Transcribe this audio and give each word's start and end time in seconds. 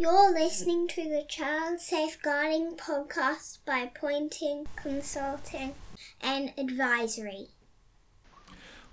You're 0.00 0.32
listening 0.32 0.88
to 0.88 1.04
the 1.04 1.26
Child 1.28 1.78
Safeguarding 1.78 2.74
Podcast 2.78 3.58
by 3.66 3.90
Pointing 3.94 4.66
Consulting 4.74 5.74
and 6.22 6.54
Advisory. 6.56 7.48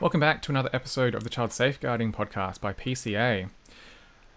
Welcome 0.01 0.19
back 0.19 0.41
to 0.41 0.51
another 0.51 0.69
episode 0.73 1.15
of 1.15 1.23
the 1.23 1.29
Child 1.29 1.53
Safeguarding 1.53 2.11
Podcast 2.11 2.59
by 2.59 2.73
PCA. 2.73 3.49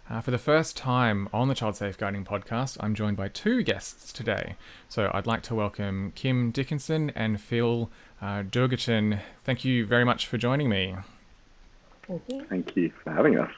Uh, 0.08 0.20
for 0.20 0.30
the 0.30 0.38
first 0.38 0.76
time 0.76 1.28
on 1.32 1.48
the 1.48 1.56
Child 1.56 1.74
Safeguarding 1.74 2.24
Podcast, 2.24 2.76
I'm 2.78 2.94
joined 2.94 3.16
by 3.16 3.26
two 3.26 3.64
guests 3.64 4.12
today. 4.12 4.54
So 4.88 5.10
I'd 5.12 5.26
like 5.26 5.42
to 5.42 5.56
welcome 5.56 6.12
Kim 6.14 6.52
Dickinson 6.52 7.10
and 7.16 7.40
Phil 7.40 7.90
uh, 8.22 8.44
Doorgachurn. 8.44 9.18
Thank 9.42 9.64
you 9.64 9.86
very 9.86 10.04
much 10.04 10.28
for 10.28 10.38
joining 10.38 10.68
me. 10.68 10.94
Thank 12.06 12.22
you. 12.28 12.46
Thank 12.48 12.76
you 12.76 12.92
for 13.02 13.10
having 13.10 13.40
us. 13.40 13.50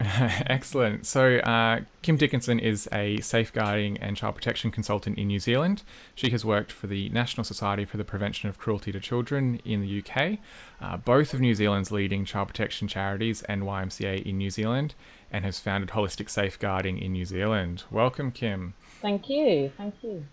Excellent. 0.00 1.06
So, 1.06 1.38
uh, 1.38 1.80
Kim 2.02 2.16
Dickinson 2.16 2.60
is 2.60 2.88
a 2.92 3.18
safeguarding 3.20 3.96
and 3.98 4.16
child 4.16 4.36
protection 4.36 4.70
consultant 4.70 5.18
in 5.18 5.26
New 5.26 5.40
Zealand. 5.40 5.82
She 6.14 6.30
has 6.30 6.44
worked 6.44 6.70
for 6.70 6.86
the 6.86 7.08
National 7.08 7.42
Society 7.42 7.84
for 7.84 7.96
the 7.96 8.04
Prevention 8.04 8.48
of 8.48 8.58
Cruelty 8.58 8.92
to 8.92 9.00
Children 9.00 9.60
in 9.64 9.80
the 9.80 10.02
UK, 10.02 10.38
uh, 10.80 10.98
both 10.98 11.34
of 11.34 11.40
New 11.40 11.54
Zealand's 11.54 11.90
leading 11.90 12.24
child 12.24 12.46
protection 12.46 12.86
charities 12.86 13.42
and 13.42 13.62
YMCA 13.62 14.24
in 14.24 14.38
New 14.38 14.50
Zealand, 14.50 14.94
and 15.32 15.44
has 15.44 15.58
founded 15.58 15.90
Holistic 15.90 16.30
Safeguarding 16.30 16.98
in 16.98 17.12
New 17.12 17.24
Zealand. 17.24 17.82
Welcome, 17.90 18.30
Kim. 18.30 18.74
Thank 19.02 19.28
you. 19.28 19.72
Thank 19.76 19.96
you. 20.02 20.26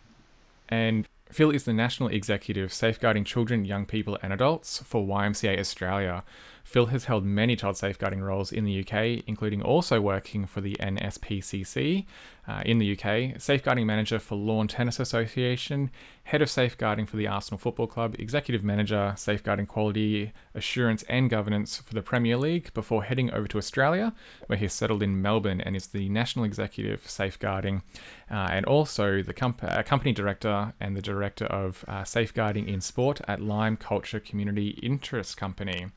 And 0.69 1.07
Phil 1.31 1.49
is 1.49 1.63
the 1.63 1.73
National 1.73 2.09
Executive 2.09 2.71
Safeguarding 2.71 3.23
Children, 3.23 3.65
Young 3.65 3.85
People 3.85 4.17
and 4.21 4.31
Adults 4.31 4.83
for 4.83 5.03
YMCA 5.03 5.59
Australia. 5.59 6.23
Phil 6.65 6.87
has 6.87 7.05
held 7.05 7.23
many 7.23 7.55
child 7.55 7.77
safeguarding 7.77 8.21
roles 8.21 8.51
in 8.51 8.65
the 8.65 8.79
UK, 8.81 9.23
including 9.27 9.61
also 9.61 10.01
working 10.01 10.47
for 10.47 10.61
the 10.61 10.75
NSPCC 10.79 12.05
uh, 12.47 12.63
in 12.65 12.79
the 12.79 12.91
UK, 12.97 13.39
safeguarding 13.39 13.85
manager 13.85 14.17
for 14.17 14.35
Lawn 14.35 14.67
Tennis 14.67 14.99
Association, 14.99 15.91
head 16.23 16.41
of 16.41 16.49
safeguarding 16.49 17.05
for 17.05 17.17
the 17.17 17.27
Arsenal 17.27 17.59
Football 17.59 17.85
Club, 17.85 18.15
executive 18.17 18.63
manager, 18.63 19.13
safeguarding 19.15 19.67
quality 19.67 20.33
assurance 20.55 21.03
and 21.03 21.29
governance 21.29 21.77
for 21.77 21.93
the 21.93 22.01
Premier 22.01 22.35
League, 22.35 22.73
before 22.73 23.03
heading 23.03 23.31
over 23.31 23.47
to 23.47 23.59
Australia, 23.59 24.11
where 24.47 24.57
he's 24.57 24.73
settled 24.73 25.03
in 25.03 25.21
Melbourne 25.21 25.61
and 25.61 25.75
is 25.75 25.87
the 25.87 26.09
national 26.09 26.45
executive 26.45 27.07
safeguarding, 27.07 27.83
uh, 28.29 28.49
and 28.51 28.65
also 28.65 29.21
the 29.21 29.33
comp- 29.33 29.63
uh, 29.63 29.83
company 29.83 30.11
director 30.11 30.73
and 30.79 30.97
the 30.97 31.01
director 31.01 31.45
of 31.45 31.85
uh, 31.87 32.03
safeguarding 32.03 32.67
in 32.67 32.81
sport 32.81 33.21
at 33.27 33.39
Lime 33.39 33.77
Culture 33.77 34.19
Community 34.19 34.79
Interest 34.81 35.37
Company. 35.37 35.91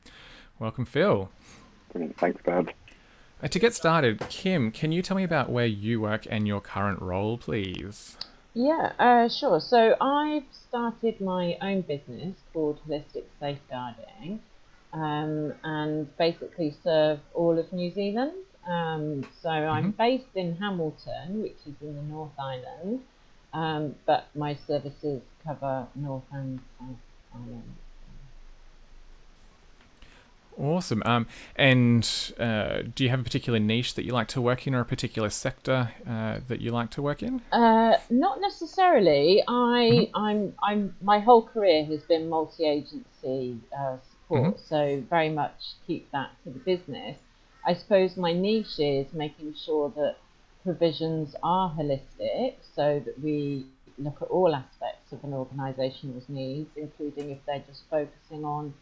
Welcome, 0.59 0.85
Phil. 0.85 1.29
Brilliant. 1.91 2.17
Thanks, 2.17 2.41
Dad. 2.43 2.73
Uh, 3.41 3.47
to 3.47 3.59
get 3.59 3.73
started, 3.73 4.19
Kim, 4.29 4.71
can 4.71 4.91
you 4.91 5.01
tell 5.01 5.15
me 5.17 5.23
about 5.23 5.49
where 5.49 5.65
you 5.65 6.01
work 6.01 6.27
and 6.29 6.47
your 6.47 6.61
current 6.61 7.01
role, 7.01 7.37
please? 7.37 8.17
Yeah, 8.53 8.93
uh, 8.99 9.29
sure. 9.29 9.59
So 9.61 9.95
I've 10.01 10.43
started 10.51 11.21
my 11.21 11.57
own 11.61 11.81
business 11.81 12.35
called 12.53 12.79
Holistic 12.87 13.25
Safeguarding 13.39 14.41
um, 14.93 15.53
and 15.63 16.15
basically 16.17 16.75
serve 16.83 17.19
all 17.33 17.57
of 17.59 17.71
New 17.71 17.91
Zealand. 17.93 18.33
Um, 18.67 19.25
so 19.41 19.49
I'm 19.49 19.85
Mm-hmm. 19.85 19.97
based 19.97 20.35
in 20.35 20.55
Hamilton, 20.57 21.41
which 21.41 21.57
is 21.65 21.75
in 21.81 21.95
the 21.95 22.01
North 22.03 22.37
Island, 22.39 23.01
um, 23.53 23.95
but 24.05 24.27
my 24.35 24.55
services 24.67 25.21
cover 25.43 25.87
North 25.95 26.23
and 26.31 26.59
South 26.79 26.97
Island. 27.33 27.75
Awesome. 30.59 31.01
Um, 31.05 31.25
and 31.55 32.33
uh, 32.37 32.81
do 32.93 33.03
you 33.05 33.09
have 33.09 33.21
a 33.21 33.23
particular 33.23 33.59
niche 33.59 33.93
that 33.95 34.03
you 34.03 34.11
like 34.11 34.27
to 34.29 34.41
work 34.41 34.67
in, 34.67 34.75
or 34.75 34.81
a 34.81 34.85
particular 34.85 35.29
sector 35.29 35.91
uh, 36.07 36.39
that 36.47 36.59
you 36.59 36.71
like 36.71 36.91
to 36.91 37.01
work 37.01 37.23
in? 37.23 37.41
Uh, 37.51 37.97
not 38.09 38.41
necessarily. 38.41 39.41
I, 39.47 40.09
I'm, 40.13 40.53
I'm, 40.61 40.95
my 41.01 41.19
whole 41.19 41.43
career 41.43 41.85
has 41.85 42.01
been 42.01 42.27
multi-agency 42.27 43.57
uh, 43.77 43.97
support, 44.11 44.59
so 44.59 45.01
very 45.09 45.29
much 45.29 45.75
keep 45.87 46.11
that 46.11 46.31
to 46.43 46.49
the 46.49 46.59
business. 46.59 47.17
I 47.65 47.73
suppose 47.73 48.17
my 48.17 48.33
niche 48.33 48.79
is 48.79 49.13
making 49.13 49.53
sure 49.53 49.91
that 49.95 50.17
provisions 50.63 51.35
are 51.41 51.71
holistic, 51.71 52.55
so 52.75 53.01
that 53.05 53.21
we 53.23 53.65
look 53.97 54.21
at 54.21 54.27
all 54.27 54.53
aspects 54.55 55.11
of 55.11 55.23
an 55.23 55.33
organisation's 55.33 56.23
needs, 56.27 56.69
including 56.75 57.31
if 57.31 57.37
they're 57.45 57.63
just 57.67 57.83
focusing 57.89 58.43
on 58.43 58.73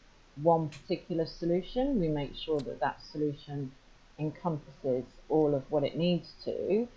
one 0.41 0.69
particular 0.69 1.25
solution. 1.25 1.99
We 1.99 2.07
make 2.07 2.35
sure 2.35 2.59
that 2.59 2.79
that 2.79 3.01
solution 3.11 3.71
encompasses 4.19 5.05
all 5.29 5.53
of 5.53 5.63
what 5.69 5.83
it 5.83 5.95
needs 5.95 6.33
to 6.45 6.87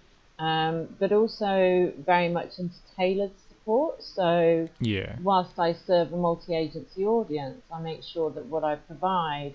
um, 0.40 0.88
but 0.98 1.12
also 1.12 1.92
very 1.98 2.30
much 2.30 2.58
into 2.58 2.74
tailored 2.96 3.32
support. 3.48 4.02
So, 4.02 4.68
Yeah. 4.80 5.16
whilst 5.22 5.58
I 5.58 5.74
serve 5.74 6.12
a 6.14 6.16
multi 6.16 6.54
agency 6.54 7.04
audience, 7.04 7.62
I 7.70 7.80
make 7.80 8.02
sure 8.02 8.30
that 8.30 8.46
what 8.46 8.64
I 8.64 8.76
provide 8.76 9.52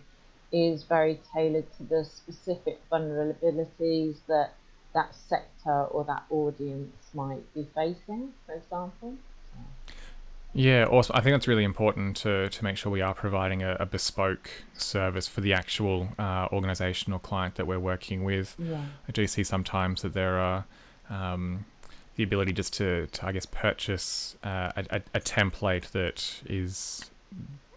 is 0.52 0.84
very 0.84 1.20
tailored 1.34 1.66
to 1.78 1.84
the 1.84 2.06
specific 2.06 2.80
vulnerabilities 2.90 4.18
that 4.28 4.54
that 4.94 5.14
sector 5.14 5.86
or 5.86 6.06
that 6.06 6.24
audience 6.30 6.96
might 7.14 7.52
be 7.54 7.68
facing, 7.76 8.34
for 8.46 8.54
example. 8.54 9.16
Yeah, 10.58 10.86
awesome. 10.86 11.18
I 11.18 11.20
think 11.22 11.34
that's 11.34 11.50
really 11.50 11.66
important 11.66 12.16
to, 12.18 12.48
to 12.48 12.64
make 12.64 12.78
sure 12.78 12.90
we 12.90 13.02
are 13.02 13.14
providing 13.14 13.62
a, 13.62 13.76
a 13.78 13.86
bespoke 13.86 14.50
service 14.74 15.28
for 15.28 15.42
the 15.42 15.52
actual 15.54 16.08
uh, 16.18 16.48
organization 16.52 17.12
or 17.12 17.20
client 17.20 17.56
that 17.56 17.68
we're 17.68 17.80
working 17.80 18.24
with. 18.24 18.56
Yeah. 18.58 18.80
I 19.08 19.12
do 19.12 19.28
see 19.28 19.44
sometimes 19.44 20.02
that 20.02 20.14
there 20.14 20.40
are 20.40 20.64
um, 21.10 21.66
the 22.16 22.24
ability 22.24 22.54
just 22.54 22.72
to, 22.76 23.08
to 23.08 23.26
I 23.28 23.34
guess, 23.34 23.46
purchase 23.46 24.38
uh, 24.46 24.72
a, 24.78 25.02
a, 25.14 25.20
template 25.20 25.92
that 25.92 26.42
is 26.46 27.12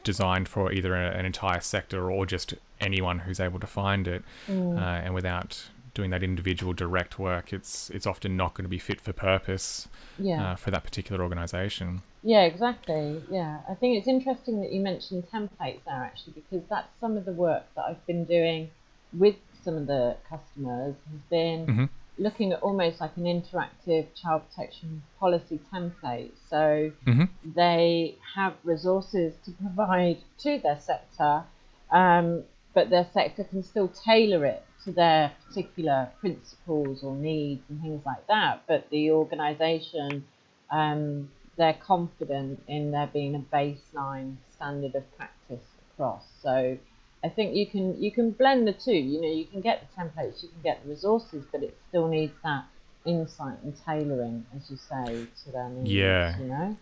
designed 0.05 0.49
for 0.49 0.73
either 0.73 0.95
an 0.95 1.27
entire 1.27 1.61
sector 1.61 2.13
or 2.13 2.27
just 2.27 2.55
anyone 2.81 3.19
who's 3.19 3.41
able 3.41 3.59
to 3.59 3.67
find 3.67 4.07
it, 4.07 4.23
Mm. 4.49 4.79
uh, 4.79 4.81
and 4.81 5.15
without 5.15 5.69
doing 5.95 6.11
that 6.11 6.23
individual 6.23 6.73
direct 6.73 7.19
work, 7.19 7.53
it's 7.53 7.91
it's 7.91 8.07
often 8.07 8.37
not 8.37 8.55
going 8.55 8.65
to 8.65 8.69
be 8.69 8.79
fit 8.79 9.01
for 9.01 9.13
purpose 9.13 9.89
Yeah. 10.17 10.53
uh, 10.53 10.55
for 10.55 10.71
that 10.71 10.85
particular 10.85 11.23
organization. 11.25 12.03
Yeah, 12.23 12.43
exactly. 12.43 13.23
Yeah, 13.31 13.61
I 13.69 13.75
think 13.75 13.97
it's 13.99 14.09
interesting 14.09 14.61
that 14.61 14.73
you 14.73 14.81
mentioned 14.81 15.25
templates 15.33 15.85
there 15.85 16.03
actually, 16.05 16.35
because 16.35 16.67
that's 16.69 16.89
some 17.01 17.17
of 17.17 17.25
the 17.25 17.33
work 17.33 17.65
that 17.77 17.85
I've 17.89 18.05
been 18.07 18.25
doing 18.25 18.71
with 19.13 19.37
some 19.63 19.77
of 19.77 19.87
the 19.87 20.17
customers 20.29 20.95
has 21.13 21.21
been 21.31 21.67
Mhm. 21.67 21.89
looking 22.19 22.53
at 22.53 22.61
almost 22.61 23.01
like 23.01 23.17
an 23.17 23.25
interactive 23.25 24.07
child 24.15 24.43
protection 24.49 25.03
policy 25.19 25.61
template. 25.73 26.33
So 26.49 26.91
hmm 27.05 27.25
they 27.55 28.19
have 28.35 28.55
resources 28.65 29.37
to 29.45 29.53
provide 29.53 30.19
to 30.39 30.59
their 30.59 30.79
sector, 30.81 31.45
um, 31.91 32.45
but 32.75 32.91
their 32.91 33.07
sector 33.13 33.45
can 33.45 33.63
still 33.63 33.89
tailor 33.89 34.45
it 34.45 34.65
to 34.85 34.93
their 34.93 35.33
particular 35.47 36.11
principles 36.21 37.03
or 37.05 37.15
needs 37.15 37.63
and 37.69 37.81
things 37.81 38.05
like 38.05 38.27
that. 38.27 38.63
But 38.67 38.91
the 38.91 39.13
organisation, 39.13 40.27
um, 40.71 41.31
they're 41.59 41.75
confident 41.75 42.63
in 42.69 42.93
there 42.93 43.11
being 43.13 43.35
a 43.35 43.55
baseline 43.55 44.37
standard 44.55 44.95
of 44.95 45.17
practice 45.17 45.65
across. 45.93 46.25
So 46.43 46.79
I 47.23 47.29
think 47.29 47.55
you 47.55 47.67
can 47.67 48.01
you 48.01 48.11
can 48.11 48.31
blend 48.31 48.67
the 48.67 48.73
two. 48.73 48.93
You 48.95 49.21
know, 49.21 49.29
you 49.29 49.45
can 49.45 49.61
get 49.61 49.83
the 49.83 50.03
templates, 50.03 50.43
you 50.43 50.49
can 50.49 50.63
get 50.63 50.83
the 50.83 50.91
resources, 50.91 51.45
but 51.53 51.63
it 51.63 51.77
still 51.89 52.09
needs 52.09 52.33
that 52.45 52.65
insight 53.05 53.59
and 53.63 53.75
tailoring, 53.85 54.47
as 54.57 54.71
you 54.71 54.77
say, 54.77 55.27
to 55.45 55.53
their 55.53 55.69
needs. 55.69 55.91
Yeah. 55.91 56.39
You 56.39 56.47
know. 56.47 56.77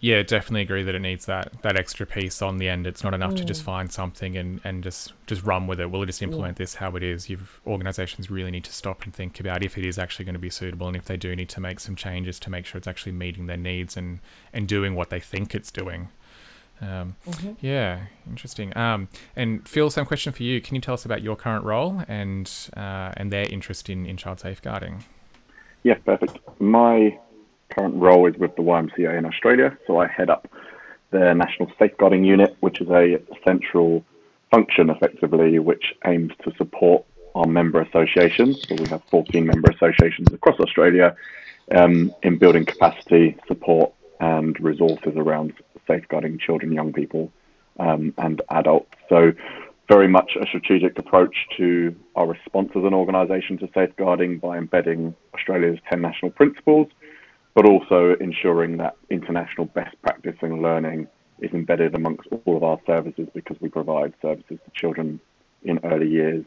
Yeah, 0.00 0.22
definitely 0.22 0.60
agree 0.62 0.84
that 0.84 0.94
it 0.94 1.00
needs 1.00 1.26
that 1.26 1.60
that 1.62 1.76
extra 1.76 2.06
piece 2.06 2.40
on 2.40 2.58
the 2.58 2.68
end. 2.68 2.86
It's 2.86 3.02
not 3.02 3.14
enough 3.14 3.34
to 3.34 3.42
Mm. 3.42 3.46
just 3.48 3.64
find 3.64 3.90
something 3.92 4.36
and, 4.36 4.60
and 4.62 4.84
just 4.84 5.12
just 5.26 5.42
run 5.42 5.66
with 5.66 5.80
it. 5.80 5.90
We'll 5.90 6.04
just 6.04 6.22
implement 6.22 6.56
this 6.56 6.76
how 6.76 6.94
it 6.94 7.02
is. 7.02 7.28
You've 7.28 7.60
organizations 7.66 8.30
really 8.30 8.52
need 8.52 8.62
to 8.64 8.72
stop 8.72 9.02
and 9.04 9.12
think 9.12 9.40
about 9.40 9.64
if 9.64 9.76
it 9.76 9.84
is 9.84 9.98
actually 9.98 10.24
going 10.24 10.34
to 10.36 10.38
be 10.38 10.50
suitable 10.50 10.86
and 10.86 10.96
if 10.96 11.06
they 11.06 11.16
do 11.16 11.34
need 11.34 11.48
to 11.48 11.60
make 11.60 11.80
some 11.80 11.96
changes 11.96 12.38
to 12.40 12.50
make 12.50 12.64
sure 12.64 12.78
it's 12.78 12.86
actually 12.86 13.10
meeting 13.12 13.46
their 13.46 13.56
needs 13.56 13.96
and 13.96 14.20
and 14.52 14.68
doing 14.68 14.94
what 14.94 15.10
they 15.10 15.18
think 15.18 15.52
it's 15.52 15.72
doing. 15.72 16.10
Um, 16.80 17.16
Mhm. 17.26 17.56
yeah, 17.60 18.02
interesting. 18.24 18.76
Um, 18.76 19.08
and 19.34 19.66
Phil, 19.68 19.90
same 19.90 20.06
question 20.06 20.32
for 20.32 20.44
you. 20.44 20.60
Can 20.60 20.76
you 20.76 20.80
tell 20.80 20.94
us 20.94 21.04
about 21.04 21.22
your 21.22 21.34
current 21.34 21.64
role 21.64 22.04
and 22.06 22.48
uh, 22.76 23.10
and 23.16 23.32
their 23.32 23.48
interest 23.50 23.90
in, 23.90 24.06
in 24.06 24.16
child 24.16 24.38
safeguarding? 24.38 25.02
Yeah, 25.82 25.94
perfect. 26.04 26.38
My 26.60 27.18
current 27.70 27.94
role 27.96 28.26
is 28.26 28.36
with 28.36 28.54
the 28.56 28.62
YMCA 28.62 29.18
in 29.18 29.24
Australia, 29.24 29.76
so 29.86 30.00
I 30.00 30.06
head 30.06 30.30
up 30.30 30.48
the 31.10 31.34
National 31.34 31.70
Safeguarding 31.78 32.24
Unit, 32.24 32.56
which 32.60 32.80
is 32.80 32.88
a 32.90 33.20
central 33.44 34.04
function 34.50 34.90
effectively 34.90 35.58
which 35.58 35.94
aims 36.06 36.32
to 36.42 36.52
support 36.56 37.04
our 37.34 37.46
member 37.46 37.80
associations. 37.80 38.66
So 38.66 38.74
we 38.74 38.88
have 38.88 39.02
14 39.10 39.46
member 39.46 39.70
associations 39.70 40.32
across 40.32 40.58
Australia 40.58 41.14
um, 41.74 42.14
in 42.22 42.38
building 42.38 42.64
capacity, 42.64 43.36
support, 43.46 43.92
and 44.20 44.58
resources 44.60 45.12
around 45.16 45.52
safeguarding 45.86 46.38
children, 46.38 46.72
young 46.72 46.92
people, 46.92 47.30
um, 47.78 48.12
and 48.18 48.42
adults. 48.50 48.92
So 49.08 49.32
very 49.88 50.08
much 50.08 50.36
a 50.40 50.46
strategic 50.46 50.98
approach 50.98 51.34
to 51.56 51.94
our 52.14 52.26
response 52.26 52.70
as 52.76 52.84
an 52.84 52.92
organisation 52.92 53.56
to 53.58 53.68
safeguarding 53.74 54.38
by 54.38 54.58
embedding 54.58 55.14
Australia's 55.34 55.78
10 55.88 56.00
national 56.00 56.30
principles, 56.32 56.88
but 57.58 57.66
also 57.66 58.14
ensuring 58.20 58.76
that 58.76 58.94
international 59.10 59.66
best 59.66 60.00
practice 60.00 60.36
and 60.42 60.62
learning 60.62 61.08
is 61.40 61.50
embedded 61.50 61.92
amongst 61.92 62.28
all 62.30 62.56
of 62.56 62.62
our 62.62 62.78
services 62.86 63.26
because 63.34 63.56
we 63.60 63.68
provide 63.68 64.14
services 64.22 64.60
to 64.64 64.70
children 64.80 65.18
in 65.64 65.80
early 65.82 66.08
years, 66.08 66.44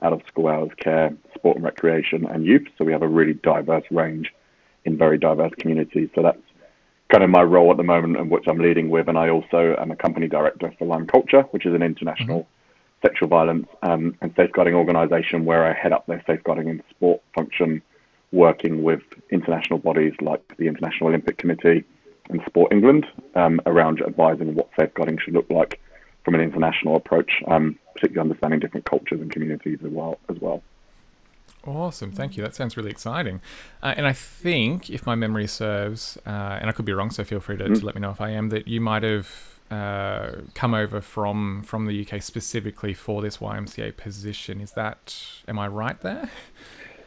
out 0.00 0.14
of 0.14 0.22
school 0.26 0.48
hours 0.48 0.70
care, 0.78 1.14
sport 1.34 1.56
and 1.56 1.64
recreation, 1.66 2.24
and 2.24 2.46
youth. 2.46 2.66
So 2.78 2.86
we 2.86 2.92
have 2.92 3.02
a 3.02 3.06
really 3.06 3.34
diverse 3.34 3.84
range 3.90 4.32
in 4.86 4.96
very 4.96 5.18
diverse 5.18 5.52
communities. 5.58 6.08
So 6.14 6.22
that's 6.22 6.40
kind 7.10 7.22
of 7.22 7.28
my 7.28 7.42
role 7.42 7.70
at 7.70 7.76
the 7.76 7.82
moment 7.82 8.16
and 8.16 8.30
which 8.30 8.44
I'm 8.48 8.56
leading 8.56 8.88
with. 8.88 9.08
And 9.08 9.18
I 9.18 9.28
also 9.28 9.76
am 9.78 9.90
a 9.90 9.96
company 9.96 10.26
director 10.26 10.72
for 10.78 10.86
Lime 10.86 11.06
Culture, 11.06 11.42
which 11.50 11.66
is 11.66 11.74
an 11.74 11.82
international 11.82 12.44
mm-hmm. 12.44 13.06
sexual 13.06 13.28
violence 13.28 13.68
um, 13.82 14.16
and 14.22 14.32
safeguarding 14.34 14.72
organisation 14.72 15.44
where 15.44 15.66
I 15.66 15.74
head 15.74 15.92
up 15.92 16.06
their 16.06 16.24
safeguarding 16.26 16.68
in 16.68 16.82
sport 16.88 17.20
function, 17.34 17.82
working 18.36 18.82
with 18.82 19.00
international 19.30 19.78
bodies 19.78 20.12
like 20.20 20.56
the 20.58 20.68
International 20.68 21.08
Olympic 21.08 21.38
Committee 21.38 21.84
and 22.28 22.40
Sport 22.46 22.72
England 22.72 23.06
um, 23.34 23.60
around 23.64 24.02
advising 24.02 24.54
what 24.54 24.68
safeguarding 24.78 25.18
should 25.18 25.34
look 25.34 25.48
like 25.48 25.80
from 26.24 26.34
an 26.34 26.40
international 26.40 26.96
approach, 26.96 27.42
um, 27.48 27.78
particularly 27.94 28.28
understanding 28.28 28.60
different 28.60 28.84
cultures 28.84 29.20
and 29.20 29.30
communities 29.32 29.78
as 29.84 29.90
well. 29.90 30.18
As 30.28 30.36
well. 30.40 30.62
Awesome, 31.64 32.12
thank 32.12 32.36
you. 32.36 32.42
That 32.44 32.54
sounds 32.54 32.76
really 32.76 32.90
exciting. 32.90 33.40
Uh, 33.82 33.94
and 33.96 34.06
I 34.06 34.12
think, 34.12 34.90
if 34.90 35.06
my 35.06 35.14
memory 35.14 35.46
serves, 35.46 36.18
uh, 36.26 36.58
and 36.60 36.68
I 36.68 36.72
could 36.72 36.84
be 36.84 36.92
wrong, 36.92 37.10
so 37.10 37.24
feel 37.24 37.40
free 37.40 37.56
to, 37.56 37.64
mm. 37.64 37.66
to, 37.66 37.72
mm-hmm. 37.72 37.86
let 37.86 37.94
me 37.94 38.00
know 38.00 38.10
if 38.10 38.20
I 38.20 38.30
am, 38.30 38.50
that 38.50 38.68
you 38.68 38.80
might 38.80 39.02
have 39.02 39.60
uh, 39.70 40.42
come 40.54 40.74
over 40.74 41.00
from 41.00 41.62
from 41.64 41.86
the 41.86 42.06
UK 42.06 42.22
specifically 42.22 42.94
for 42.94 43.20
this 43.22 43.38
YMCA 43.38 43.96
position. 43.96 44.60
Is 44.60 44.72
that, 44.72 45.16
am 45.48 45.58
I 45.58 45.66
right 45.68 46.00
there? 46.00 46.30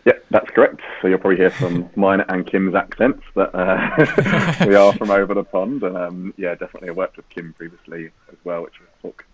Yeah, 0.06 0.14
that's 0.32 0.50
correct. 0.52 0.82
So 1.02 1.08
you'll 1.08 1.20
probably 1.20 1.38
hear 1.38 1.52
from 1.52 1.90
mine 1.96 2.22
and 2.30 2.46
Kim's 2.46 2.76
accents 2.76 3.24
that 3.36 3.54
uh, 3.54 4.66
we 4.68 4.76
are 4.76 4.94
from 4.94 5.12
over 5.12 5.34
the 5.34 5.44
pond. 5.44 5.84
And 5.84 5.98
um, 5.98 6.34
yeah, 6.38 6.56
definitely 6.56 6.90
I 6.90 6.94
worked 6.94 7.18
with 7.18 7.30
Kim 7.30 7.54
previously 7.54 8.12
as 8.32 8.38
well, 8.44 8.64
which 8.64 8.76
we'll 8.80 9.12
talk 9.12 9.26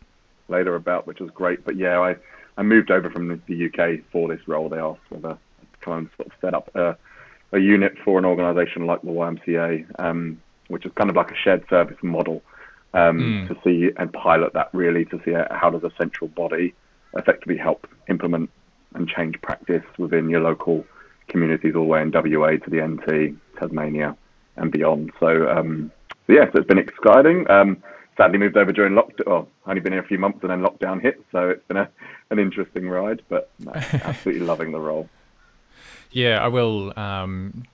later 0.48 0.76
about, 0.76 1.08
which 1.08 1.20
was 1.20 1.30
great. 1.32 1.64
But 1.64 1.76
yeah, 1.78 2.00
I, 2.00 2.16
I 2.58 2.64
moved 2.64 2.92
over 2.92 3.10
from 3.10 3.42
the 3.48 3.66
UK 3.66 4.06
for 4.12 4.28
this 4.28 4.48
role. 4.48 4.70
They 4.70 4.78
asked 4.78 5.02
whether 5.10 5.32
I'd 5.32 5.82
kind 5.82 6.08
of 6.08 6.12
sort 6.16 6.28
of 6.28 6.34
set 6.42 6.54
up 6.54 6.76
a, 6.76 6.98
a 7.52 7.60
unit 7.60 7.96
for 8.04 8.18
an 8.18 8.26
organisation 8.26 8.86
like 8.86 9.02
the 9.02 9.10
YMCA, 9.10 10.00
um, 10.00 10.42
which 10.68 10.86
is 10.86 10.92
kind 10.96 11.10
of 11.10 11.16
like 11.16 11.32
a 11.32 11.36
shared 11.36 11.68
service 11.70 11.98
model 12.02 12.42
um, 12.94 13.20
mm. 13.20 13.48
to 13.48 13.58
see 13.64 13.92
and 13.98 14.12
pilot 14.14 14.54
that 14.54 14.70
really 14.74 15.06
to 15.06 15.22
see 15.24 15.34
how 15.52 15.70
does 15.70 15.84
a 15.84 15.92
central 15.98 16.30
body 16.30 16.74
effectively 17.16 17.58
help 17.58 17.88
implement 18.10 18.50
and 18.96 19.08
change 19.08 19.40
practice 19.42 19.84
within 19.98 20.30
your 20.30 20.42
local 20.42 20.86
communities 21.28 21.76
all 21.76 21.84
the 21.84 21.88
way 21.88 22.02
in 22.02 22.12
WA 22.12 22.52
to 22.52 22.70
the 22.70 22.82
NT, 22.82 23.36
Tasmania, 23.60 24.16
and 24.58 24.72
beyond. 24.72 25.12
So, 25.20 25.50
um, 25.50 25.92
so 26.28 26.34
yeah, 26.34 26.46
so 26.52 26.60
it's 26.60 26.68
been 26.68 26.80
exciting. 26.80 27.50
Um, 27.50 27.84
sadly 28.18 28.38
moved 28.38 28.58
over 28.58 28.72
during 28.72 28.94
lockdown. 28.94 29.28
Well, 29.28 29.48
only 29.68 29.82
been 29.82 29.94
here 29.94 30.02
a 30.02 30.08
few 30.08 30.18
months 30.18 30.40
and 30.42 30.50
then 30.50 30.62
lockdown 30.62 31.02
hit, 31.02 31.24
so 31.32 31.50
it's 31.50 31.68
been 31.68 31.78
a, 31.78 31.90
an 32.30 32.40
interesting 32.40 32.88
ride, 32.88 33.22
but 33.30 33.52
no, 33.60 33.72
absolutely 33.76 34.46
loving 34.46 34.72
the 34.72 34.80
role. 34.80 35.10
Yeah, 36.16 36.42
I 36.42 36.48
will 36.48 36.98
um, 36.98 37.66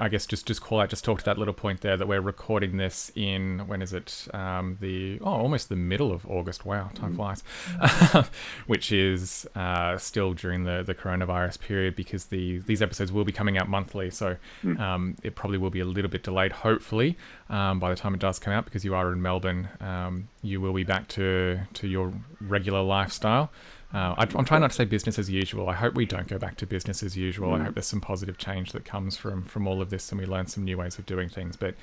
I 0.00 0.08
guess 0.08 0.26
just 0.26 0.46
just 0.46 0.60
call 0.60 0.80
out, 0.80 0.90
just 0.90 1.04
talk 1.04 1.20
to 1.20 1.24
that 1.26 1.38
little 1.38 1.54
point 1.54 1.80
there 1.80 1.96
that 1.96 2.08
we're 2.08 2.20
recording 2.20 2.76
this 2.76 3.12
in 3.14 3.60
when 3.68 3.82
is 3.82 3.92
it? 3.92 4.26
Um, 4.34 4.78
the 4.80 5.20
oh, 5.20 5.30
almost 5.30 5.68
the 5.68 5.76
middle 5.76 6.12
of 6.12 6.26
August. 6.26 6.64
Wow, 6.66 6.90
time 6.94 7.14
mm. 7.14 7.16
flies. 7.16 8.28
Which 8.66 8.90
is 8.90 9.46
uh, 9.54 9.96
still 9.98 10.32
during 10.32 10.64
the 10.64 10.82
the 10.82 10.92
coronavirus 10.92 11.60
period 11.60 11.94
because 11.94 12.26
the 12.26 12.58
these 12.58 12.82
episodes 12.82 13.12
will 13.12 13.24
be 13.24 13.30
coming 13.30 13.58
out 13.58 13.68
monthly, 13.68 14.10
so 14.10 14.38
mm. 14.64 14.76
um, 14.80 15.14
it 15.22 15.36
probably 15.36 15.58
will 15.58 15.70
be 15.70 15.80
a 15.80 15.84
little 15.84 16.10
bit 16.10 16.24
delayed. 16.24 16.50
Hopefully, 16.50 17.16
um, 17.48 17.78
by 17.78 17.90
the 17.90 17.96
time 17.96 18.12
it 18.12 18.20
does 18.20 18.40
come 18.40 18.52
out, 18.52 18.64
because 18.64 18.84
you 18.84 18.96
are 18.96 19.12
in 19.12 19.22
Melbourne, 19.22 19.68
um, 19.80 20.28
you 20.42 20.60
will 20.60 20.74
be 20.74 20.82
back 20.82 21.06
to 21.10 21.60
to 21.74 21.86
your 21.86 22.12
regular 22.40 22.82
lifestyle. 22.82 23.52
Uh, 23.94 24.12
I, 24.18 24.22
am 24.22 24.44
trying 24.44 24.60
not 24.60 24.70
to 24.70 24.76
say 24.76 24.84
business 24.84 25.20
as 25.20 25.30
usual. 25.30 25.68
I 25.68 25.74
hope 25.74 25.94
we 25.94 26.04
don't 26.04 26.26
go 26.26 26.36
back 26.36 26.56
to 26.56 26.66
business 26.66 27.04
as 27.04 27.16
usual. 27.16 27.50
Mm. 27.50 27.60
I 27.60 27.64
hope 27.64 27.74
there's 27.74 27.86
some 27.86 28.00
positive 28.00 28.38
change 28.38 28.72
that 28.72 28.84
comes 28.84 29.16
from 29.16 29.44
from 29.44 29.68
all 29.68 29.80
of 29.80 29.90
this, 29.90 30.10
and 30.10 30.20
we 30.20 30.26
learn 30.26 30.48
some 30.48 30.64
new 30.64 30.76
ways 30.76 30.98
of 30.98 31.06
doing 31.06 31.28
things. 31.28 31.56
But 31.56 31.76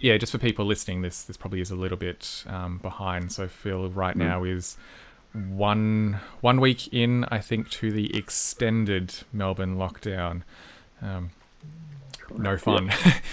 yeah, 0.00 0.16
just 0.16 0.32
for 0.32 0.38
people 0.38 0.64
listening, 0.64 1.02
this 1.02 1.24
this 1.24 1.36
probably 1.36 1.60
is 1.60 1.70
a 1.70 1.76
little 1.76 1.98
bit 1.98 2.44
um, 2.46 2.78
behind. 2.78 3.32
So 3.32 3.48
Phil 3.48 3.90
right 3.90 4.16
mm. 4.16 4.20
now 4.20 4.44
is 4.44 4.78
one 5.34 6.20
one 6.40 6.58
week 6.58 6.92
in, 6.92 7.26
I 7.30 7.38
think, 7.40 7.68
to 7.72 7.92
the 7.92 8.16
extended 8.16 9.14
Melbourne 9.30 9.76
lockdown. 9.76 10.42
Um, 11.02 11.30
no 12.36 12.56
fun. 12.56 12.90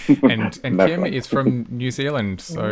and 0.22 0.58
and 0.64 0.76
no 0.76 0.86
Kim 0.86 1.02
fun. 1.02 1.12
is 1.12 1.26
from 1.26 1.66
New 1.68 1.90
Zealand, 1.90 2.40
so 2.40 2.62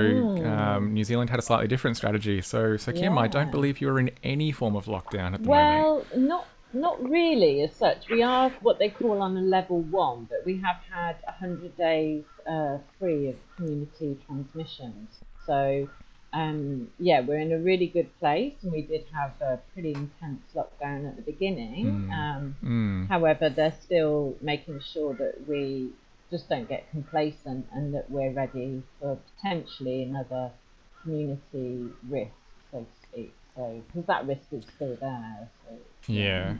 um, 0.44 0.94
New 0.94 1.04
Zealand 1.04 1.30
had 1.30 1.38
a 1.38 1.42
slightly 1.42 1.68
different 1.68 1.96
strategy. 1.96 2.40
So 2.40 2.76
so 2.76 2.92
Kim, 2.92 3.14
yeah. 3.14 3.20
I 3.20 3.28
don't 3.28 3.50
believe 3.50 3.80
you're 3.80 3.98
in 3.98 4.10
any 4.22 4.52
form 4.52 4.76
of 4.76 4.86
lockdown 4.86 5.34
at 5.34 5.42
the 5.42 5.48
well, 5.48 5.82
moment. 5.82 6.06
Well, 6.12 6.20
not 6.20 6.46
not 6.72 7.08
really 7.08 7.62
as 7.62 7.74
such. 7.74 8.08
We 8.08 8.22
are 8.22 8.50
what 8.60 8.78
they 8.78 8.88
call 8.88 9.22
on 9.22 9.36
a 9.36 9.42
level 9.42 9.80
one, 9.80 10.26
but 10.28 10.44
we 10.44 10.60
have 10.60 10.76
had 10.90 11.16
hundred 11.38 11.76
days 11.76 12.24
uh, 12.48 12.78
free 12.98 13.28
of 13.28 13.36
community 13.56 14.18
transmissions. 14.26 15.20
So. 15.46 15.88
Um, 16.32 16.88
yeah, 16.98 17.20
we're 17.20 17.38
in 17.38 17.52
a 17.52 17.58
really 17.58 17.86
good 17.86 18.10
place, 18.18 18.54
and 18.62 18.72
we 18.72 18.82
did 18.82 19.04
have 19.14 19.40
a 19.40 19.60
pretty 19.72 19.90
intense 19.90 20.42
lockdown 20.52 21.08
at 21.08 21.14
the 21.14 21.22
beginning. 21.22 21.86
Mm. 21.86 22.12
Um, 22.12 22.56
mm. 22.60 23.08
However, 23.08 23.48
they're 23.48 23.76
still 23.80 24.34
making 24.40 24.80
sure 24.80 25.14
that 25.14 25.46
we 25.46 25.92
just 26.30 26.48
don't 26.48 26.68
get 26.68 26.90
complacent 26.90 27.66
and 27.72 27.94
that 27.94 28.10
we're 28.10 28.32
ready 28.32 28.82
for 29.00 29.18
potentially 29.36 30.02
another 30.02 30.50
community 31.02 31.88
risk, 32.08 32.32
so 32.72 32.78
to 32.80 33.08
speak. 33.08 33.34
So, 33.56 33.82
because 33.86 34.06
that 34.06 34.26
risk 34.26 34.46
is 34.52 34.64
still 34.74 34.96
there. 35.00 35.48
So, 35.68 35.78
yeah. 36.12 36.56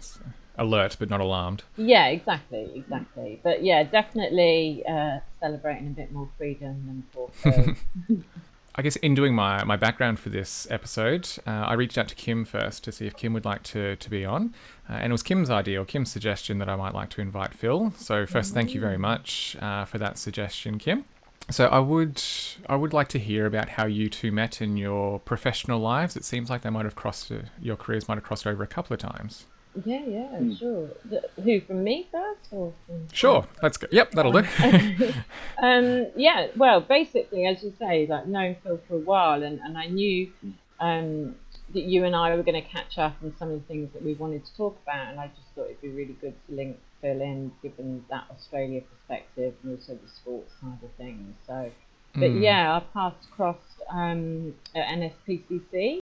Alert 0.57 0.97
but 1.01 1.11
not 1.11 1.21
alarmed. 1.21 1.65
Yeah, 1.77 2.07
exactly, 2.07 2.71
exactly. 2.77 3.41
But 3.43 3.65
yeah, 3.65 3.83
definitely 3.83 4.85
uh, 4.89 5.19
celebrating 5.41 5.89
a 5.89 5.91
bit 5.91 6.13
more 6.13 6.29
freedom 6.39 6.85
than 6.87 7.05
before. 7.11 7.77
I 8.77 8.83
guess 8.83 8.97
in 8.97 9.15
doing 9.15 9.35
my, 9.35 9.63
my 9.63 9.77
background 9.77 10.19
for 10.19 10.31
this 10.31 10.67
episode, 10.69 11.29
uh, 11.47 11.51
I 11.51 11.75
reached 11.75 11.97
out 11.97 12.09
to 12.09 12.15
Kim 12.17 12.45
first 12.45 12.83
to 12.85 12.93
see 12.93 13.07
if 13.07 13.17
Kim 13.17 13.33
would 13.33 13.45
like 13.45 13.63
to, 13.65 13.95
to 13.95 14.11
be 14.11 14.25
on. 14.25 14.53
Uh, 14.91 14.95
and 14.95 15.07
it 15.07 15.13
was 15.13 15.23
Kim's 15.23 15.49
idea 15.49 15.81
or 15.81 15.85
Kim's 15.85 16.11
suggestion 16.11 16.59
that 16.59 16.69
I 16.69 16.75
might 16.75 16.93
like 16.93 17.11
to 17.11 17.21
invite 17.21 17.55
Phil. 17.55 17.93
So 17.97 18.27
first, 18.27 18.53
thank 18.53 18.75
you 18.75 18.81
very 18.81 18.99
much 18.99 19.57
uh, 19.61 19.85
for 19.85 19.99
that 19.99 20.19
suggestion, 20.19 20.79
Kim. 20.79 21.05
So 21.51 21.67
I 21.67 21.79
would 21.79 22.23
I 22.69 22.75
would 22.75 22.95
like 22.95 23.09
to 23.09 23.19
hear 23.19 23.45
about 23.45 23.69
how 23.69 23.87
you 23.87 24.09
two 24.09 24.33
met 24.33 24.63
in 24.63 24.79
your 24.79 25.21
professional 25.21 25.79
lives. 25.79 26.17
It 26.17 26.25
seems 26.25 26.49
like 26.49 26.63
they 26.63 26.71
might 26.71 26.87
have 26.87 26.97
crossed 26.97 27.31
uh, 27.31 27.41
your 27.61 27.77
careers 27.77 28.09
might 28.09 28.15
have 28.15 28.25
crossed 28.25 28.47
over 28.47 28.63
a 28.63 28.67
couple 28.67 28.95
of 28.95 29.01
times. 29.01 29.45
Yeah, 29.85 30.03
yeah, 30.07 30.39
mm. 30.39 30.59
sure. 30.59 30.89
The, 31.05 31.23
who 31.43 31.61
from 31.61 31.83
me 31.83 32.07
first, 32.13 32.53
or 32.53 32.73
from 32.87 33.09
sure? 33.13 33.47
Let's 33.63 33.77
go. 33.77 33.89
Yep, 33.91 34.13
that'll 34.13 34.33
do. 34.33 34.39
um, 35.63 36.07
yeah. 36.17 36.49
Well, 36.57 36.81
basically, 36.81 37.45
as 37.47 37.63
you 37.63 37.73
say, 37.79 38.07
like 38.07 38.27
known 38.27 38.57
Phil 38.63 38.81
for 38.87 38.95
a 38.95 38.99
while, 38.99 39.43
and, 39.43 39.59
and 39.61 39.77
I 39.77 39.87
knew 39.87 40.31
um, 40.79 41.35
that 41.73 41.83
you 41.83 42.05
and 42.05 42.15
I 42.15 42.37
were 42.37 42.43
going 42.45 42.63
to 42.63 42.69
catch 42.69 42.99
up 42.99 43.17
on 43.23 43.35
some 43.39 43.51
of 43.51 43.61
the 43.61 43.67
things 43.67 43.93
that 43.95 44.05
we 44.05 44.15
wanted 44.15 44.45
to 44.47 44.57
talk 44.57 44.79
about, 44.85 45.09
and 45.09 45.19
I 45.19 45.27
just 45.29 45.49
thought 45.55 45.65
it'd 45.65 45.83
be 45.83 45.89
really 45.89 46.17
good 46.21 46.35
to 46.49 46.55
link 46.55 46.79
Phil 47.01 47.21
in, 47.21 47.51
given 47.61 48.05
that 48.11 48.25
Australia 48.31 48.81
perspective 48.81 49.55
and 49.65 49.77
also 49.77 49.95
the 49.95 50.09
sports 50.09 50.53
side 50.61 50.79
of 50.85 50.91
things. 50.97 51.35
So, 51.49 51.73
but 52.15 52.31
mm. 52.31 52.43
yeah, 52.43 52.77
I 52.77 52.81
passed 52.93 53.27
across 53.33 53.59
um, 53.91 54.55
at 54.75 54.87
NSPCC 54.87 55.99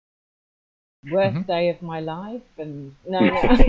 worst 1.08 1.34
mm-hmm. 1.34 1.50
day 1.50 1.70
of 1.70 1.80
my 1.80 1.98
life 1.98 2.42
and 2.58 2.94
no, 3.08 3.20
no, 3.20 3.26
no. 3.30 3.40
it's 3.56 3.64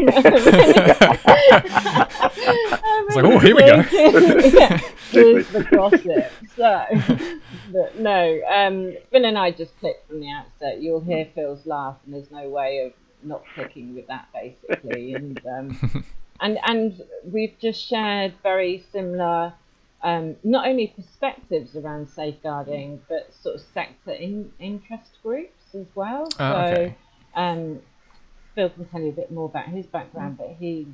like 3.15 3.25
oh 3.25 3.39
here 3.39 3.55
we 3.55 3.61
go 3.61 3.77
yeah, 3.77 4.77
here's 5.11 5.47
the 5.51 5.63
gossip 5.71 6.29
so 6.57 6.85
but 7.71 7.97
no 7.97 8.41
um 8.53 8.93
Phil 9.11 9.23
and 9.23 9.37
I 9.37 9.51
just 9.51 9.79
clicked 9.79 10.09
from 10.09 10.19
the 10.19 10.29
outset 10.29 10.81
you'll 10.81 10.99
hear 10.99 11.25
Phil's 11.33 11.65
laugh 11.65 11.95
and 12.05 12.13
there's 12.13 12.31
no 12.31 12.49
way 12.49 12.79
of 12.79 12.91
not 13.23 13.43
clicking 13.55 13.95
with 13.95 14.07
that 14.07 14.27
basically 14.33 15.13
and 15.13 15.39
um 15.45 16.03
and 16.41 16.59
and 16.65 17.01
we've 17.23 17.57
just 17.61 17.81
shared 17.81 18.33
very 18.43 18.83
similar 18.91 19.53
um, 20.03 20.35
not 20.43 20.67
only 20.67 20.87
perspectives 20.87 21.75
around 21.75 22.09
safeguarding, 22.09 23.01
but 23.07 23.31
sort 23.39 23.57
of 23.57 23.61
sector 23.71 24.09
in, 24.09 24.51
interest 24.59 25.19
groups 25.21 25.75
as 25.75 25.85
well. 25.93 26.27
Oh, 26.39 26.53
so 26.53 26.71
okay. 26.71 26.95
Um, 27.35 27.79
Phil 28.55 28.69
can 28.69 28.85
tell 28.85 29.01
you 29.01 29.09
a 29.09 29.13
bit 29.13 29.31
more 29.31 29.45
about 29.45 29.67
his 29.67 29.85
background, 29.85 30.37
but 30.37 30.55
he 30.59 30.87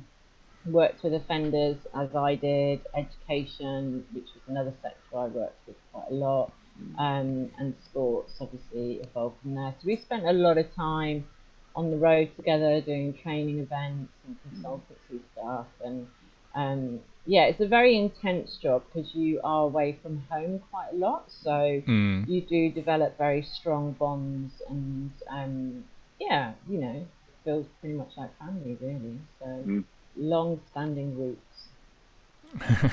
worked 0.64 1.02
with 1.02 1.14
offenders 1.14 1.76
as 1.94 2.14
I 2.14 2.34
did, 2.36 2.80
education, 2.94 4.04
which 4.12 4.28
was 4.34 4.42
another 4.48 4.72
sector 4.82 5.16
I 5.16 5.26
worked 5.26 5.66
with 5.66 5.76
quite 5.92 6.10
a 6.10 6.14
lot, 6.14 6.52
um, 6.98 7.50
and 7.58 7.74
sports 7.84 8.34
obviously 8.40 9.00
evolved 9.02 9.40
from 9.42 9.54
there. 9.54 9.74
So 9.80 9.86
we 9.86 9.96
spent 9.96 10.24
a 10.26 10.32
lot 10.32 10.58
of 10.58 10.72
time 10.74 11.26
on 11.74 11.90
the 11.90 11.96
road 11.96 12.30
together 12.36 12.80
doing 12.80 13.14
training 13.22 13.58
events 13.60 14.12
and 14.26 14.36
consultancy 14.46 15.20
stuff. 15.32 15.66
And 15.84 16.08
um, 16.54 17.00
yeah, 17.24 17.44
it's 17.44 17.60
a 17.60 17.68
very 17.68 17.96
intense 17.96 18.56
job 18.56 18.82
because 18.92 19.14
you 19.14 19.40
are 19.44 19.64
away 19.64 19.98
from 20.02 20.22
home 20.30 20.60
quite 20.70 20.90
a 20.92 20.96
lot. 20.96 21.30
So 21.30 21.82
Mm. 21.86 22.26
you 22.28 22.40
do 22.42 22.70
develop 22.72 23.16
very 23.16 23.42
strong 23.42 23.92
bonds 23.92 24.52
and 24.68 25.12
um, 25.30 25.84
yeah, 26.20 26.52
you 26.68 26.78
know, 26.78 27.06
feels 27.44 27.66
pretty 27.80 27.94
much 27.96 28.10
like 28.16 28.36
family 28.38 28.76
really. 28.80 29.18
So 29.40 29.46
Mm. 29.66 29.84
long 30.16 30.60
standing 30.70 31.16
roots. 31.18 32.92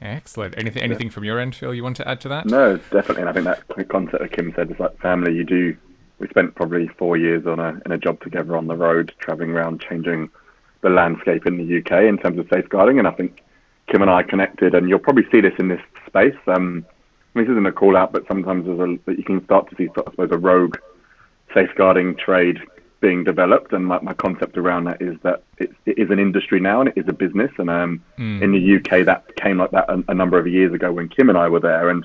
Excellent. 0.00 0.54
Anything 0.58 0.82
anything 0.82 1.10
from 1.10 1.24
your 1.24 1.38
end, 1.38 1.54
Phil? 1.54 1.72
You 1.74 1.82
want 1.82 1.96
to 1.96 2.08
add 2.08 2.20
to 2.22 2.28
that? 2.28 2.46
No, 2.46 2.76
definitely. 2.76 3.22
And 3.22 3.30
I 3.30 3.32
think 3.32 3.44
that 3.46 3.88
concept 3.88 4.22
that 4.22 4.32
Kim 4.32 4.52
said 4.54 4.70
is 4.70 4.78
like 4.78 4.98
family. 5.00 5.34
You 5.34 5.44
do. 5.44 5.76
We 6.18 6.28
spent 6.28 6.54
probably 6.54 6.88
four 6.88 7.16
years 7.16 7.46
on 7.46 7.58
a 7.60 7.80
in 7.86 7.92
a 7.92 7.98
job 7.98 8.20
together 8.20 8.56
on 8.56 8.66
the 8.66 8.76
road, 8.76 9.12
traveling 9.18 9.50
around, 9.50 9.80
changing 9.80 10.30
the 10.82 10.90
landscape 10.90 11.46
in 11.46 11.56
the 11.56 11.78
UK 11.78 12.04
in 12.04 12.18
terms 12.18 12.38
of 12.38 12.46
safeguarding. 12.52 12.98
And 12.98 13.08
I 13.08 13.12
think 13.12 13.42
Kim 13.90 14.02
and 14.02 14.10
I 14.10 14.22
connected, 14.22 14.74
and 14.74 14.88
you'll 14.88 14.98
probably 14.98 15.26
see 15.30 15.40
this 15.40 15.54
in 15.58 15.68
this 15.68 15.80
space. 16.06 16.36
Um, 16.46 16.84
this 17.34 17.48
isn't 17.48 17.66
a 17.66 17.72
call 17.72 17.96
out, 17.96 18.12
but 18.12 18.26
sometimes 18.28 18.66
there's 18.66 18.80
a, 18.80 18.98
that 19.06 19.18
you 19.18 19.24
can 19.24 19.42
start 19.44 19.68
to 19.70 19.76
see, 19.76 19.88
I 19.96 20.10
suppose, 20.10 20.30
a 20.30 20.38
rogue 20.38 20.76
safeguarding 21.56 22.16
trade 22.16 22.58
being 23.00 23.24
developed. 23.24 23.72
And 23.72 23.86
my, 23.86 23.98
my 24.00 24.14
concept 24.14 24.56
around 24.58 24.84
that 24.84 25.00
is 25.00 25.16
that 25.22 25.42
it, 25.58 25.70
it 25.86 25.98
is 25.98 26.10
an 26.10 26.18
industry 26.18 26.60
now 26.60 26.80
and 26.80 26.88
it 26.90 26.96
is 26.96 27.08
a 27.08 27.12
business. 27.12 27.50
And 27.58 27.70
um, 27.70 28.02
Mm. 28.18 28.42
in 28.42 28.52
the 28.52 28.76
UK, 28.76 29.04
that 29.06 29.20
came 29.36 29.58
like 29.58 29.70
that 29.72 29.88
a, 29.88 30.02
a 30.08 30.14
number 30.14 30.38
of 30.38 30.46
years 30.46 30.72
ago 30.72 30.92
when 30.92 31.08
Kim 31.08 31.28
and 31.28 31.38
I 31.38 31.48
were 31.48 31.60
there. 31.60 31.88
And 31.90 32.04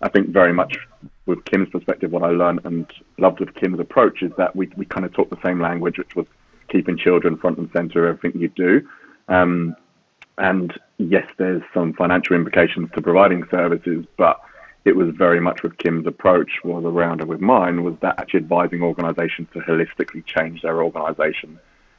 I 0.00 0.08
think 0.08 0.28
very 0.28 0.52
much 0.52 0.76
with 1.26 1.44
Kim's 1.44 1.68
perspective, 1.68 2.10
what 2.10 2.24
I 2.24 2.30
learned 2.30 2.60
and 2.64 2.86
loved 3.18 3.38
with 3.40 3.54
Kim's 3.54 3.78
approach 3.78 4.22
is 4.22 4.32
that 4.36 4.54
we, 4.56 4.68
we 4.76 4.84
kind 4.84 5.06
of 5.06 5.12
talk 5.12 5.30
the 5.30 5.42
same 5.42 5.60
language, 5.60 5.98
which 5.98 6.14
was 6.16 6.26
keeping 6.68 6.96
children 6.96 7.36
front 7.36 7.58
and 7.58 7.70
center 7.72 8.08
of 8.08 8.16
everything 8.16 8.40
you 8.40 8.48
do. 8.48 8.88
Um, 9.28 9.76
and 10.38 10.72
yes, 10.98 11.26
there's 11.36 11.62
some 11.72 11.92
financial 11.92 12.34
implications 12.34 12.90
to 12.94 13.02
providing 13.02 13.44
services, 13.50 14.04
but 14.16 14.40
it 14.84 14.96
was 14.96 15.14
very 15.14 15.40
much 15.40 15.62
with 15.62 15.78
Kim's 15.78 16.06
approach 16.06 16.50
was 16.64 16.84
around 16.84 17.20
and 17.20 17.28
with 17.28 17.40
mine 17.40 17.84
was 17.84 17.94
that 18.00 18.18
actually 18.18 18.40
advising 18.40 18.82
organisations 18.82 19.48
to 19.52 19.60
holistically 19.60 20.24
change 20.24 20.62
their 20.62 20.82
organisation, 20.82 21.58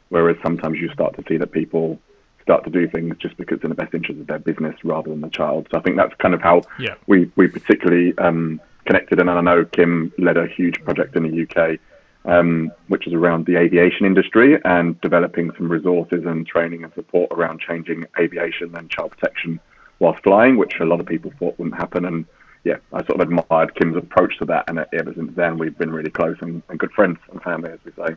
whereas 0.09 0.35
sometimes 0.43 0.79
you 0.79 0.89
start 0.91 1.15
to 1.15 1.23
see 1.27 1.37
that 1.37 1.51
people 1.51 1.99
start 2.41 2.63
to 2.65 2.69
do 2.69 2.87
things 2.89 3.15
just 3.19 3.37
because 3.37 3.55
it's 3.55 3.63
in 3.63 3.69
the 3.69 3.75
best 3.75 3.93
interest 3.93 4.19
of 4.19 4.27
their 4.27 4.39
business 4.39 4.75
rather 4.83 5.09
than 5.09 5.21
the 5.21 5.29
child. 5.29 5.67
So 5.71 5.79
I 5.79 5.81
think 5.81 5.95
that's 5.95 6.13
kind 6.15 6.33
of 6.33 6.41
how 6.41 6.63
Yeah. 6.77 6.95
we 7.07 7.31
we 7.37 7.47
particularly 7.47 8.17
um, 8.17 8.59
connected, 8.85 9.19
and 9.19 9.29
I 9.29 9.39
know 9.39 9.63
Kim 9.63 10.11
led 10.17 10.35
a 10.35 10.45
huge 10.47 10.83
project 10.83 11.15
in 11.15 11.23
the 11.23 11.43
UK, 11.43 11.79
um, 12.25 12.69
which 12.89 13.07
is 13.07 13.13
around 13.13 13.45
the 13.45 13.55
aviation 13.55 14.05
industry 14.05 14.59
and 14.65 14.99
developing 14.99 15.51
some 15.57 15.69
resources 15.71 16.25
and 16.25 16.45
training 16.45 16.83
and 16.83 16.93
support 16.93 17.31
around 17.31 17.61
changing 17.61 18.05
aviation 18.19 18.75
and 18.75 18.89
child 18.89 19.11
protection 19.11 19.59
whilst 19.99 20.21
flying, 20.23 20.57
which 20.57 20.79
a 20.81 20.85
lot 20.85 20.99
of 20.99 21.05
people 21.05 21.31
thought 21.39 21.57
wouldn't 21.57 21.77
happen. 21.77 22.03
And 22.03 22.25
yeah, 22.63 22.77
I 22.91 23.03
sort 23.05 23.19
of 23.19 23.27
admired 23.27 23.75
Kim's 23.75 23.97
approach 23.97 24.37
to 24.39 24.45
that, 24.45 24.69
and 24.69 24.79
ever 24.93 25.13
since 25.13 25.35
then 25.35 25.57
we've 25.57 25.77
been 25.77 25.91
really 25.91 26.09
close 26.11 26.37
and, 26.41 26.61
and 26.69 26.79
good 26.79 26.91
friends 26.91 27.19
and 27.31 27.41
family, 27.41 27.71
as 27.71 27.79
we 27.85 27.91
say. 27.91 28.15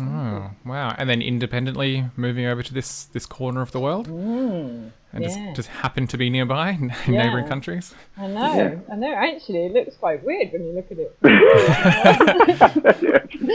Oh, 0.00 0.50
wow. 0.66 0.92
And 0.98 1.08
then 1.08 1.22
independently 1.22 2.04
moving 2.16 2.46
over 2.46 2.64
to 2.64 2.74
this 2.74 3.04
this 3.04 3.26
corner 3.26 3.60
of 3.62 3.70
the 3.70 3.78
world 3.78 4.08
Mm, 4.08 4.90
and 5.12 5.22
yeah. 5.22 5.28
just, 5.28 5.38
just 5.54 5.68
happen 5.68 6.08
to 6.08 6.16
be 6.18 6.30
nearby 6.30 6.70
in 6.70 6.88
Yeah. 7.06 7.22
neighboring 7.26 7.46
countries. 7.46 7.94
I 8.18 8.26
know, 8.26 8.54
Yeah. 8.56 8.74
I 8.90 8.96
know. 8.96 9.14
Actually, 9.14 9.66
it 9.66 9.72
looks 9.72 9.94
quite 9.96 10.24
weird 10.24 10.50
when 10.52 10.64
you 10.66 10.72
look 10.72 10.90
at 10.90 10.98
it. 10.98 11.16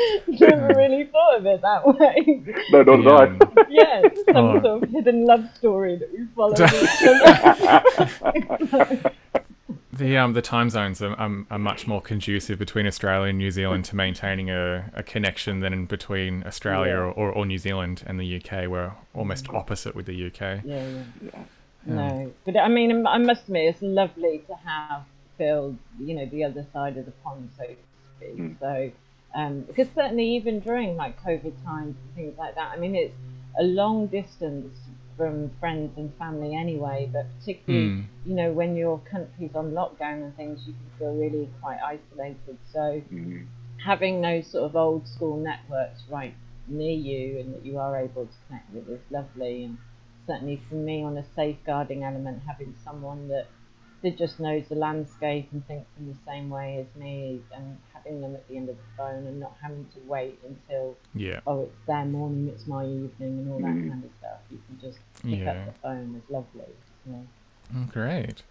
yeah. 0.29 0.47
Never 0.47 0.73
really 0.77 1.03
thought 1.07 1.39
of 1.39 1.45
it 1.45 1.59
that 1.61 1.85
way. 1.85 2.41
No, 2.71 2.83
not 2.83 2.95
Yeah. 2.97 3.27
at 3.35 3.41
all. 3.57 3.65
yeah, 3.69 4.01
some 4.33 4.37
Oh. 4.37 4.61
sort 4.61 4.83
of 4.83 4.89
hidden 4.91 5.25
love 5.25 5.43
story 5.57 5.97
that 5.97 6.09
we 6.13 6.25
follow. 6.37 6.55
Each. 10.01 10.07
The 10.07 10.17
um 10.17 10.33
the 10.33 10.41
time 10.41 10.69
zones 10.69 11.01
are, 11.01 11.13
are, 11.13 11.45
are 11.51 11.59
much 11.59 11.87
more 11.87 12.01
conducive 12.01 12.57
between 12.59 12.87
Australia 12.87 13.29
and 13.29 13.37
New 13.37 13.51
Zealand 13.51 13.85
to 13.85 13.95
maintaining 13.95 14.49
a, 14.49 14.89
a 14.93 15.03
connection 15.03 15.59
than 15.59 15.73
in 15.73 15.85
between 15.85 16.43
Australia 16.45 16.93
Yeah. 16.93 16.99
or, 16.99 17.11
or, 17.11 17.31
or 17.31 17.45
New 17.45 17.57
Zealand 17.57 18.03
and 18.07 18.19
the 18.19 18.37
UK. 18.37 18.67
We're 18.67 18.91
almost 19.13 19.49
opposite 19.49 19.95
with 19.95 20.05
the 20.05 20.27
UK. 20.27 20.61
yeah, 20.63 20.87
yeah. 21.21 21.43
No, 21.85 22.31
but 22.45 22.57
I 22.57 22.67
mean, 22.67 23.07
I 23.07 23.17
must 23.17 23.43
admit, 23.43 23.69
it's 23.73 23.81
lovely 23.81 24.43
to 24.47 24.55
have 24.65 25.03
Phil, 25.37 25.75
you 25.99 26.13
know, 26.13 26.25
the 26.25 26.43
other 26.43 26.65
side 26.73 26.97
of 26.97 27.05
the 27.05 27.11
pond, 27.23 27.49
so 27.57 27.63
to 27.63 27.75
speak. 28.17 28.37
Mm. 28.37 28.59
So, 28.59 28.91
um, 29.33 29.61
because 29.61 29.87
certainly 29.95 30.35
even 30.35 30.59
during 30.59 30.97
like 30.97 31.19
COVID 31.23 31.53
times 31.63 31.95
and 32.03 32.15
things 32.15 32.37
like 32.37 32.55
that, 32.55 32.71
I 32.73 32.77
mean, 32.77 32.95
it's 32.95 33.15
a 33.57 33.63
long 33.63 34.07
distance 34.07 34.77
from 35.19 35.51
friends 35.59 35.91
and 35.97 36.15
family 36.15 36.55
anyway, 36.55 37.09
but 37.11 37.25
particularly, 37.37 37.89
Mm. 37.89 38.05
you 38.25 38.35
know, 38.35 38.53
when 38.53 38.77
your 38.77 38.99
country's 38.99 39.53
on 39.53 39.71
lockdown 39.71 40.23
and 40.23 40.33
things, 40.37 40.65
you 40.65 40.71
can 40.73 40.89
feel 40.97 41.13
really 41.13 41.49
quite 41.61 41.79
isolated. 41.83 42.57
So, 42.71 43.01
Mm. 43.11 43.47
having 43.83 44.21
those 44.21 44.47
sort 44.47 44.63
of 44.63 44.77
old 44.77 45.05
school 45.07 45.35
networks 45.37 46.01
right 46.09 46.33
near 46.67 46.95
you 46.95 47.39
and 47.39 47.53
that 47.53 47.65
you 47.65 47.77
are 47.77 47.97
able 47.97 48.25
to 48.27 48.37
connect 48.47 48.71
with 48.73 48.87
is 48.89 49.01
lovely. 49.11 49.65
And 49.65 49.77
certainly 50.25 50.61
for 50.69 50.75
me, 50.75 51.03
on 51.03 51.17
a 51.17 51.25
safeguarding 51.35 52.03
element, 52.03 52.41
having 52.47 52.73
someone 52.85 53.27
that 53.27 53.47
that 54.01 54.17
just 54.17 54.39
knows 54.39 54.65
the 54.69 54.75
landscape 54.75 55.49
and 55.51 55.67
thinks 55.67 55.89
in 55.99 56.07
the 56.07 56.15
same 56.25 56.49
way 56.49 56.77
as 56.77 56.95
me, 56.97 57.41
and 57.53 57.77
having 58.03 58.21
them 58.21 58.35
at 58.35 58.47
the 58.47 58.57
end 58.57 58.69
of 58.69 58.75
the 58.75 58.81
phone 58.97 59.25
and 59.27 59.39
not 59.39 59.55
having 59.61 59.85
to 59.93 59.99
wait 60.07 60.39
until 60.47 60.95
Yeah. 61.15 61.39
oh 61.47 61.63
it's 61.63 61.75
their 61.87 62.05
morning, 62.05 62.47
it's 62.49 62.67
my 62.67 62.83
evening, 62.85 63.11
and 63.19 63.51
all 63.51 63.59
that 63.59 63.65
Mm. 63.67 63.89
kind 63.89 64.03
of 64.03 64.09
stuff. 64.19 64.39
You 64.51 64.59
can 64.67 64.79
just 64.79 64.99
pick 65.23 65.39
Yeah. 65.39 65.51
up 65.51 65.65
the 65.73 65.79
phone. 65.79 66.15
is 66.23 66.29
lovely. 66.29 66.73
So, 67.05 67.25
Oh, 67.75 67.85
great. 67.91 68.41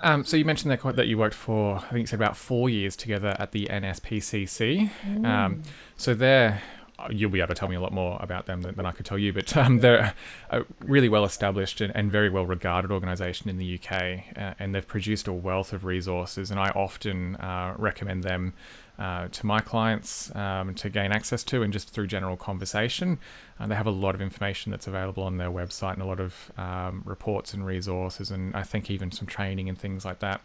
Um, 0.00 0.24
so 0.24 0.36
you 0.36 0.44
mentioned 0.44 0.70
that 0.70 0.80
quite- 0.80 0.96
that 0.96 1.08
you 1.08 1.18
worked 1.18 1.34
for, 1.34 1.76
I 1.76 1.80
think 1.80 2.00
you 2.00 2.06
said 2.06 2.20
about 2.20 2.36
four 2.36 2.70
years 2.70 2.96
together 2.96 3.36
at 3.38 3.50
the 3.52 3.68
NSPCC. 3.68 4.90
Um, 5.24 5.62
so 5.96 6.14
they're, 6.14 6.62
you'll 7.10 7.30
be 7.30 7.40
able 7.40 7.48
to 7.48 7.54
tell 7.54 7.68
me 7.68 7.76
a 7.76 7.80
lot 7.80 7.92
more 7.92 8.18
about 8.20 8.46
them 8.46 8.62
than, 8.62 8.74
than 8.74 8.86
I 8.86 8.92
could 8.92 9.06
tell 9.06 9.18
you, 9.18 9.32
but 9.32 9.56
um, 9.56 9.80
they're 9.80 10.14
a 10.50 10.64
really 10.84 11.08
well 11.08 11.24
established 11.24 11.80
and, 11.80 11.94
and 11.94 12.10
very 12.10 12.30
well 12.30 12.46
regarded 12.46 12.90
organisation 12.90 13.48
in 13.48 13.58
the 13.58 13.78
UK, 13.78 13.92
uh, 14.36 14.54
and 14.58 14.74
they've 14.74 14.86
produced 14.86 15.28
a 15.28 15.32
wealth 15.32 15.72
of 15.72 15.84
resources, 15.84 16.50
and 16.50 16.58
I 16.58 16.70
often 16.70 17.36
uh, 17.36 17.74
recommend 17.76 18.24
them. 18.24 18.54
Uh, 18.98 19.28
to 19.28 19.46
my 19.46 19.60
clients 19.60 20.34
um, 20.34 20.74
to 20.74 20.90
gain 20.90 21.12
access 21.12 21.44
to 21.44 21.62
and 21.62 21.72
just 21.72 21.90
through 21.90 22.04
general 22.04 22.36
conversation. 22.36 23.16
Uh, 23.60 23.64
they 23.68 23.76
have 23.76 23.86
a 23.86 23.92
lot 23.92 24.12
of 24.12 24.20
information 24.20 24.72
that's 24.72 24.88
available 24.88 25.22
on 25.22 25.36
their 25.36 25.52
website 25.52 25.92
and 25.92 26.02
a 26.02 26.04
lot 26.04 26.18
of 26.18 26.50
um, 26.58 27.02
reports 27.04 27.54
and 27.54 27.64
resources, 27.64 28.32
and 28.32 28.56
I 28.56 28.64
think 28.64 28.90
even 28.90 29.12
some 29.12 29.28
training 29.28 29.68
and 29.68 29.78
things 29.78 30.04
like 30.04 30.18
that. 30.18 30.40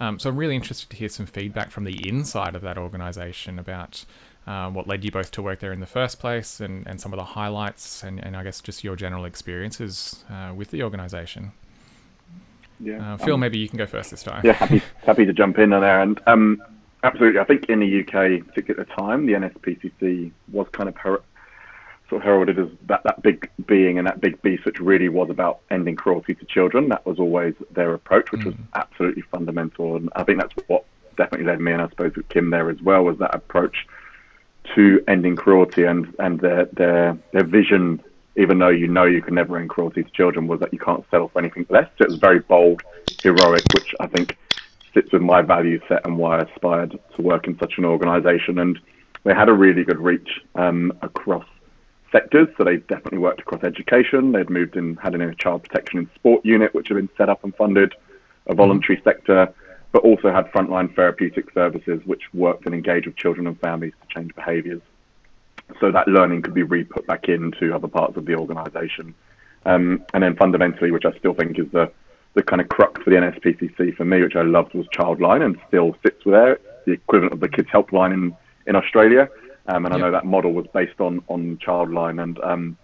Um, 0.00 0.18
so 0.18 0.30
I'm 0.30 0.36
really 0.36 0.56
interested 0.56 0.90
to 0.90 0.96
hear 0.96 1.08
some 1.08 1.26
feedback 1.26 1.70
from 1.70 1.84
the 1.84 2.08
inside 2.08 2.56
of 2.56 2.62
that 2.62 2.78
organisation 2.78 3.58
about 3.58 4.06
um, 4.46 4.74
what 4.74 4.86
led 4.88 5.04
you 5.04 5.10
both 5.10 5.30
to 5.32 5.42
work 5.42 5.60
there 5.60 5.72
in 5.72 5.80
the 5.80 5.86
first 5.86 6.18
place 6.18 6.60
and, 6.60 6.86
and 6.86 7.00
some 7.00 7.12
of 7.12 7.16
the 7.16 7.24
highlights 7.24 8.02
and, 8.02 8.18
and 8.24 8.36
I 8.36 8.42
guess 8.42 8.60
just 8.60 8.82
your 8.82 8.96
general 8.96 9.24
experiences 9.24 10.24
uh, 10.30 10.52
with 10.54 10.70
the 10.70 10.82
organisation. 10.82 11.52
Yeah. 12.80 13.14
Uh, 13.14 13.16
Phil, 13.18 13.34
Um, 13.34 13.40
maybe 13.40 13.58
you 13.58 13.68
can 13.68 13.78
go 13.78 13.86
first 13.86 14.10
this 14.10 14.22
time. 14.24 14.42
yeah, 14.44 14.52
happy 14.54 14.82
happy 15.06 15.24
to 15.24 15.32
jump 15.32 15.58
in 15.58 15.72
on 15.72 15.82
there. 15.82 16.00
And 16.00 16.20
um, 16.26 16.60
absolutely, 17.04 17.38
I 17.38 17.44
think 17.44 17.66
in 17.66 17.78
the 17.80 18.00
UK, 18.00 18.44
particularly 18.46 18.80
at 18.80 18.88
the 18.88 18.94
time, 18.94 19.26
the 19.26 19.34
NSPCC 19.34 20.32
was 20.50 20.66
kind 20.72 20.88
of 20.88 20.96
her- 20.96 21.22
sort 22.08 22.22
of 22.22 22.24
heralded 22.24 22.58
as 22.58 22.68
that, 22.88 23.04
that 23.04 23.22
big 23.22 23.48
being 23.66 23.98
and 23.98 24.06
that 24.08 24.20
big 24.20 24.42
beast, 24.42 24.64
which 24.64 24.80
really 24.80 25.08
was 25.08 25.30
about 25.30 25.60
ending 25.70 25.94
cruelty 25.94 26.34
to 26.34 26.44
children. 26.46 26.88
That 26.88 27.06
was 27.06 27.20
always 27.20 27.54
their 27.70 27.94
approach, 27.94 28.32
which 28.32 28.44
was 28.44 28.54
absolutely 28.74 29.22
fundamental. 29.22 29.94
And 29.96 30.10
I 30.16 30.24
think 30.24 30.40
that's 30.40 30.52
what 30.66 30.84
definitely 31.16 31.46
led 31.46 31.60
me, 31.60 31.72
and 31.72 31.80
I 31.80 31.88
suppose 31.88 32.16
with 32.16 32.28
Kim 32.28 32.50
there 32.50 32.68
as 32.68 32.82
well, 32.82 33.04
was 33.04 33.18
that 33.18 33.34
approach 33.34 33.86
to 34.74 35.02
ending 35.08 35.36
cruelty 35.36 35.84
and 35.84 36.14
and 36.18 36.40
their 36.40 36.66
their 36.66 37.18
their 37.32 37.44
vision. 37.44 38.02
Even 38.36 38.58
though 38.58 38.68
you 38.68 38.88
know 38.88 39.04
you 39.04 39.20
can 39.20 39.34
never 39.34 39.58
end 39.58 39.68
cruelty 39.68 40.02
to 40.02 40.10
children, 40.10 40.46
was 40.46 40.58
that 40.60 40.72
you 40.72 40.78
can't 40.78 41.04
settle 41.10 41.28
for 41.28 41.38
anything 41.38 41.66
less. 41.68 41.88
So 41.98 42.04
it 42.04 42.10
was 42.10 42.18
very 42.18 42.38
bold, 42.38 42.82
heroic, 43.22 43.62
which 43.74 43.94
I 44.00 44.06
think 44.06 44.38
fits 44.94 45.12
with 45.12 45.20
my 45.20 45.42
value 45.42 45.80
set 45.86 46.06
and 46.06 46.16
why 46.16 46.38
I 46.38 46.42
aspired 46.42 46.98
to 47.16 47.22
work 47.22 47.46
in 47.46 47.58
such 47.58 47.74
an 47.76 47.84
organisation. 47.84 48.58
And 48.58 48.78
they 49.24 49.34
had 49.34 49.50
a 49.50 49.52
really 49.52 49.84
good 49.84 49.98
reach 49.98 50.40
um, 50.54 50.92
across 51.02 51.44
sectors. 52.10 52.48
So 52.56 52.64
they 52.64 52.76
definitely 52.76 53.18
worked 53.18 53.40
across 53.40 53.64
education. 53.64 54.32
They'd 54.32 54.50
moved 54.50 54.76
in, 54.76 54.96
had 54.96 55.14
a 55.14 55.34
child 55.34 55.64
protection 55.64 55.98
and 55.98 56.08
sport 56.14 56.44
unit, 56.44 56.74
which 56.74 56.88
had 56.88 56.96
been 56.96 57.08
set 57.16 57.28
up 57.28 57.44
and 57.44 57.54
funded, 57.54 57.94
a 58.46 58.54
voluntary 58.54 59.00
sector, 59.04 59.52
but 59.92 60.02
also 60.02 60.32
had 60.32 60.50
frontline 60.52 60.94
therapeutic 60.94 61.52
services, 61.52 62.00
which 62.06 62.22
worked 62.32 62.66
and 62.66 62.74
engaged 62.74 63.06
with 63.06 63.16
children 63.16 63.46
and 63.46 63.60
families 63.60 63.92
to 64.00 64.14
change 64.14 64.34
behaviours. 64.34 64.80
So 65.80 65.92
that 65.92 66.08
learning 66.08 66.42
could 66.42 66.54
be 66.54 66.62
re-put 66.62 67.06
back 67.06 67.28
into 67.28 67.74
other 67.74 67.88
parts 67.88 68.16
of 68.16 68.24
the 68.24 68.34
organisation. 68.34 69.14
Um, 69.64 70.04
and 70.12 70.22
then 70.22 70.34
fundamentally, 70.36 70.90
which 70.90 71.04
I 71.04 71.16
still 71.18 71.34
think 71.34 71.58
is 71.58 71.70
the 71.72 71.92
the 72.34 72.42
kind 72.42 72.62
of 72.62 72.68
crux 72.70 72.98
for 73.02 73.10
the 73.10 73.16
NSPCC 73.16 73.94
for 73.94 74.06
me, 74.06 74.22
which 74.22 74.36
I 74.36 74.40
loved, 74.42 74.72
was 74.72 74.86
Childline 74.88 75.44
and 75.44 75.58
still 75.68 75.94
sits 76.02 76.22
there, 76.24 76.58
the 76.86 76.92
equivalent 76.92 77.34
of 77.34 77.40
the 77.40 77.48
Kids 77.48 77.68
Helpline 77.68 78.14
in, 78.14 78.34
in 78.66 78.74
Australia. 78.74 79.28
Um, 79.66 79.84
and 79.84 79.92
I 79.92 79.98
Yep. 79.98 80.06
know 80.06 80.10
that 80.12 80.24
model 80.24 80.52
was 80.54 80.66
based 80.72 80.98
on 80.98 81.22
on 81.28 81.58
Childline 81.58 82.22
and 82.22 82.38
um, 82.40 82.76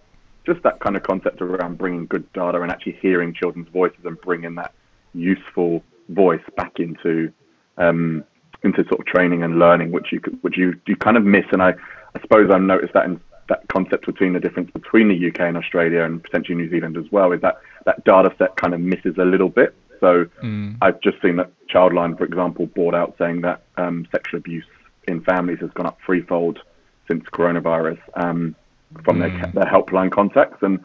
just 0.45 0.61
that 0.63 0.79
kind 0.79 0.95
of 0.95 1.03
concept 1.03 1.41
around 1.41 1.79
bringing 1.79 2.05
good 2.05 2.31
data 2.33 2.61
and 2.61 2.71
actually 2.71 2.97
hearing 3.01 3.33
children's 3.33 3.67
voices 3.69 4.05
and 4.05 4.21
bringing 4.21 4.55
that 4.55 4.71
useful 5.13 5.83
voice 6.09 6.41
back 6.55 6.79
into 6.79 7.31
um, 7.77 8.23
into 8.63 8.83
sort 8.89 8.99
of 8.99 9.05
training 9.05 9.43
and 9.43 9.57
learning, 9.57 9.91
which 9.91 10.11
you 10.11 10.19
could, 10.19 10.37
which 10.43 10.57
you 10.57 10.79
you 10.87 10.95
kind 10.95 11.17
of 11.17 11.23
miss. 11.23 11.45
And 11.51 11.61
I, 11.61 11.73
I 12.15 12.21
suppose 12.21 12.49
I've 12.51 12.61
noticed 12.61 12.93
that 12.93 13.05
in 13.05 13.21
that 13.49 13.67
concept 13.67 14.05
between 14.05 14.33
the 14.33 14.39
difference 14.39 14.71
between 14.71 15.09
the 15.09 15.27
UK 15.27 15.41
and 15.41 15.57
Australia 15.57 16.03
and 16.03 16.23
potentially 16.23 16.55
New 16.55 16.69
Zealand 16.69 16.97
as 16.97 17.11
well 17.11 17.31
is 17.31 17.41
that 17.41 17.57
that 17.85 18.03
data 18.05 18.33
set 18.37 18.55
kind 18.55 18.73
of 18.73 18.79
misses 18.79 19.15
a 19.17 19.25
little 19.25 19.49
bit. 19.49 19.75
So 19.99 20.27
I've 20.81 21.01
just 21.01 21.21
seen 21.21 21.35
that 21.37 21.51
Childline, 21.67 22.17
for 22.17 22.23
example, 22.23 22.67
brought 22.67 22.95
out 22.95 23.15
saying 23.17 23.41
that 23.41 23.63
um, 23.77 24.07
sexual 24.11 24.37
abuse 24.37 24.65
in 25.07 25.21
families 25.21 25.59
has 25.59 25.71
gone 25.71 25.87
up 25.87 25.97
threefold 26.05 26.59
since 27.07 27.23
coronavirus 27.25 27.99
um, 28.13 28.55
from 29.03 29.19
their, 29.19 29.29
their 29.53 29.65
helpline 29.65 30.11
contacts. 30.11 30.59
And 30.61 30.79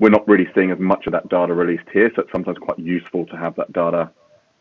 we're 0.00 0.10
not 0.10 0.26
really 0.26 0.48
seeing 0.54 0.70
as 0.70 0.78
much 0.78 1.06
of 1.06 1.12
that 1.12 1.28
data 1.28 1.54
released 1.54 1.88
here. 1.92 2.10
So 2.16 2.22
it's 2.22 2.32
sometimes 2.32 2.58
quite 2.58 2.78
useful 2.78 3.26
to 3.26 3.36
have 3.36 3.54
that 3.56 3.72
data 3.72 4.10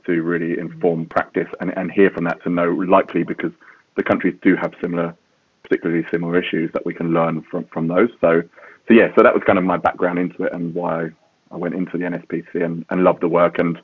to 0.08 0.24
really 0.24 0.60
inform 0.60 1.02
mm-hmm. 1.02 1.10
practice 1.10 1.48
and, 1.60 1.78
and 1.78 1.92
hear 1.92 2.10
from 2.10 2.24
that 2.26 2.42
to 2.44 2.50
know 2.50 2.70
likely 2.70 3.24
because 3.24 3.52
the 3.96 4.04
countries 4.04 4.36
do 4.42 4.56
have 4.56 4.74
similar, 4.82 5.16
particularly 5.64 6.06
similar 6.12 6.42
issues 6.42 6.72
that 6.74 6.86
we 6.86 6.94
can 6.94 7.14
learn 7.14 7.44
from, 7.44 7.66
from 7.66 7.88
those. 7.88 8.10
So, 8.22 8.42
so 8.88 8.94
yeah, 8.94 9.14
so 9.16 9.24
that 9.24 9.34
was 9.34 9.44
kind 9.46 9.60
of 9.60 9.66
my 9.66 9.78
background 9.78 10.20
into 10.20 10.44
it 10.44 10.54
and 10.54 10.74
why 10.74 11.10
I 11.52 11.56
went 11.56 11.76
into 11.76 11.98
the 11.98 12.06
NSPC 12.06 12.64
and, 12.64 12.86
and 12.90 13.04
loved 13.04 13.22
the 13.22 13.28
work. 13.28 13.60
And 13.60 13.80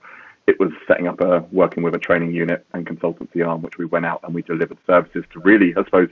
it 0.47 0.59
was 0.59 0.71
setting 0.87 1.07
up 1.07 1.21
a 1.21 1.45
working 1.51 1.83
with 1.83 1.95
a 1.95 1.99
training 1.99 2.33
unit 2.33 2.65
and 2.73 2.85
consultancy 2.85 3.45
arm, 3.45 3.61
which 3.61 3.77
we 3.77 3.85
went 3.85 4.05
out 4.05 4.21
and 4.23 4.33
we 4.33 4.41
delivered 4.41 4.77
services 4.85 5.23
to 5.33 5.39
really, 5.39 5.73
I 5.75 5.83
suppose, 5.83 6.09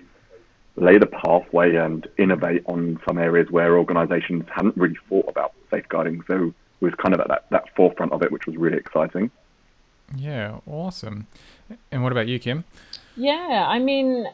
lay 0.77 0.97
the 0.97 1.05
pathway 1.05 1.75
and 1.75 2.07
innovate 2.17 2.63
on 2.65 2.99
some 3.05 3.17
areas 3.17 3.49
where 3.51 3.77
organisations 3.77 4.45
hadn't 4.53 4.77
really 4.77 4.97
thought 5.09 5.27
about 5.27 5.53
safeguarding. 5.69 6.23
So 6.27 6.53
it 6.81 6.85
was 6.85 6.93
kind 6.95 7.13
of 7.13 7.19
at 7.19 7.27
that, 7.27 7.45
that 7.51 7.75
forefront 7.75 8.13
of 8.13 8.23
it, 8.23 8.31
which 8.31 8.47
was 8.47 8.55
really 8.55 8.77
exciting. 8.77 9.29
Yeah, 10.15 10.59
awesome. 10.67 11.27
And 11.91 12.03
what 12.03 12.11
about 12.11 12.27
you, 12.27 12.39
Kim? 12.39 12.63
Yeah, 13.15 13.65
I 13.67 13.79
mean, 13.79 14.25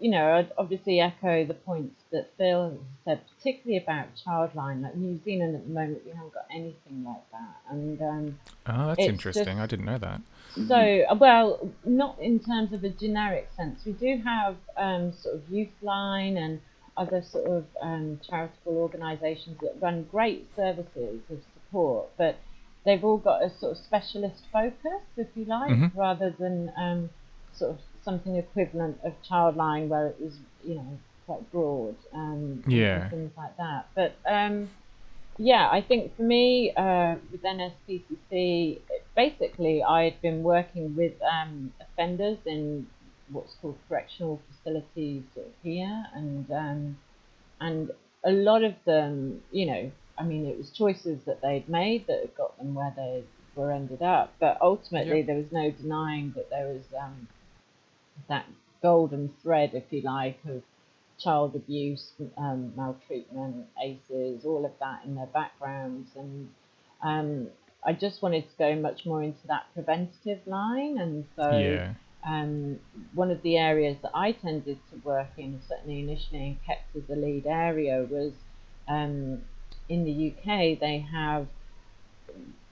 you 0.00 0.10
know, 0.10 0.34
I'd 0.34 0.52
obviously 0.58 1.00
echo 1.00 1.44
the 1.44 1.54
points 1.54 2.02
that 2.12 2.30
Phil 2.36 2.78
said, 3.04 3.20
particularly 3.38 3.82
about 3.82 4.06
Childline. 4.26 4.82
Like 4.82 4.94
New 4.96 5.18
Zealand 5.24 5.54
at 5.56 5.66
the 5.66 5.72
moment, 5.72 6.02
we 6.04 6.12
haven't 6.12 6.34
got 6.34 6.46
anything 6.50 7.04
like 7.04 7.30
that, 7.32 7.56
and 7.70 8.00
um, 8.02 8.38
Oh, 8.66 8.88
that's 8.88 9.00
interesting. 9.00 9.44
just- 9.44 9.58
I 9.58 9.66
didn't 9.66 9.84
know 9.86 9.98
that. 9.98 10.20
so 10.68 11.04
well, 11.18 11.70
not 11.84 12.18
in 12.20 12.38
terms 12.40 12.72
of 12.72 12.84
a 12.84 12.90
generic 12.90 13.48
sense. 13.56 13.84
We 13.84 13.92
do 13.92 14.20
have 14.24 14.56
um, 14.76 15.12
sort 15.12 15.36
of 15.36 15.42
Youth 15.50 15.68
Line 15.82 16.36
and 16.36 16.60
other 16.96 17.22
sort 17.22 17.46
of 17.46 17.64
um, 17.82 18.20
charitable 18.28 18.76
organisations 18.76 19.58
that 19.60 19.74
run 19.80 20.04
great 20.10 20.46
services 20.54 21.20
of 21.30 21.38
support, 21.54 22.06
but 22.16 22.36
they've 22.84 23.02
all 23.04 23.18
got 23.18 23.42
a 23.42 23.50
sort 23.58 23.72
of 23.72 23.78
specialist 23.84 24.44
focus, 24.52 25.02
if 25.16 25.28
you 25.34 25.44
like, 25.46 25.70
Mhm. 25.72 25.92
rather 25.96 26.30
than 26.38 26.72
um, 26.76 27.10
sort 27.52 27.72
of 27.72 27.78
something 28.02 28.36
equivalent 28.36 28.98
of 29.04 29.14
Childline 29.22 29.88
where 29.88 30.08
it 30.08 30.20
was, 30.20 30.38
you 30.62 30.74
know, 30.76 30.98
quite 31.26 31.50
broad 31.50 31.96
um, 32.12 32.62
and 32.64 32.72
Yeah. 32.72 33.08
things 33.08 33.32
like 33.36 33.56
that. 33.56 33.88
But 33.94 34.16
um, 34.26 34.70
yeah, 35.38 35.68
I 35.70 35.80
think 35.80 36.16
for 36.16 36.22
me, 36.22 36.72
uh, 36.76 37.16
with 37.32 37.42
NSPCC, 37.42 38.80
basically 39.16 39.82
I 39.82 40.04
had 40.04 40.20
been 40.20 40.42
working 40.42 40.94
with 40.94 41.14
um, 41.22 41.72
offenders 41.80 42.38
in 42.46 42.86
what's 43.30 43.54
called 43.60 43.78
correctional 43.88 44.40
facilities 44.48 45.24
here, 45.62 46.04
and 46.14 46.50
um, 46.50 46.98
and 47.60 47.90
a 48.24 48.30
lot 48.30 48.62
of 48.62 48.74
them, 48.84 49.42
you 49.50 49.66
know, 49.66 49.92
I 50.18 50.22
mean, 50.24 50.46
it 50.46 50.56
was 50.56 50.70
choices 50.70 51.24
that 51.24 51.40
they'd 51.42 51.68
made 51.68 52.06
that 52.06 52.20
had 52.20 52.34
got 52.36 52.56
them 52.58 52.74
where 52.74 52.92
they 52.96 53.24
were 53.54 53.72
ended 53.72 54.02
up, 54.02 54.34
but 54.40 54.58
ultimately 54.60 55.18
Yep. 55.18 55.26
there 55.26 55.36
was 55.36 55.52
no 55.52 55.70
denying 55.70 56.32
that 56.36 56.50
there 56.50 56.68
was 56.68 56.82
um, 57.00 57.28
that 58.28 58.46
golden 58.82 59.32
thread, 59.42 59.70
if 59.74 59.84
you 59.92 60.02
like, 60.02 60.38
of 60.48 60.62
child 61.18 61.54
abuse, 61.54 62.12
um, 62.36 62.72
maltreatment, 62.76 63.66
ACEs, 63.82 64.44
all 64.44 64.64
of 64.64 64.72
that 64.80 65.04
in 65.04 65.14
their 65.14 65.26
backgrounds. 65.26 66.10
And 66.16 66.50
um, 67.02 67.48
I 67.84 67.92
just 67.92 68.22
wanted 68.22 68.42
to 68.50 68.56
go 68.58 68.74
much 68.76 69.06
more 69.06 69.22
into 69.22 69.46
that 69.46 69.66
preventative 69.74 70.46
line. 70.46 70.98
And 70.98 71.24
so 71.36 71.58
Yeah. 71.58 71.94
um, 72.26 72.78
one 73.14 73.30
of 73.30 73.42
the 73.42 73.56
areas 73.58 73.96
that 74.02 74.10
I 74.14 74.32
tended 74.32 74.78
to 74.90 74.96
work 75.04 75.28
in, 75.36 75.60
certainly 75.68 76.00
initially 76.00 76.46
and 76.46 76.64
kept 76.64 76.94
as 76.96 77.08
a 77.10 77.18
lead 77.18 77.46
area, 77.46 78.06
was 78.10 78.32
um, 78.88 79.42
in 79.88 80.04
the 80.04 80.34
UK, 80.34 80.78
they 80.80 81.06
have 81.12 81.46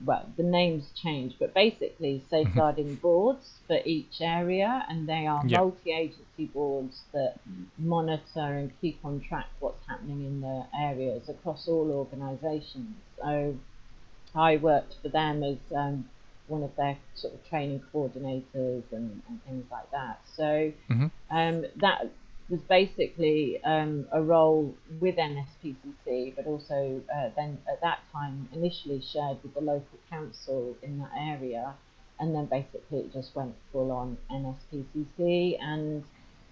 well, 0.05 0.29
the 0.37 0.43
names 0.43 0.91
change, 0.97 1.35
but 1.39 1.55
basically 1.55 2.25
safeguarding 2.29 2.97
boards 2.97 3.61
for 3.67 3.79
each 3.85 4.21
area, 4.21 4.85
and 4.89 5.09
they 5.09 5.27
are 5.27 5.45
Yeah. 5.45 5.59
multi-agency 5.59 6.47
boards 6.53 7.03
that 7.13 7.35
monitor 7.79 8.41
and 8.59 8.73
keep 8.81 8.99
on 9.05 9.21
track 9.21 9.47
what's 9.61 9.87
happening 9.87 10.25
in 10.25 10.41
the 10.41 10.67
areas 10.77 11.29
across 11.29 11.69
all 11.69 11.91
organisations. 11.93 12.97
So 13.21 13.57
I 14.35 14.57
worked 14.57 14.97
for 15.03 15.09
them 15.09 15.43
as 15.45 15.59
um, 15.77 16.07
one 16.49 16.65
of 16.65 16.75
their 16.77 16.99
sort 17.15 17.35
of 17.35 17.49
training 17.49 17.83
coordinators 17.95 18.83
and, 18.93 19.23
and 19.29 19.45
things 19.45 19.67
like 19.71 19.91
that. 19.93 20.21
So 20.35 20.73
Mhm. 20.91 21.11
um, 21.31 21.65
that 21.77 22.11
was 22.49 22.61
basically 22.69 23.63
um, 23.65 24.07
a 24.13 24.21
role 24.21 24.75
with 25.01 25.17
NSPCC, 25.17 26.35
but 26.37 26.47
also 26.47 27.01
uh, 27.15 27.31
then 27.37 27.59
at 27.71 27.81
that 27.81 28.01
time 28.13 28.49
initially 28.53 29.01
shared 29.01 29.39
with 29.43 29.55
the 29.55 29.61
local 29.61 29.99
council 30.11 30.77
in 30.83 30.99
that 30.99 31.13
area, 31.19 31.75
and 32.21 32.35
then 32.35 32.47
basically 32.47 32.99
it 32.99 33.13
just 33.13 33.35
went 33.35 33.55
full 33.73 33.91
on 33.91 34.17
NSPCC. 34.31 35.59
And 35.61 36.05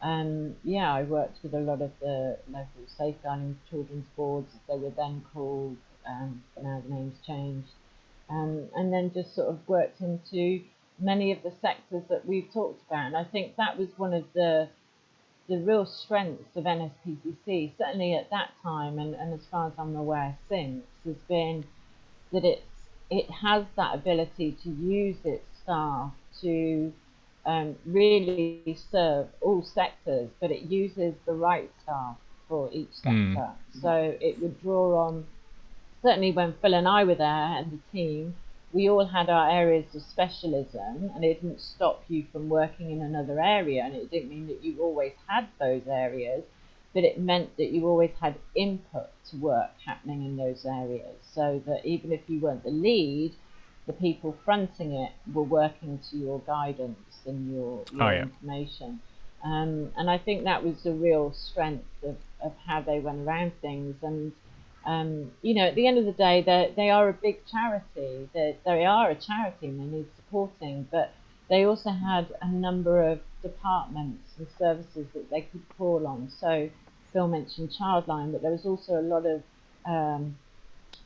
um, 0.03 0.57
yeah, 0.65 0.93
I 0.93 1.03
worked 1.03 1.39
with 1.43 1.55
a 1.55 1.61
lot 1.61 1.83
of 1.83 1.91
the 2.01 2.39
local 2.49 2.83
safeguarding 2.99 3.59
children's 3.69 4.07
boards, 4.17 4.49
as 4.55 4.61
they 4.69 4.83
were 4.83 4.93
then 4.97 5.25
called. 5.33 5.77
Um, 6.07 6.43
now 6.61 6.83
the 6.87 6.95
name's 6.95 7.19
changed, 7.27 7.69
um, 8.31 8.69
and 8.75 8.93
then 8.93 9.13
just 9.13 9.35
sort 9.35 9.49
of 9.49 9.59
worked 9.69 10.01
into 10.01 10.63
many 10.99 11.33
of 11.33 11.43
the 11.43 11.53
sectors 11.61 12.03
that 12.09 12.27
we've 12.27 12.51
talked 12.53 12.83
about. 12.87 13.07
And 13.07 13.17
I 13.17 13.25
think 13.25 13.57
that 13.57 13.79
was 13.79 13.89
one 13.97 14.15
of 14.15 14.25
the 14.35 14.69
the 15.51 15.59
real 15.67 15.87
strengths 15.87 16.57
of 16.57 16.65
NSPCC, 16.67 17.77
certainly 17.79 18.15
at 18.15 18.31
that 18.31 18.53
time, 18.63 18.99
and, 19.01 19.15
and 19.17 19.35
as 19.35 19.47
far 19.51 19.69
as 19.69 19.75
I'm 19.79 19.97
aware 19.97 20.39
since, 20.49 20.87
has 21.07 21.19
been 21.29 21.67
that 22.33 22.45
it's 22.45 22.91
it 23.11 23.31
has 23.31 23.67
that 23.77 23.95
ability 23.97 24.59
to 24.65 24.71
use 24.71 25.19
its 25.25 25.59
staff 25.63 26.13
to 26.43 26.93
um, 27.47 27.77
really 27.87 28.65
serve 28.91 29.29
all 29.41 29.63
sectors, 29.65 30.31
but 30.41 30.51
it 30.51 30.63
uses 30.63 31.15
the 31.27 31.35
right 31.35 31.71
staff 31.83 32.17
for 32.49 32.71
each 32.73 32.95
Mm. 33.07 33.35
sector. 33.35 33.49
So 33.71 34.17
it 34.21 34.41
would 34.41 34.61
draw 34.61 35.07
on 35.07 35.27
certainly 36.03 36.33
when 36.33 36.55
Phil 36.63 36.75
and 36.75 36.89
I 36.89 37.05
were 37.05 37.17
there 37.17 37.59
and 37.59 37.73
the 37.73 37.81
team, 37.93 38.37
we 38.73 38.89
all 38.89 39.07
had 39.07 39.29
our 39.29 39.51
areas 39.51 39.95
of 39.95 40.03
specialism, 40.03 41.11
and 41.15 41.25
it 41.25 41.43
didn't 41.43 41.61
stop 41.61 42.05
you 42.09 42.25
from 42.33 42.49
working 42.49 42.91
in 42.91 43.03
another 43.03 43.41
area, 43.41 43.83
and 43.85 43.95
it 43.95 44.11
didn't 44.11 44.31
mean 44.31 44.47
that 44.47 44.63
you 44.63 44.81
always 44.81 45.13
had 45.27 45.49
those 45.59 45.83
areas, 45.89 46.45
but 46.95 47.05
it 47.05 47.19
meant 47.19 47.57
that 47.57 47.71
you 47.71 47.87
always 47.87 48.11
had 48.21 48.35
input 48.55 49.09
to 49.31 49.37
work 49.37 49.71
happening 49.85 50.25
in 50.25 50.37
those 50.37 50.65
areas, 50.65 51.17
so 51.35 51.63
that 51.67 51.85
even 51.85 52.13
if 52.13 52.21
you 52.29 52.41
weren't 52.41 52.65
the 52.65 52.71
lead, 52.71 53.33
the 53.87 53.93
people 53.93 54.37
fronting 54.45 54.93
it 54.93 55.13
were 55.33 55.43
working 55.43 55.99
to 56.11 56.17
your 56.17 56.41
guidance 56.41 57.19
and 57.27 57.53
your, 57.53 57.85
your 57.93 58.03
Oh, 58.03 58.11
yeah. 58.11 58.23
information. 58.23 59.01
Um, 59.43 59.91
and 59.97 60.11
I 60.11 60.19
think 60.19 60.45
that 60.45 60.63
was 60.63 60.83
the 60.83 60.93
real 60.93 61.33
strength 61.33 61.87
of, 62.05 62.17
of 62.45 62.53
how 62.67 62.83
they 62.83 63.01
went 63.01 63.27
around 63.27 63.53
things. 63.61 63.97
And 64.03 64.33
um, 64.91 65.31
you 65.43 65.55
know, 65.55 65.67
at 65.67 65.77
the 65.77 65.87
end 65.87 65.99
of 65.99 66.05
the 66.05 66.13
day, 66.13 66.43
they 66.43 66.73
they 66.75 66.91
are 66.91 67.09
a 67.09 67.13
big 67.13 67.47
charity. 67.47 68.29
They 68.35 68.57
they 68.65 68.85
are 68.85 69.11
a 69.11 69.15
charity 69.15 69.67
and 69.69 69.79
they 69.79 69.97
need 69.97 70.07
supporting, 70.17 70.89
but 70.91 71.13
they 71.49 71.65
also 71.65 71.91
had 71.91 72.27
a 72.43 72.51
number 72.51 73.03
of 73.03 73.21
departments 73.43 74.33
and 74.39 74.47
services 74.59 75.07
that 75.15 75.31
they 75.31 75.43
could 75.43 75.63
call 75.79 76.07
on. 76.07 76.31
So 76.41 76.71
Phil 77.13 77.29
mentioned 77.29 77.71
Childline, 77.71 78.33
but 78.33 78.43
there 78.43 78.51
was 78.51 78.67
also 78.67 79.01
a 79.01 79.03
lot 79.15 79.27
of 79.27 79.43
um, 79.87 80.37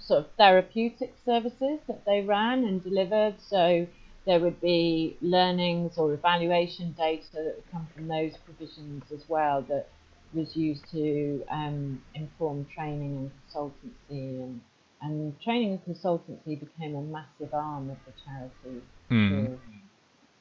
sort 0.00 0.20
of 0.20 0.30
therapeutic 0.38 1.14
services 1.24 1.78
that 1.86 2.04
they 2.06 2.22
ran 2.22 2.64
and 2.64 2.82
delivered. 2.82 3.34
So 3.40 3.86
there 4.26 4.40
would 4.40 4.60
be 4.62 5.16
learnings 5.20 5.98
or 5.98 6.14
evaluation 6.14 6.94
data 6.96 7.26
that 7.34 7.56
would 7.56 7.70
come 7.70 7.86
from 7.94 8.08
those 8.08 8.32
provisions 8.46 9.04
as 9.12 9.28
well 9.28 9.60
that 9.62 9.88
was 10.34 10.56
used 10.56 10.84
to 10.90 11.44
um, 11.50 12.02
inform 12.14 12.66
training 12.74 13.16
and 13.16 13.30
consultancy 13.48 14.42
and 14.42 14.60
and 15.02 15.38
training 15.40 15.78
and 15.86 15.96
consultancy 15.96 16.58
became 16.58 16.94
a 16.94 17.02
massive 17.02 17.52
arm 17.52 17.90
of 17.90 17.96
the 18.06 18.12
charity. 18.24 18.82
Mm. 19.10 19.58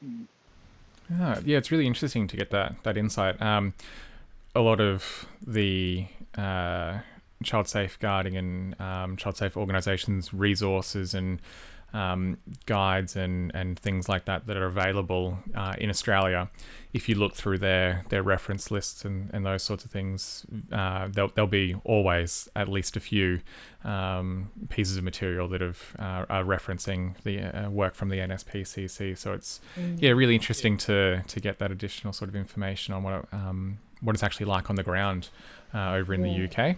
So, 0.02 0.08
Ah, 1.20 1.38
yeah, 1.44 1.58
it's 1.58 1.70
really 1.70 1.86
interesting 1.86 2.28
to 2.28 2.38
get 2.38 2.50
that 2.52 2.76
that 2.84 2.98
insight. 2.98 3.42
Um, 3.42 3.74
a 4.56 4.62
lot 4.62 4.80
of 4.80 5.26
the 5.46 6.08
uh, 6.38 7.00
child 7.44 7.68
safeguarding 7.68 8.38
and 8.38 8.80
um, 8.80 9.18
child 9.18 9.38
safe 9.38 9.58
organisations' 9.58 10.34
resources 10.34 11.14
and 11.14 11.42
um, 11.94 12.38
guides 12.66 13.16
and, 13.16 13.52
and 13.54 13.78
things 13.78 14.10
like 14.10 14.26
that 14.26 14.48
that 14.48 14.58
are 14.58 14.66
available 14.66 15.38
uh, 15.56 15.76
in 15.78 15.90
Australia. 15.90 16.50
If 16.92 17.10
you 17.10 17.16
look 17.16 17.36
through 17.36 17.60
their, 17.60 18.04
their 18.10 18.24
reference 18.24 18.72
lists 18.72 19.06
and, 19.06 19.30
and 19.34 19.46
those 19.46 19.64
sorts 19.64 19.86
of 19.86 19.92
things, 19.92 20.46
uh, 20.72 21.08
there'll, 21.12 21.32
there'll 21.36 21.48
be 21.48 21.76
always 21.84 22.50
at 22.56 22.68
least 22.68 22.96
a 22.98 23.00
few 23.00 23.42
um, 23.84 24.52
pieces 24.70 24.98
of 24.98 25.04
material 25.04 25.48
that 25.50 25.62
have, 25.62 25.96
uh, 26.00 26.26
are 26.30 26.44
referencing 26.44 27.16
the 27.24 27.42
uh, 27.42 27.70
work 27.70 27.96
from 27.96 28.10
the 28.10 28.18
NSPCC. 28.18 29.18
So 29.18 29.34
it's 29.34 29.60
mm. 29.78 30.02
yeah 30.02 30.12
really 30.12 30.36
interesting 30.36 30.78
to 30.78 31.22
to 31.28 31.40
get 31.40 31.60
that 31.60 31.72
additional 31.72 32.14
sort 32.14 32.30
of 32.30 32.36
information 32.36 32.94
on 32.94 33.04
what 33.04 33.26
um, 33.34 33.80
what 34.02 34.16
it's 34.16 34.24
actually 34.24 34.46
like 34.46 34.70
on 34.70 34.76
the 34.76 34.84
ground 34.84 35.30
uh, 35.74 35.92
over 35.92 36.14
in 36.14 36.24
yeah. 36.26 36.48
the 36.48 36.62
UK. 36.62 36.76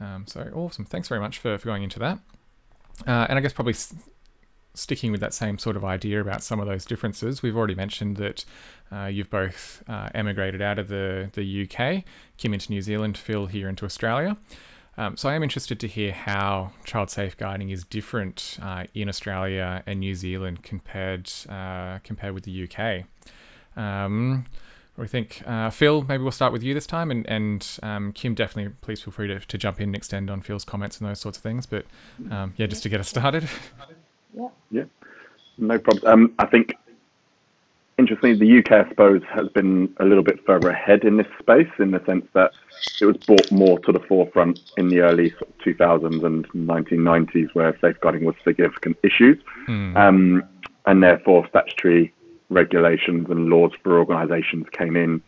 Um, 0.00 0.24
so 0.26 0.48
awesome! 0.54 0.84
Thanks 0.84 1.08
very 1.08 1.20
much 1.20 1.38
for, 1.38 1.58
for 1.58 1.66
going 1.66 1.82
into 1.82 1.98
that. 2.00 2.18
Uh, 3.06 3.26
and 3.28 3.38
I 3.38 3.40
guess 3.40 3.52
probably 3.52 3.74
sticking 4.74 5.12
with 5.12 5.20
that 5.20 5.32
same 5.32 5.58
sort 5.58 5.76
of 5.76 5.84
idea 5.84 6.20
about 6.20 6.42
some 6.42 6.60
of 6.60 6.66
those 6.66 6.84
differences, 6.84 7.42
we've 7.42 7.56
already 7.56 7.74
mentioned 7.74 8.16
that 8.18 8.44
uh, 8.92 9.06
you've 9.06 9.30
both 9.30 9.82
uh, 9.88 10.08
emigrated 10.14 10.60
out 10.60 10.78
of 10.78 10.88
the, 10.88 11.30
the 11.32 11.62
UK, 11.62 12.04
Kim 12.36 12.52
into 12.52 12.70
New 12.70 12.82
Zealand, 12.82 13.16
Phil 13.16 13.46
here 13.46 13.68
into 13.68 13.84
Australia. 13.84 14.36
Um, 14.96 15.16
so 15.16 15.28
I 15.28 15.34
am 15.34 15.42
interested 15.42 15.80
to 15.80 15.88
hear 15.88 16.12
how 16.12 16.72
child 16.84 17.10
safeguarding 17.10 17.70
is 17.70 17.84
different 17.84 18.58
uh, 18.62 18.84
in 18.94 19.08
Australia 19.08 19.82
and 19.86 20.00
New 20.00 20.14
Zealand 20.14 20.62
compared 20.62 21.30
uh, 21.48 21.98
compared 22.04 22.34
with 22.34 22.44
the 22.44 22.68
UK. 22.68 23.04
Um, 23.76 24.46
we 24.96 25.08
think 25.08 25.42
uh, 25.46 25.70
Phil, 25.70 26.02
maybe 26.02 26.22
we'll 26.22 26.30
start 26.30 26.52
with 26.52 26.62
you 26.62 26.74
this 26.74 26.86
time, 26.86 27.10
and 27.10 27.28
and 27.28 27.78
um, 27.82 28.12
Kim 28.12 28.34
definitely 28.34 28.72
please 28.82 29.02
feel 29.02 29.12
free 29.12 29.26
to, 29.26 29.40
to 29.40 29.58
jump 29.58 29.80
in 29.80 29.88
and 29.88 29.96
extend 29.96 30.30
on 30.30 30.40
Phil's 30.40 30.64
comments 30.64 31.00
and 31.00 31.08
those 31.08 31.20
sorts 31.20 31.38
of 31.38 31.42
things. 31.42 31.66
But 31.66 31.86
um, 32.30 32.54
yeah, 32.56 32.66
just 32.66 32.84
to 32.84 32.88
get 32.88 33.00
us 33.00 33.08
started. 33.08 33.48
Yeah. 34.34 34.48
Yeah. 34.70 34.84
No 35.58 35.78
problem. 35.78 36.12
Um, 36.12 36.34
I 36.38 36.46
think, 36.46 36.74
interestingly, 37.98 38.36
the 38.36 38.58
UK, 38.58 38.86
I 38.86 38.88
suppose, 38.88 39.22
has 39.32 39.48
been 39.48 39.94
a 39.98 40.04
little 40.04 40.24
bit 40.24 40.44
further 40.44 40.70
ahead 40.70 41.04
in 41.04 41.16
this 41.16 41.28
space 41.38 41.70
in 41.78 41.92
the 41.92 42.04
sense 42.04 42.26
that 42.32 42.52
it 43.00 43.06
was 43.06 43.16
brought 43.18 43.50
more 43.52 43.78
to 43.80 43.92
the 43.92 44.00
forefront 44.00 44.60
in 44.76 44.88
the 44.88 45.00
early 45.00 45.32
2000s 45.64 46.24
and 46.24 46.48
1990s, 46.50 47.54
where 47.54 47.76
safeguarding 47.80 48.24
was 48.24 48.34
significant 48.44 48.96
issues, 49.02 49.40
mm. 49.68 49.96
um, 49.96 50.42
and 50.86 51.02
therefore 51.02 51.46
statutory 51.48 52.12
regulations 52.50 53.28
and 53.30 53.48
laws 53.48 53.72
for 53.82 53.98
organisations 53.98 54.66
came 54.72 54.96
in 54.96 55.22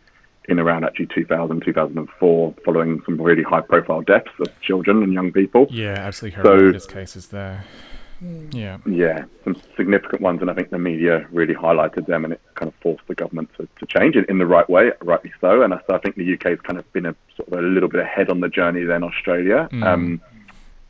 in 0.47 0.59
around 0.59 0.85
actually 0.85 1.07
2000, 1.07 1.61
2004, 1.61 2.55
following 2.63 3.01
some 3.05 3.21
really 3.21 3.43
high 3.43 3.61
profile 3.61 4.01
deaths 4.01 4.31
of 4.39 4.47
children 4.61 5.03
and 5.03 5.13
young 5.13 5.31
people. 5.31 5.67
Yeah, 5.69 5.95
absolutely 5.97 6.41
horrendous 6.41 6.85
so, 6.85 6.89
cases 6.89 7.27
there. 7.27 7.65
Yeah. 8.51 8.77
Yeah, 8.85 9.25
some 9.43 9.55
significant 9.75 10.21
ones, 10.21 10.41
and 10.41 10.49
I 10.49 10.53
think 10.53 10.69
the 10.69 10.79
media 10.79 11.27
really 11.31 11.53
highlighted 11.53 12.07
them, 12.07 12.23
and 12.23 12.33
it 12.33 12.41
kind 12.55 12.67
of 12.67 12.75
forced 12.81 13.07
the 13.07 13.15
government 13.15 13.49
to, 13.57 13.67
to 13.79 13.85
change 13.85 14.15
it 14.15 14.27
in 14.29 14.37
the 14.39 14.45
right 14.45 14.69
way, 14.69 14.91
rightly 15.01 15.31
so. 15.39 15.61
And 15.61 15.73
I, 15.73 15.79
so 15.87 15.95
I 15.95 15.99
think 15.99 16.15
the 16.15 16.33
UK 16.33 16.43
has 16.43 16.61
kind 16.61 16.79
of 16.79 16.91
been 16.93 17.05
a 17.05 17.15
sort 17.35 17.49
of 17.49 17.59
a 17.59 17.61
little 17.61 17.89
bit 17.89 18.01
ahead 18.01 18.29
on 18.29 18.39
the 18.39 18.49
journey 18.49 18.83
than 18.83 19.03
Australia. 19.03 19.69
Mm. 19.71 19.83
Um, 19.85 20.21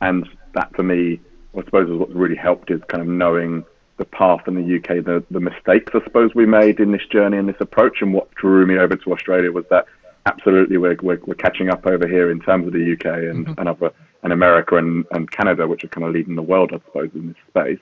and 0.00 0.28
that 0.54 0.74
for 0.74 0.82
me, 0.82 1.20
I 1.56 1.64
suppose, 1.64 1.90
is 1.90 1.96
what's 1.96 2.12
really 2.12 2.36
helped 2.36 2.70
is 2.70 2.80
kind 2.88 3.02
of 3.02 3.08
knowing 3.08 3.64
the 3.96 4.04
path 4.04 4.46
in 4.46 4.54
the 4.54 4.76
UK, 4.76 5.04
the, 5.04 5.24
the 5.30 5.40
mistakes 5.40 5.92
I 5.92 6.02
suppose 6.04 6.32
we 6.34 6.46
made 6.46 6.78
in 6.78 6.92
this 6.92 7.04
journey 7.06 7.36
and 7.36 7.48
this 7.48 7.60
approach. 7.60 8.00
And 8.00 8.14
what 8.14 8.32
drew 8.34 8.64
me 8.64 8.78
over 8.78 8.96
to 8.96 9.12
Australia 9.12 9.50
was 9.50 9.64
that 9.70 9.86
absolutely 10.26 10.76
we're, 10.76 10.96
we're, 11.02 11.20
we're 11.26 11.34
catching 11.34 11.68
up 11.68 11.84
over 11.86 12.06
here 12.06 12.30
in 12.30 12.40
terms 12.40 12.66
of 12.66 12.72
the 12.72 12.92
UK 12.92 13.06
and, 13.06 13.46
mm-hmm. 13.46 13.58
and 13.58 13.68
other 13.68 13.92
and 14.22 14.32
America 14.32 14.76
and, 14.76 15.04
and 15.12 15.30
Canada, 15.30 15.66
which 15.66 15.84
are 15.84 15.88
kind 15.88 16.06
of 16.06 16.12
leading 16.12 16.34
the 16.34 16.42
world, 16.42 16.70
I 16.72 16.78
suppose, 16.86 17.10
in 17.14 17.28
this 17.28 17.36
space. 17.48 17.80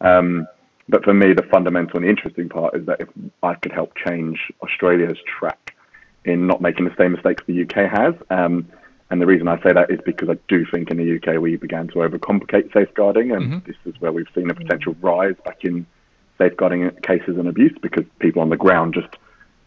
Um, 0.00 0.46
but 0.88 1.04
for 1.04 1.14
me, 1.14 1.32
the 1.32 1.42
fundamental 1.44 1.98
and 1.98 2.08
interesting 2.08 2.48
part 2.48 2.76
is 2.76 2.86
that 2.86 3.00
if 3.00 3.08
I 3.42 3.54
could 3.54 3.72
help 3.72 3.94
change 3.96 4.52
Australia's 4.62 5.18
track 5.26 5.74
in 6.24 6.46
not 6.46 6.60
making 6.60 6.84
the 6.84 6.94
same 6.96 7.12
mistakes 7.12 7.42
the 7.46 7.62
UK 7.62 7.90
has, 7.90 8.14
um, 8.30 8.68
and 9.10 9.20
the 9.20 9.26
reason 9.26 9.46
I 9.46 9.62
say 9.62 9.72
that 9.72 9.90
is 9.90 10.00
because 10.06 10.30
I 10.30 10.38
do 10.48 10.64
think 10.64 10.90
in 10.90 10.96
the 10.96 11.16
UK 11.16 11.40
we 11.40 11.56
began 11.56 11.86
to 11.88 11.94
overcomplicate 11.96 12.72
safeguarding, 12.72 13.32
and 13.32 13.42
mm-hmm. 13.42 13.66
this 13.66 13.76
is 13.84 14.00
where 14.00 14.12
we've 14.12 14.26
seen 14.34 14.50
a 14.50 14.54
potential 14.54 14.96
rise 15.00 15.36
back 15.44 15.64
in 15.64 15.86
safeguarding 16.38 16.90
cases 17.02 17.36
and 17.36 17.46
abuse 17.46 17.76
because 17.82 18.04
people 18.18 18.40
on 18.40 18.48
the 18.48 18.56
ground 18.56 18.94
just 18.94 19.14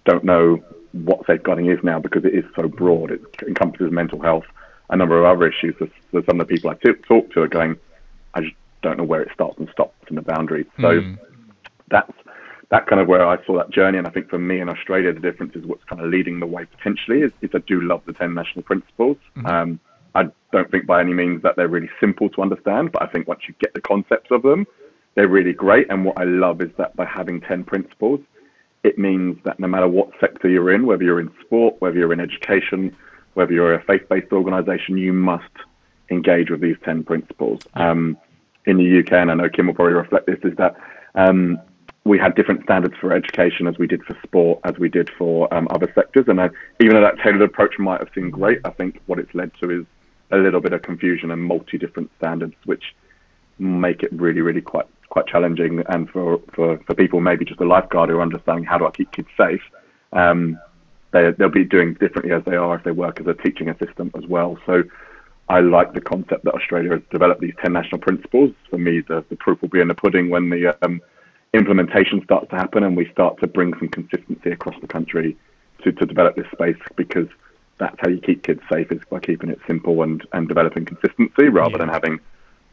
don't 0.06 0.24
know 0.24 0.64
what 0.92 1.26
safeguarding 1.28 1.70
is 1.70 1.80
now 1.84 2.00
because 2.00 2.26
it 2.26 2.34
is 2.34 2.46
so 2.56 2.68
broad. 2.68 3.12
It 3.12 3.22
encompasses 3.48 3.92
mental 3.92 4.20
health, 4.22 4.46
a 4.90 4.96
number 4.96 5.18
of 5.18 5.26
other 5.26 5.48
issues. 5.48 5.76
So 5.80 6.22
some 6.28 6.40
of 6.40 6.48
the 6.48 6.56
people 6.56 6.70
I 6.70 6.76
t- 6.76 6.94
talk 7.08 7.32
to 7.34 7.42
are 7.42 7.48
going, 7.48 7.78
I 8.34 8.42
just 8.42 8.56
don't 8.82 8.98
know 8.98 9.04
where 9.04 9.22
it 9.22 9.30
starts 9.34 9.58
and 9.60 9.70
stops 9.70 9.96
in 10.10 10.16
the 10.16 10.22
boundaries. 10.22 10.68
So 10.80 11.02
mm. 11.02 11.18
that's 11.90 12.12
that 12.70 12.88
kind 12.88 13.02
of 13.02 13.08
where 13.08 13.26
I 13.26 13.44
saw 13.46 13.58
that 13.58 13.70
journey. 13.70 13.98
And 13.98 14.08
I 14.08 14.10
think 14.10 14.30
for 14.30 14.40
me 14.40 14.60
in 14.60 14.70
Australia, 14.70 15.14
the 15.14 15.20
difference 15.20 15.56
is 15.56 15.66
what's 15.66 15.84
kind 15.84 16.02
of 16.02 16.10
leading 16.10 16.40
the 16.40 16.46
way 16.46 16.66
potentially 16.66 17.22
is, 17.22 17.32
is 17.42 17.52
I 17.54 17.60
do 17.60 17.82
love 17.82 18.02
the 18.06 18.14
10 18.14 18.34
national 18.34 18.64
principles. 18.64 19.18
Mm-hmm. 19.38 19.46
Um, 19.48 19.80
I 20.16 20.30
don't 20.52 20.72
think 20.72 20.88
by 20.88 21.02
any 21.02 21.14
means 21.14 21.44
that 21.44 21.56
they're 21.58 21.68
really 21.68 21.90
simple 22.00 22.30
to 22.30 22.42
understand, 22.42 22.92
but 22.92 23.04
I 23.04 23.08
think 23.08 23.28
once 23.28 23.42
you 23.48 23.54
get 23.60 23.74
the 23.74 23.82
concepts 23.82 24.32
of 24.32 24.42
them, 24.42 24.66
they're 25.16 25.28
really 25.28 25.54
great. 25.54 25.88
And 25.90 26.06
what 26.06 26.18
I 26.18 26.24
love 26.24 26.62
is 26.62 26.72
that 26.78 26.96
by 26.96 27.06
having 27.06 27.42
10 27.42 27.66
principles, 27.66 28.22
it 28.84 28.98
means 28.98 29.38
that 29.44 29.60
no 29.60 29.68
matter 29.68 29.88
what 29.88 30.10
sector 30.20 30.48
you're 30.48 30.72
in, 30.72 30.86
whether 30.86 31.04
you're 31.04 31.20
in 31.20 31.32
sport, 31.42 31.76
whether 31.80 31.98
you're 31.98 32.14
in 32.14 32.20
education, 32.20 32.96
whether 33.36 33.54
you're 33.54 33.76
a 33.76 33.84
faith-based 33.84 34.32
organisation, 34.34 34.98
you 34.98 35.14
must 35.14 35.44
engage 36.10 36.50
with 36.50 36.62
these 36.62 36.78
10 36.84 37.04
principles. 37.04 37.62
Um, 37.76 38.18
in 38.66 38.78
the 38.78 39.00
UK, 39.00 39.12
and 39.14 39.32
I 39.32 39.36
know 39.36 39.50
Kim 39.50 39.68
will 39.68 39.76
probably 39.76 39.94
reflect 39.94 40.26
this, 40.26 40.40
is 40.44 40.58
that 40.58 40.76
um, 41.14 41.60
we 42.04 42.18
had 42.18 42.36
different 42.36 42.64
standards 42.64 42.96
for 43.00 43.14
education 43.14 43.68
as 43.68 43.78
we 43.78 43.88
did 43.88 44.04
for 44.04 44.18
sport, 44.24 44.60
as 44.64 44.78
we 44.78 44.90
did 44.90 45.10
for 45.18 45.54
um, 45.54 45.68
other 45.70 45.92
sectors. 45.94 46.26
And 46.28 46.40
even 46.80 46.96
though 46.96 47.02
that 47.02 47.20
tailored 47.20 47.42
approach 47.42 47.78
might 47.78 48.00
have 48.00 48.10
seemed 48.14 48.34
great, 48.34 48.60
I 48.66 48.72
think 48.72 49.02
what 49.06 49.20
it's 49.20 49.34
led 49.36 49.52
to 49.62 49.82
is 49.82 49.86
a 50.32 50.38
little 50.38 50.62
bit 50.62 50.74
of 50.74 50.82
confusion 50.82 51.32
and 51.32 51.44
multi 51.44 51.78
different 51.78 52.10
standards, 52.18 52.56
which 52.66 52.96
make 53.60 54.04
it 54.04 54.12
really, 54.14 54.42
really 54.42 54.62
quite 54.62 54.88
quite 55.10 55.28
challenging. 55.28 55.84
And 55.88 56.10
for, 56.10 56.42
for, 56.54 56.78
for 56.80 56.94
people, 56.94 57.22
maybe 57.22 57.46
just 57.46 57.62
a 57.62 57.66
lifeguard 57.66 58.10
who 58.10 58.18
are 58.18 58.22
understanding 58.22 58.66
how 58.66 58.78
do 58.78 58.86
I 58.86 58.92
keep 58.92 59.12
kids 59.12 59.30
safe, 59.38 59.62
um, 60.14 60.60
they, 61.16 61.32
they'll 61.32 61.50
be 61.50 61.64
doing 61.64 61.94
differently 61.94 62.34
as 62.34 62.44
they 62.44 62.58
are 62.58 62.76
if 62.76 62.84
they 62.84 62.92
work 62.92 63.22
as 63.22 63.28
a 63.28 63.34
teaching 63.34 63.70
assistant 63.70 64.14
as 64.18 64.26
well. 64.28 64.58
So 64.66 64.84
I 65.48 65.62
like 65.62 65.94
the 65.94 66.02
concept 66.02 66.44
that 66.44 66.54
Australia 66.54 66.92
has 66.92 67.02
developed 67.10 67.40
these 67.40 67.54
10 67.62 67.72
national 67.72 68.02
principles. 68.02 68.52
For 68.70 68.78
me, 68.78 69.00
the, 69.00 69.24
the 69.30 69.38
proof 69.38 69.62
will 69.62 69.70
be 69.70 69.80
in 69.80 69.88
the 69.88 69.96
pudding 69.96 70.30
when 70.30 70.50
the 70.50 70.78
um, 70.84 71.02
implementation 71.54 72.22
starts 72.26 72.50
to 72.50 72.58
happen 72.58 72.84
and 72.84 72.98
we 72.98 73.10
start 73.12 73.40
to 73.40 73.48
bring 73.48 73.74
some 73.80 73.88
consistency 73.88 74.52
across 74.52 74.76
the 74.82 74.88
country 74.88 75.38
to, 75.84 75.94
to 75.94 76.06
develop 76.06 76.36
this 76.36 76.52
space 76.52 76.78
because 76.98 77.30
that's 77.78 77.96
how 78.00 78.10
you 78.10 78.20
keep 78.20 78.44
kids 78.44 78.62
safe 78.70 78.92
is 78.92 79.00
by 79.10 79.20
keeping 79.20 79.50
it 79.50 79.60
simple 79.66 80.04
and, 80.04 80.28
and 80.34 80.50
developing 80.50 80.84
consistency 80.84 81.48
rather 81.48 81.72
yeah. 81.72 81.78
than 81.78 81.90
having 81.90 82.20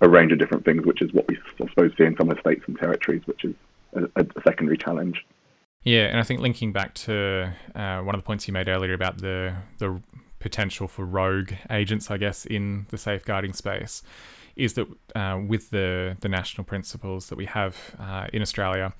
a 0.01 0.09
range 0.09 0.33
of 0.33 0.41
different 0.41 0.65
things, 0.65 0.85
which 0.85 1.01
is 1.01 1.13
what 1.13 1.29
we 1.29 1.39
I 1.61 1.69
suppose 1.69 1.93
see 1.97 2.05
in 2.05 2.17
some 2.17 2.29
of 2.29 2.37
the 2.37 2.41
states 2.41 2.65
and 2.67 2.77
territories, 2.77 3.23
which 3.27 3.45
is 3.45 3.55
a, 3.95 4.05
a 4.17 4.27
secondary 4.43 4.77
challenge. 4.77 5.25
Yeah, 5.85 6.05
and 6.05 6.21
I 6.21 6.23
think 6.23 6.41
linking 6.41 6.73
back 6.73 6.95
to 6.95 7.53
uh, 7.75 8.01
one 8.01 8.15
of 8.15 8.21
the 8.21 8.25
points 8.25 8.47
you 8.47 8.55
made 8.55 8.69
earlier 8.69 8.95
about 8.95 9.19
the 9.19 9.55
the 9.79 10.01
potential 10.39 10.89
for 10.89 11.05
rogue 11.05 11.53
agents, 11.71 12.11
I 12.11 12.19
guess, 12.19 12.47
in 12.47 12.87
the 12.91 12.99
safeguarding 12.99 13.53
space, 13.53 14.03
is 14.57 14.75
that 14.75 14.87
uh, 15.17 15.41
with 15.45 15.71
the 15.71 16.17
the 16.21 16.29
national 16.29 16.65
principles 16.65 17.29
that 17.29 17.37
we 17.37 17.47
have 17.47 17.77
uh, 17.99 18.29
in 18.33 18.43
Australia, 18.43 18.93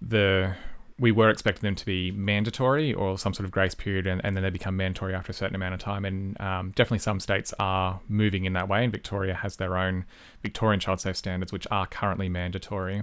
the 0.00 0.54
we 0.98 1.12
were 1.12 1.30
expecting 1.30 1.62
them 1.62 1.74
to 1.74 1.86
be 1.86 2.10
mandatory 2.10 2.92
or 2.92 3.16
some 3.16 3.32
sort 3.32 3.46
of 3.46 3.50
grace 3.50 3.74
period, 3.74 4.06
and, 4.06 4.20
and 4.22 4.36
then 4.36 4.42
they 4.42 4.50
become 4.50 4.76
mandatory 4.76 5.14
after 5.14 5.30
a 5.30 5.34
certain 5.34 5.56
amount 5.56 5.72
of 5.72 5.80
time. 5.80 6.04
And 6.04 6.38
um, 6.40 6.72
definitely 6.72 6.98
some 6.98 7.20
states 7.20 7.54
are 7.58 8.00
moving 8.06 8.44
in 8.44 8.52
that 8.52 8.68
way. 8.68 8.84
And 8.84 8.92
Victoria 8.92 9.34
has 9.34 9.56
their 9.56 9.78
own 9.78 10.04
Victorian 10.42 10.78
child 10.78 11.00
safe 11.00 11.16
standards, 11.16 11.52
which 11.52 11.66
are 11.70 11.86
currently 11.86 12.28
mandatory, 12.28 12.98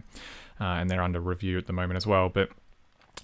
uh, 0.61 0.63
and 0.63 0.91
they're 0.91 1.01
under 1.01 1.19
review 1.19 1.57
at 1.57 1.65
the 1.65 1.73
moment 1.73 1.97
as 1.97 2.05
well. 2.05 2.29
But 2.29 2.51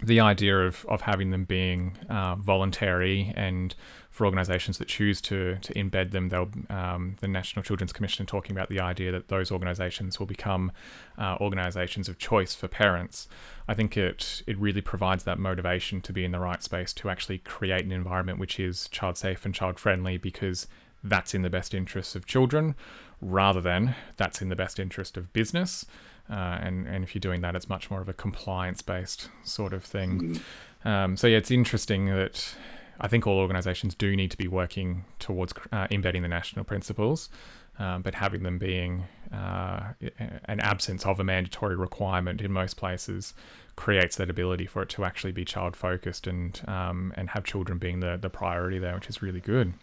the 0.02 0.20
idea 0.20 0.58
of, 0.58 0.86
of 0.90 1.02
having 1.02 1.30
them 1.30 1.46
being 1.46 1.98
uh, 2.10 2.36
voluntary 2.36 3.32
and 3.36 3.76
for 4.14 4.26
organisations 4.26 4.78
that 4.78 4.88
choose 4.88 5.20
to 5.22 5.58
to 5.62 5.74
embed 5.74 6.12
them, 6.12 6.30
they'll 6.30 6.52
um, 6.70 7.16
the 7.20 7.28
National 7.28 7.64
Children's 7.64 7.92
Commission 7.92 8.28
talking 8.28 8.52
about 8.56 8.70
the 8.70 8.80
idea 8.80 9.12
that 9.12 9.28
those 9.30 9.52
organisations 9.52 10.20
will 10.20 10.28
become 10.28 10.72
uh, 11.18 11.38
organisations 11.42 12.08
of 12.08 12.20
choice 12.20 12.54
for 12.54 12.68
parents. 12.68 13.28
I 13.68 13.74
think 13.74 13.98
it 13.98 14.44
it 14.46 14.56
really 14.60 14.82
provides 14.82 15.24
that 15.24 15.40
motivation 15.40 16.00
to 16.02 16.14
be 16.14 16.24
in 16.24 16.32
the 16.32 16.40
right 16.40 16.62
space 16.62 16.94
to 16.94 17.10
actually 17.10 17.40
create 17.40 17.86
an 17.86 17.92
environment 17.92 18.38
which 18.38 18.60
is 18.60 18.88
child 18.90 19.18
safe 19.18 19.46
and 19.46 19.56
child 19.56 19.80
friendly 19.80 20.18
because 20.18 20.68
that's 21.04 21.34
in 21.34 21.42
the 21.42 21.50
best 21.50 21.74
interests 21.74 22.16
of 22.16 22.28
children, 22.28 22.76
rather 23.20 23.62
than 23.62 23.96
that's 24.16 24.44
in 24.44 24.50
the 24.50 24.56
best 24.56 24.80
interest 24.80 25.18
of 25.18 25.34
business. 25.34 25.88
Uh, 26.30 26.60
and 26.62 26.88
and 26.88 27.04
if 27.04 27.14
you're 27.14 27.20
doing 27.20 27.42
that, 27.42 27.56
it's 27.56 27.70
much 27.70 27.92
more 27.92 28.02
of 28.02 28.10
a 28.10 28.14
compliance 28.14 28.82
based 28.82 29.30
sort 29.44 29.74
of 29.74 29.84
thing. 29.84 30.20
Mm-hmm. 30.20 30.88
Um, 30.88 31.18
so 31.18 31.28
yeah, 31.28 31.38
it's 31.38 31.52
interesting 31.52 32.08
that 32.08 32.56
I 33.00 33.08
think 33.08 33.28
all 33.28 33.40
organisations 33.40 33.96
do 33.96 34.16
need 34.16 34.32
to 34.32 34.38
be 34.38 34.48
working 34.48 35.06
towards 35.20 35.54
uh, 35.72 35.88
embedding 35.92 36.22
the 36.22 36.28
national 36.28 36.66
principles, 36.66 37.30
um, 37.80 38.02
but 38.02 38.16
having 38.16 38.44
them 38.44 38.58
being 38.58 39.06
uh, 39.34 39.94
an 40.46 40.60
absence 40.60 41.06
of 41.06 41.20
a 41.20 41.24
mandatory 41.24 41.76
requirement 41.76 42.42
in 42.42 42.52
most 42.52 42.78
places 42.78 43.34
creates 43.76 44.16
that 44.18 44.30
ability 44.30 44.68
for 44.68 44.84
it 44.84 44.90
to 44.90 45.04
actually 45.04 45.32
be 45.32 45.44
child 45.44 45.76
focused 45.76 46.28
and 46.28 46.62
um, 46.68 47.12
and 47.18 47.32
have 47.32 47.44
children 47.44 47.78
being 47.78 48.00
the 48.00 48.18
the 48.22 48.30
priority 48.30 48.80
there, 48.80 48.96
which 48.96 49.10
is 49.10 49.22
really 49.22 49.42
good. 49.42 49.74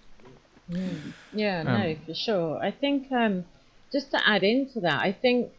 Mm. 0.71 1.13
Yeah, 1.33 1.61
um, 1.61 1.67
no, 1.67 1.97
for 2.07 2.15
sure. 2.15 2.63
I 2.63 2.71
think 2.71 3.11
um, 3.11 3.45
just 3.93 4.11
to 4.13 4.29
add 4.29 4.45
into 4.45 4.81
that, 4.81 5.03
I 5.03 5.13
think 5.13 5.51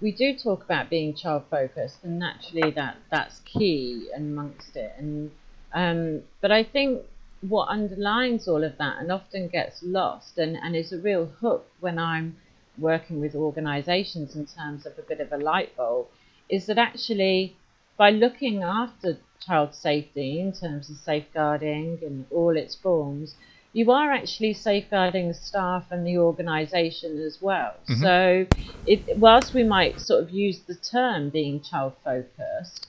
we 0.00 0.12
do 0.12 0.36
talk 0.36 0.64
about 0.64 0.90
being 0.90 1.14
child 1.14 1.44
focused, 1.50 2.04
and 2.04 2.18
naturally 2.18 2.70
that 2.72 2.96
that's 3.10 3.40
key 3.40 4.08
amongst 4.14 4.76
it. 4.76 4.94
And 4.98 5.30
um, 5.72 6.22
but 6.40 6.52
I 6.52 6.64
think 6.64 7.02
what 7.40 7.68
underlines 7.68 8.48
all 8.48 8.64
of 8.64 8.78
that 8.78 8.98
and 8.98 9.12
often 9.12 9.48
gets 9.48 9.82
lost 9.82 10.38
and, 10.38 10.56
and 10.56 10.74
is 10.74 10.92
a 10.92 10.98
real 10.98 11.26
hook 11.26 11.66
when 11.80 11.98
I'm 11.98 12.36
working 12.78 13.20
with 13.20 13.34
organisations 13.34 14.34
in 14.34 14.46
terms 14.46 14.86
of 14.86 14.98
a 14.98 15.02
bit 15.02 15.20
of 15.20 15.32
a 15.32 15.36
light 15.36 15.76
bulb 15.76 16.06
is 16.48 16.66
that 16.66 16.78
actually 16.78 17.56
by 17.96 18.10
looking 18.10 18.62
after 18.62 19.18
child 19.40 19.74
safety 19.74 20.40
in 20.40 20.52
terms 20.52 20.90
of 20.90 20.96
safeguarding 20.96 21.98
and 22.02 22.26
all 22.30 22.56
its 22.56 22.74
forms, 22.74 23.34
you 23.72 23.90
are 23.90 24.10
actually 24.12 24.54
safeguarding 24.54 25.28
the 25.28 25.34
staff 25.34 25.86
and 25.90 26.06
the 26.06 26.18
organisation 26.18 27.20
as 27.20 27.38
well. 27.40 27.74
Mm-hmm. 27.88 28.02
So, 28.02 28.46
it, 28.86 29.18
whilst 29.18 29.54
we 29.54 29.64
might 29.64 30.00
sort 30.00 30.22
of 30.22 30.30
use 30.30 30.60
the 30.60 30.74
term 30.74 31.30
being 31.30 31.60
child 31.60 31.94
focused, 32.02 32.86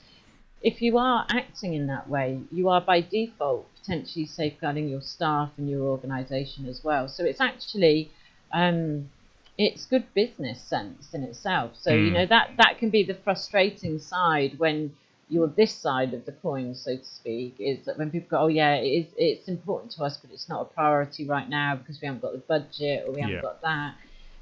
if 0.62 0.82
you 0.82 0.98
are 0.98 1.26
acting 1.30 1.74
in 1.74 1.88
that 1.88 2.10
way, 2.10 2.42
you 2.52 2.70
are 2.70 2.82
by 2.82 3.02
default 3.02 3.68
potentially 3.80 4.26
safeguarding 4.26 4.90
your 4.90 5.02
staff 5.02 5.52
and 5.58 5.70
your 5.70 5.84
organisation 5.84 6.68
as 6.68 6.84
well. 6.84 7.08
So 7.08 7.24
it's 7.24 7.40
actually 7.40 8.12
um, 8.52 9.10
it's 9.58 9.86
good 9.86 10.06
business 10.14 10.62
sense 10.62 11.14
in 11.14 11.24
itself. 11.24 11.72
So 11.80 11.92
mm. 11.92 12.06
you 12.06 12.12
know 12.12 12.26
that 12.26 12.52
that 12.58 12.78
can 12.80 12.90
be 12.90 13.04
the 13.04 13.14
frustrating 13.14 14.00
side 14.00 14.60
when 14.60 14.96
you're 15.30 15.48
this 15.48 15.74
side 15.74 16.14
of 16.14 16.26
the 16.26 16.32
coin, 16.32 16.74
so 16.74 16.96
to 16.96 17.06
speak, 17.06 17.56
is 17.60 17.86
that 17.86 17.98
when 17.98 18.10
people 18.10 18.28
go, 18.30 18.44
oh 18.44 18.48
yeah, 18.48 18.76
it 18.76 18.88
is, 18.88 19.06
it's 19.18 19.48
important 19.48 19.92
to 19.94 20.04
us, 20.04 20.18
but 20.18 20.32
it's 20.32 20.48
not 20.48 20.62
a 20.62 20.66
priority 20.66 21.26
right 21.26 21.50
now 21.50 21.76
because 21.76 22.00
we 22.02 22.06
haven't 22.08 22.22
got 22.22 22.32
the 22.32 22.40
budget 22.40 23.04
or 23.06 23.14
we 23.14 23.22
haven't 23.22 23.36
yeah. 23.36 23.42
got 23.42 23.62
that, 23.62 23.96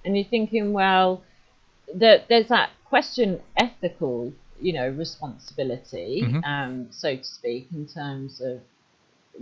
and 0.04 0.16
you're 0.16 0.26
thinking, 0.26 0.74
well, 0.74 1.24
that 1.96 2.28
there's 2.30 2.48
that 2.50 2.70
question 2.86 3.42
ethical, 3.58 4.32
you 4.62 4.74
know, 4.74 4.90
responsibility, 4.90 6.22
mm-hmm. 6.24 6.44
um, 6.44 6.88
so 6.92 7.16
to 7.16 7.24
speak, 7.24 7.68
in 7.74 7.88
terms 7.88 8.40
of 8.42 8.62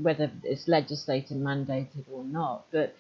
whether 0.02 0.32
it's 0.44 0.68
legislated 0.68 1.38
mandated 1.38 2.06
or 2.12 2.24
not, 2.24 2.66
but 2.72 2.96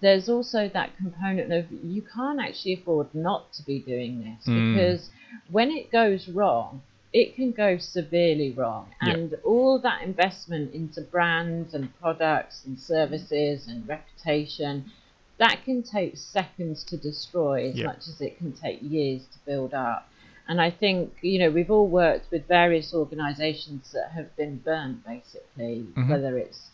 there's 0.00 0.28
also 0.28 0.68
that 0.68 0.96
component 0.96 1.52
of 1.52 1.64
you 1.82 2.02
can't 2.02 2.40
actually 2.40 2.74
afford 2.74 3.12
not 3.14 3.52
to 3.54 3.64
be 3.64 3.78
doing 3.80 4.20
this 4.20 4.46
mm. 4.46 4.74
because 4.74 5.10
when 5.50 5.70
it 5.70 5.90
goes 5.90 6.28
wrong, 6.28 6.82
it 7.12 7.34
can 7.34 7.52
go 7.52 7.78
severely 7.78 8.52
wrong. 8.52 8.88
And 9.00 9.30
yep. 9.30 9.40
all 9.44 9.78
that 9.80 10.02
investment 10.02 10.74
into 10.74 11.00
brands 11.00 11.74
and 11.74 11.98
products 12.00 12.64
and 12.66 12.78
services 12.78 13.66
and 13.68 13.88
reputation, 13.88 14.90
that 15.38 15.64
can 15.64 15.82
take 15.82 16.16
seconds 16.16 16.84
to 16.84 16.96
destroy 16.96 17.68
as 17.68 17.76
yep. 17.76 17.86
much 17.86 18.08
as 18.08 18.20
it 18.20 18.36
can 18.38 18.52
take 18.52 18.80
years 18.82 19.22
to 19.32 19.38
build 19.46 19.72
up. 19.72 20.08
And 20.48 20.60
I 20.60 20.70
think, 20.70 21.14
you 21.20 21.38
know, 21.38 21.50
we've 21.50 21.70
all 21.70 21.88
worked 21.88 22.30
with 22.30 22.48
various 22.48 22.94
organisations 22.94 23.92
that 23.92 24.12
have 24.12 24.34
been 24.36 24.56
burnt, 24.58 25.04
basically, 25.06 25.86
mm-hmm. 25.92 26.10
whether 26.10 26.38
it's 26.38 26.70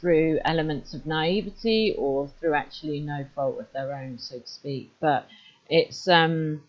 through 0.00 0.40
elements 0.44 0.94
of 0.94 1.06
naivety 1.06 1.94
or 1.96 2.28
through 2.40 2.54
actually 2.54 3.00
no 3.00 3.26
fault 3.34 3.58
of 3.60 3.66
their 3.72 3.92
own, 3.94 4.18
so 4.18 4.38
to 4.38 4.46
speak. 4.46 4.92
But 5.00 5.26
it's 5.68 6.06
um, 6.08 6.62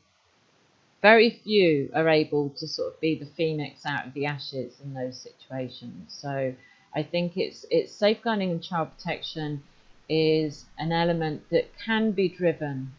very 1.04 1.30
few 1.44 1.92
are 1.94 2.08
able 2.08 2.50
to 2.50 2.66
sort 2.66 2.94
of 2.94 3.00
be 3.02 3.14
the 3.14 3.26
phoenix 3.38 3.86
out 3.86 4.08
of 4.08 4.14
the 4.14 4.26
ashes 4.26 4.80
in 4.82 4.94
those 4.94 5.20
situations. 5.20 6.16
So 6.18 6.56
I 6.96 7.04
think 7.04 7.38
it's 7.38 7.66
it's 7.70 7.94
safeguarding 7.94 8.50
and 8.52 8.64
child 8.64 8.88
protection 8.98 9.62
is 10.10 10.66
an 10.80 10.92
element 10.92 11.44
that 11.50 11.66
can 11.78 12.12
be 12.12 12.30
driven 12.30 12.94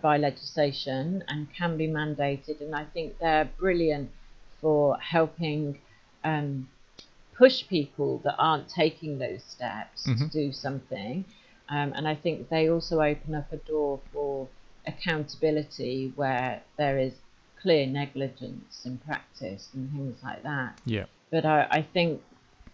by 0.00 0.16
legislation 0.16 1.24
and 1.28 1.52
can 1.52 1.76
be 1.76 1.88
mandated, 1.88 2.60
and 2.60 2.74
I 2.74 2.84
think 2.84 3.18
they're 3.18 3.50
brilliant 3.58 4.10
for 4.60 4.96
helping 4.98 5.80
um, 6.22 6.68
push 7.36 7.66
people 7.66 8.20
that 8.24 8.36
aren't 8.38 8.68
taking 8.68 9.18
those 9.18 9.42
steps 9.42 10.06
mm-hmm. 10.06 10.24
to 10.24 10.30
do 10.30 10.52
something. 10.52 11.24
Um, 11.68 11.92
and 11.96 12.06
I 12.06 12.14
think 12.14 12.48
they 12.48 12.68
also 12.68 13.00
open 13.00 13.34
up 13.34 13.52
a 13.52 13.56
door 13.56 14.00
for 14.12 14.48
accountability 14.86 16.12
where 16.14 16.62
there 16.76 16.98
is 16.98 17.14
clear 17.64 17.86
negligence 17.86 18.82
in 18.84 18.98
practice 18.98 19.70
and 19.72 19.90
things 19.90 20.18
like 20.22 20.42
that. 20.42 20.78
Yeah. 20.84 21.06
But 21.30 21.46
I, 21.46 21.66
I 21.70 21.82
think 21.94 22.20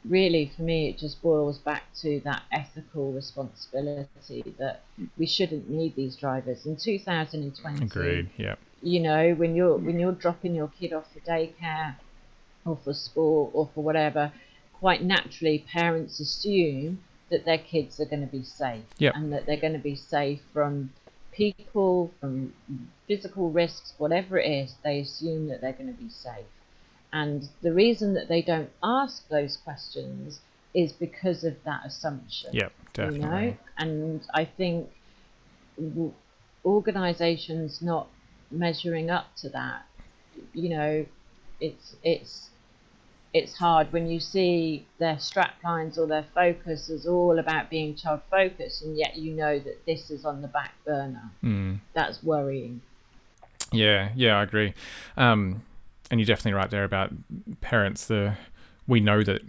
really 0.04 0.50
for 0.56 0.62
me 0.62 0.88
it 0.88 0.98
just 0.98 1.22
boils 1.22 1.58
back 1.58 1.84
to 1.94 2.20
that 2.24 2.42
ethical 2.52 3.12
responsibility 3.12 4.42
that 4.58 4.82
we 5.16 5.26
shouldn't 5.26 5.68
need 5.68 5.94
these 5.94 6.16
drivers 6.16 6.64
in 6.64 6.74
2020 6.74 7.84
agreed 7.84 8.30
yeah 8.38 8.54
you 8.80 8.98
know 8.98 9.34
when 9.34 9.54
you're 9.54 9.76
when 9.76 10.00
you're 10.00 10.12
dropping 10.12 10.54
your 10.54 10.68
kid 10.80 10.94
off 10.94 11.04
for 11.12 11.20
daycare 11.20 11.94
or 12.64 12.78
for 12.82 12.94
sport 12.94 13.50
or 13.52 13.68
for 13.74 13.84
whatever 13.84 14.32
quite 14.72 15.02
naturally 15.02 15.66
parents 15.70 16.18
assume 16.18 16.98
that 17.28 17.44
their 17.44 17.58
kids 17.58 18.00
are 18.00 18.06
going 18.06 18.26
to 18.26 18.32
be 18.32 18.42
safe 18.42 18.82
yep. 18.96 19.14
and 19.14 19.30
that 19.30 19.44
they're 19.44 19.60
going 19.60 19.74
to 19.74 19.78
be 19.78 19.94
safe 19.94 20.40
from 20.54 20.90
people, 21.32 22.12
from 22.20 22.52
physical 23.06 23.50
risks, 23.50 23.94
whatever 23.98 24.38
it 24.38 24.48
is, 24.48 24.74
they 24.84 25.00
assume 25.00 25.48
that 25.48 25.60
they're 25.60 25.72
going 25.72 25.94
to 25.94 26.02
be 26.02 26.10
safe. 26.10 26.46
And 27.12 27.48
the 27.62 27.72
reason 27.72 28.14
that 28.14 28.28
they 28.28 28.42
don't 28.42 28.70
ask 28.82 29.28
those 29.28 29.56
questions 29.56 30.40
is 30.74 30.92
because 30.92 31.42
of 31.44 31.56
that 31.64 31.82
assumption. 31.84 32.50
Yep, 32.52 32.72
definitely. 32.92 33.20
You 33.20 33.26
know? 33.26 33.56
And 33.78 34.20
I 34.34 34.44
think 34.44 34.88
organisations 36.64 37.82
not 37.82 38.08
measuring 38.50 39.10
up 39.10 39.34
to 39.36 39.48
that, 39.50 39.82
you 40.52 40.68
know, 40.68 41.06
it's 41.60 41.96
it's 42.02 42.50
it's 43.32 43.56
hard 43.56 43.92
when 43.92 44.08
you 44.08 44.18
see 44.18 44.86
their 44.98 45.18
strap 45.18 45.54
lines 45.62 45.98
or 45.98 46.06
their 46.06 46.26
focus 46.34 46.88
is 46.88 47.06
all 47.06 47.38
about 47.38 47.70
being 47.70 47.94
child 47.94 48.20
focused 48.30 48.82
and 48.82 48.96
yet 48.98 49.16
you 49.16 49.32
know 49.32 49.58
that 49.58 49.84
this 49.86 50.10
is 50.10 50.24
on 50.24 50.42
the 50.42 50.48
back 50.48 50.72
burner. 50.84 51.30
Mm. 51.42 51.80
that's 51.94 52.22
worrying. 52.22 52.80
Yeah 53.72 54.10
yeah 54.14 54.38
i 54.38 54.42
agree. 54.42 54.74
Um, 55.16 55.62
and 56.10 56.18
you're 56.18 56.26
definitely 56.26 56.54
right 56.54 56.70
there 56.70 56.84
about 56.84 57.12
parents 57.60 58.06
the 58.06 58.34
we 58.86 59.00
know 59.00 59.22
that 59.22 59.42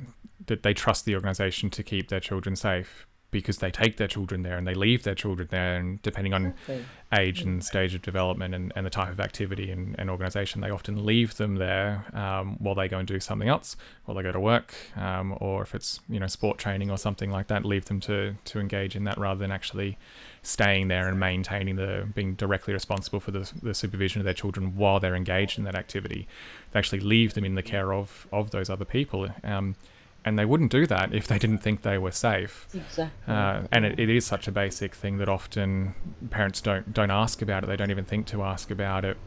that 0.48 0.64
they 0.64 0.74
trust 0.74 1.06
the 1.06 1.16
organization 1.16 1.70
to 1.70 1.84
keep 1.84 2.10
their 2.10 2.20
children 2.20 2.56
safe 2.56 3.08
because 3.32 3.58
they 3.58 3.72
take 3.72 3.98
their 3.98 4.08
children 4.08 4.44
there 4.44 4.58
and 4.58 4.68
they 4.68 4.74
leave 4.74 5.04
their 5.04 5.16
children 5.16 5.48
there 5.52 5.78
and 5.78 6.02
depending 6.02 6.34
on 6.34 6.54
okay. 6.64 6.84
age 7.18 7.42
and 7.42 7.64
stage 7.64 7.96
of 7.96 8.02
development 8.02 8.54
and, 8.54 8.72
and 8.76 8.86
the 8.86 8.90
type 8.90 9.10
of 9.10 9.20
activity 9.20 9.72
and, 9.72 9.96
and 9.98 10.10
organization 10.10 10.62
they 10.62 10.70
often 10.70 11.06
leave 11.06 11.38
them 11.38 11.56
there 11.56 12.06
um, 12.14 12.58
while 12.60 12.76
they 12.76 12.88
go 12.88 12.98
and 12.98 13.08
do 13.08 13.20
something 13.20 13.48
else 13.48 13.76
while 14.06 14.16
they 14.16 14.24
go 14.24 14.32
to 14.32 14.40
work 14.40 14.76
um, 14.98 15.36
or 15.40 15.62
if 15.64 15.74
it's 15.74 16.02
you 16.10 16.20
know 16.20 16.28
sport 16.28 16.58
training 16.58 16.92
or 16.92 16.98
something 16.98 17.32
like 17.32 17.48
that 17.48 17.66
leave 17.66 17.86
them 17.86 18.00
to 18.00 18.36
to 18.44 18.60
engage 18.60 18.96
in 18.96 19.06
that 19.06 19.18
rather 19.18 19.40
than 19.40 19.52
actually 19.52 19.98
staying 20.44 20.88
there 20.88 21.08
and 21.08 21.20
maintaining 21.20 21.76
the 21.76 22.08
being 22.16 22.34
directly 22.34 22.74
responsible 22.74 23.20
for 23.20 23.32
the, 23.32 23.52
the 23.62 23.74
supervision 23.74 24.20
of 24.20 24.26
their 24.26 24.34
children 24.34 24.76
while 24.76 25.00
they're 25.00 25.16
engaged 25.16 25.58
in 25.58 25.64
that 25.64 25.76
activity. 25.76 26.28
They 26.72 26.80
actually 26.80 27.02
leave 27.02 27.34
them 27.34 27.46
in 27.46 27.56
the 27.56 27.64
care 27.64 27.94
of 27.94 28.28
of 28.32 28.52
those 28.52 28.70
other 28.70 28.86
people. 28.86 29.30
Um, 29.44 29.76
and 30.24 30.38
they 30.38 30.46
wouldn't 30.46 30.72
do 30.72 30.86
that 30.86 31.14
if 31.14 31.28
they 31.28 31.40
didn't 31.40 31.60
think 31.60 31.82
they 31.82 31.98
were 31.98 32.12
safe. 32.12 32.68
Exactly. 32.74 33.34
Uh, 33.34 33.64
and 33.72 33.86
it, 33.86 34.00
it 34.00 34.10
is 34.10 34.26
such 34.26 34.48
a 34.48 34.52
basic 34.52 34.94
thing 34.94 35.18
that 35.18 35.30
often 35.30 35.96
parents 36.30 36.62
don't 36.62 36.94
don't 36.94 37.12
ask 37.12 37.42
about 37.42 37.64
it. 37.64 37.68
They 37.68 37.76
don't 37.76 37.92
even 37.92 38.06
think 38.06 38.28
to 38.28 38.44
ask 38.44 38.70
about 38.72 39.06
it 39.06 39.18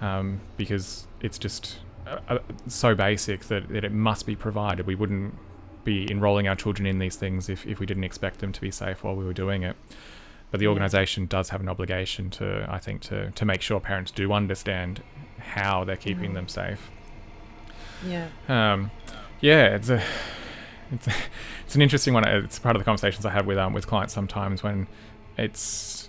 um, 0.00 0.40
because 0.56 1.06
it's 1.20 1.38
just 1.38 1.78
uh, 2.06 2.18
uh, 2.28 2.38
so 2.66 2.94
basic 2.94 3.46
that, 3.46 3.68
that 3.68 3.84
it 3.84 3.92
must 3.92 4.26
be 4.26 4.36
provided. 4.36 4.86
We 4.86 4.94
wouldn't 4.94 5.34
be 5.84 6.10
enrolling 6.10 6.46
our 6.48 6.56
children 6.56 6.86
in 6.86 6.98
these 6.98 7.16
things 7.16 7.48
if, 7.48 7.66
if 7.66 7.80
we 7.80 7.86
didn't 7.86 8.04
expect 8.04 8.40
them 8.40 8.52
to 8.52 8.60
be 8.60 8.70
safe 8.70 9.02
while 9.02 9.14
we 9.14 9.24
were 9.24 9.32
doing 9.32 9.62
it. 9.62 9.76
But 10.50 10.60
the 10.60 10.66
organisation 10.66 11.26
does 11.26 11.48
have 11.48 11.62
an 11.62 11.68
obligation 11.68 12.28
to, 12.30 12.66
I 12.68 12.78
think, 12.78 13.00
to, 13.02 13.30
to 13.30 13.44
make 13.44 13.62
sure 13.62 13.80
parents 13.80 14.10
do 14.10 14.32
understand 14.32 15.02
how 15.38 15.84
they're 15.84 15.96
keeping 15.96 16.32
mm. 16.32 16.34
them 16.34 16.48
safe. 16.48 16.90
Yeah. 18.06 18.28
Um, 18.48 18.90
yeah, 19.42 19.74
it's 19.74 19.90
a 19.90 20.02
it's 20.90 21.08
it's 21.66 21.74
an 21.74 21.82
interesting 21.82 22.14
one. 22.14 22.26
It's 22.26 22.58
part 22.58 22.74
of 22.74 22.80
the 22.80 22.84
conversations 22.84 23.26
I 23.26 23.30
have 23.30 23.46
with 23.46 23.58
um 23.58 23.74
with 23.74 23.86
clients 23.86 24.14
sometimes 24.14 24.62
when 24.62 24.88
it's 25.36 26.08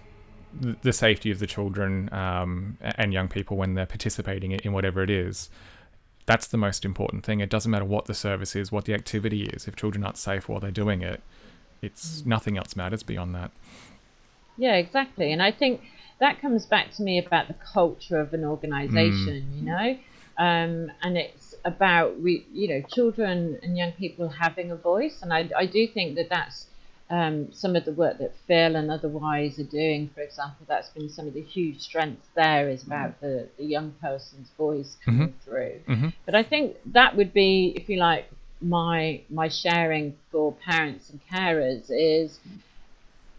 the 0.61 0.93
safety 0.93 1.31
of 1.31 1.39
the 1.39 1.47
children 1.47 2.13
um, 2.13 2.77
and 2.81 3.11
young 3.11 3.27
people 3.27 3.57
when 3.57 3.73
they're 3.73 3.87
participating 3.87 4.51
in 4.51 4.71
whatever 4.71 5.01
it 5.01 5.09
is. 5.09 5.49
that's 6.25 6.47
the 6.47 6.57
most 6.57 6.85
important 6.85 7.25
thing. 7.25 7.39
It 7.39 7.49
doesn't 7.49 7.69
matter 7.69 7.85
what 7.85 8.05
the 8.05 8.13
service 8.13 8.55
is, 8.55 8.71
what 8.71 8.85
the 8.85 8.93
activity 8.93 9.43
is. 9.43 9.67
If 9.67 9.75
children 9.75 10.03
aren't 10.03 10.17
safe 10.17 10.47
while 10.47 10.59
they're 10.59 10.71
doing 10.71 11.01
it, 11.01 11.21
it's 11.81 12.25
nothing 12.25 12.57
else 12.57 12.75
matters 12.75 13.03
beyond 13.03 13.35
that. 13.35 13.51
Yeah, 14.57 14.75
exactly. 14.75 15.31
And 15.31 15.41
I 15.41 15.51
think 15.51 15.81
that 16.19 16.39
comes 16.39 16.65
back 16.65 16.93
to 16.93 17.03
me 17.03 17.17
about 17.17 17.47
the 17.47 17.55
culture 17.55 18.19
of 18.19 18.33
an 18.33 18.45
organization, 18.45 19.47
mm. 19.51 19.57
you 19.57 19.65
know? 19.65 19.97
Um, 20.37 20.91
and 21.01 21.17
it's 21.17 21.42
about, 21.65 22.19
we, 22.19 22.45
you 22.51 22.67
know, 22.67 22.81
children 22.93 23.59
and 23.63 23.77
young 23.77 23.91
people 23.93 24.29
having 24.29 24.71
a 24.71 24.75
voice. 24.75 25.19
And 25.21 25.33
I, 25.33 25.49
I 25.57 25.65
do 25.65 25.87
think 25.87 26.15
that 26.15 26.29
that's 26.29 26.67
um, 27.09 27.51
some 27.53 27.75
of 27.75 27.85
the 27.85 27.91
work 27.93 28.17
that 28.19 28.33
Phil 28.47 28.75
and 28.75 28.89
otherwise 28.89 29.59
are 29.59 29.63
doing, 29.63 30.09
for 30.15 30.21
example, 30.21 30.65
that's 30.67 30.89
been 30.89 31.09
some 31.09 31.27
of 31.27 31.33
the 31.33 31.41
huge 31.41 31.79
strengths 31.79 32.27
there 32.35 32.69
is 32.69 32.83
about 32.83 33.19
the, 33.21 33.47
the 33.57 33.65
young 33.65 33.93
person's 34.01 34.49
voice 34.57 34.97
coming 35.03 35.29
mm-hmm. 35.29 35.49
through. 35.49 35.79
Mm-hmm. 35.87 36.09
But 36.25 36.35
I 36.35 36.43
think 36.43 36.77
that 36.87 37.15
would 37.15 37.33
be, 37.33 37.73
if 37.75 37.89
you 37.89 37.97
like, 37.97 38.25
my 38.61 39.21
my 39.29 39.49
sharing 39.49 40.15
for 40.31 40.53
parents 40.53 41.09
and 41.09 41.19
carers 41.29 41.85
is 41.89 42.39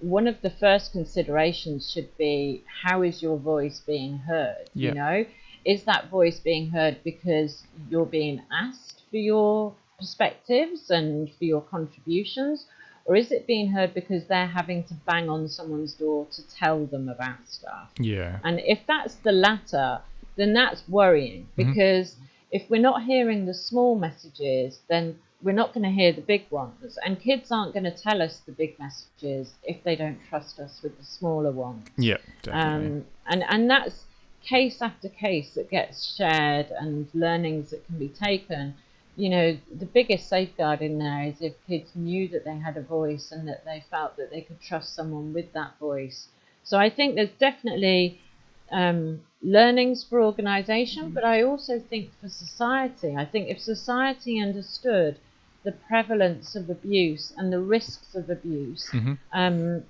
one 0.01 0.29
of 0.29 0.41
the 0.43 0.51
first 0.51 0.93
considerations 0.93 1.91
should 1.91 2.17
be 2.19 2.63
how 2.83 3.03
is 3.03 3.23
your 3.23 3.39
voice 3.39 3.81
being 3.87 4.19
heard? 4.19 4.69
Yeah. 4.75 4.89
You 4.89 4.95
know, 4.95 5.25
is 5.65 5.85
that 5.85 6.11
voice 6.11 6.39
being 6.39 6.71
heard 6.71 6.99
because 7.05 7.65
you're 7.89 8.07
being 8.07 8.43
asked 8.53 9.03
for 9.11 9.17
your 9.17 9.75
perspectives 9.99 10.91
and 10.91 11.31
for 11.39 11.45
your 11.45 11.63
contributions? 11.63 12.67
Or 13.07 13.17
is 13.17 13.31
it 13.33 13.47
being 13.47 13.71
heard 13.71 13.93
because 13.93 14.25
they're 14.27 14.47
having 14.47 14.85
to 14.85 14.95
bang 15.07 15.29
on 15.29 15.49
someone's 15.49 15.95
door 15.95 16.27
to 16.33 16.43
tell 16.49 16.87
them 16.87 17.09
about 17.09 17.47
stuff? 17.47 17.91
Yeah. 17.99 18.39
And 18.45 18.61
if 18.61 18.81
that's 18.87 19.17
the 19.17 19.33
latter, 19.33 20.01
then 20.37 20.55
that's 20.55 20.83
worrying 20.89 21.43
mm-hmm. 21.57 21.71
because 21.71 22.13
mm-hmm. 22.13 22.25
if 22.53 22.71
we're 22.71 22.81
not 22.81 23.03
hearing 23.05 23.45
the 23.45 23.55
small 23.55 23.95
messages, 23.95 24.79
then 24.89 25.19
we're 25.43 25.53
not 25.53 25.75
going 25.75 25.85
to 25.85 25.91
hear 25.91 26.13
the 26.13 26.23
big 26.23 26.51
ones. 26.51 26.99
And 27.05 27.21
kids 27.21 27.53
aren't 27.53 27.75
going 27.75 27.85
to 27.85 27.95
tell 27.95 28.23
us 28.23 28.41
the 28.47 28.53
big 28.53 28.79
messages 28.79 29.53
if 29.63 29.85
they 29.85 29.95
don't 29.95 30.19
trust 30.31 30.59
us 30.59 30.81
with 30.83 30.99
the 30.99 31.05
smaller 31.05 31.53
ones. 31.53 31.87
Yeah, 31.99 32.17
definitely. 32.43 32.87
Um, 32.87 33.05
and, 33.27 33.45
and 33.49 33.71
that's 33.71 34.07
case 34.45 34.83
after 34.83 35.09
case 35.09 35.55
that 35.55 35.71
gets 35.71 36.15
shared 36.17 36.71
and 36.71 37.09
learnings 37.15 37.71
that 37.71 37.87
can 37.87 37.99
be 37.99 38.09
taken. 38.09 38.75
You 39.17 39.29
know, 39.31 39.59
the 39.73 39.87
biggest 39.87 40.29
safeguard 40.29 40.81
in 40.83 40.99
there 40.99 41.25
is 41.25 41.41
if 41.41 41.55
kids 41.67 41.91
knew 41.95 42.29
that 42.29 42.45
they 42.45 42.57
had 42.57 42.77
a 42.77 42.83
voice 42.83 43.31
and 43.31 43.47
that 43.49 43.65
they 43.65 43.85
felt 43.91 44.17
that 44.17 44.31
they 44.31 44.41
could 44.41 44.61
trust 44.61 44.95
someone 44.95 45.33
with 45.33 45.53
that 45.53 45.79
voice. 45.79 46.29
So 46.65 46.79
I 46.79 46.91
think 46.91 47.15
there's 47.15 47.31
definitely 47.39 48.21
um, 48.73 49.21
learnings 49.43 50.03
for 50.03 50.21
organisation, 50.21 51.11
but 51.11 51.25
I 51.25 51.43
also 51.43 51.79
think 51.79 52.11
for 52.21 52.29
society. 52.29 53.15
I 53.17 53.25
think 53.25 53.49
if 53.49 53.61
society 53.61 54.41
understood 54.41 55.19
the 55.63 55.73
prevalence 55.73 56.57
of 56.57 56.69
abuse 56.69 57.33
and 57.37 57.53
the 57.53 57.61
risks 57.61 58.15
of 58.15 58.31
abuse, 58.31 58.91
mm-hmm. 58.91 59.15
um, 59.33 59.85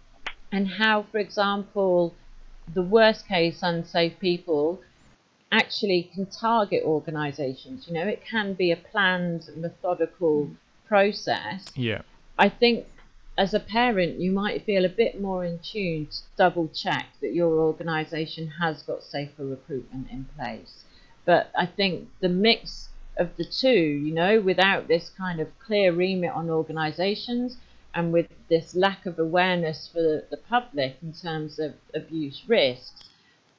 and 0.53 0.69
how, 0.69 1.05
for 1.11 1.19
example, 1.19 2.15
the 2.73 2.83
worst 2.83 3.29
case 3.29 3.61
unsafe 3.63 4.19
people 4.19 4.81
actually 5.53 6.11
can 6.15 6.27
target 6.27 6.83
organisations. 6.85 7.87
You 7.87 7.95
know, 7.95 8.07
it 8.07 8.25
can 8.25 8.55
be 8.55 8.73
a 8.73 8.77
planned, 8.77 9.49
methodical 9.57 10.51
process. 10.87 11.67
Yeah. 11.75 12.03
I 12.39 12.49
think 12.49 12.87
as 13.37 13.55
a 13.55 13.61
parent, 13.61 14.21
you 14.21 14.31
might 14.31 14.65
feel 14.65 14.85
a 14.85 14.89
bit 14.89 15.21
more 15.21 15.45
in 15.45 15.59
tune 15.59 16.07
to 16.07 16.19
double 16.37 16.69
check 16.69 17.07
that 17.21 17.35
your 17.35 17.59
organisation 17.59 18.49
has 18.61 18.83
got 18.83 19.03
safer 19.03 19.45
recruitment 19.45 20.11
in 20.11 20.27
place. 20.37 20.85
But 21.25 21.51
I 21.57 21.67
think 21.67 22.09
the 22.21 22.29
mix 22.29 22.89
of 23.17 23.37
the 23.37 23.45
two, 23.45 23.69
you 23.69 24.13
know, 24.13 24.41
without 24.41 24.89
this 24.89 25.11
kind 25.11 25.41
of 25.41 25.49
clear 25.59 25.93
remit 25.93 26.33
on 26.33 26.51
organisations 26.51 27.57
and 27.95 28.13
with 28.13 28.29
this 28.49 28.75
lack 28.75 29.07
of 29.07 29.19
awareness 29.19 29.89
for 29.93 30.25
the 30.31 30.41
public 30.49 30.97
in 31.03 31.13
terms 31.13 31.59
of 31.59 31.75
abuse 31.95 32.43
risks, 32.47 33.05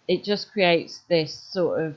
it 0.08 0.24
just 0.24 0.52
creates 0.52 1.02
this 1.08 1.34
sort 1.34 1.82
of 1.82 1.96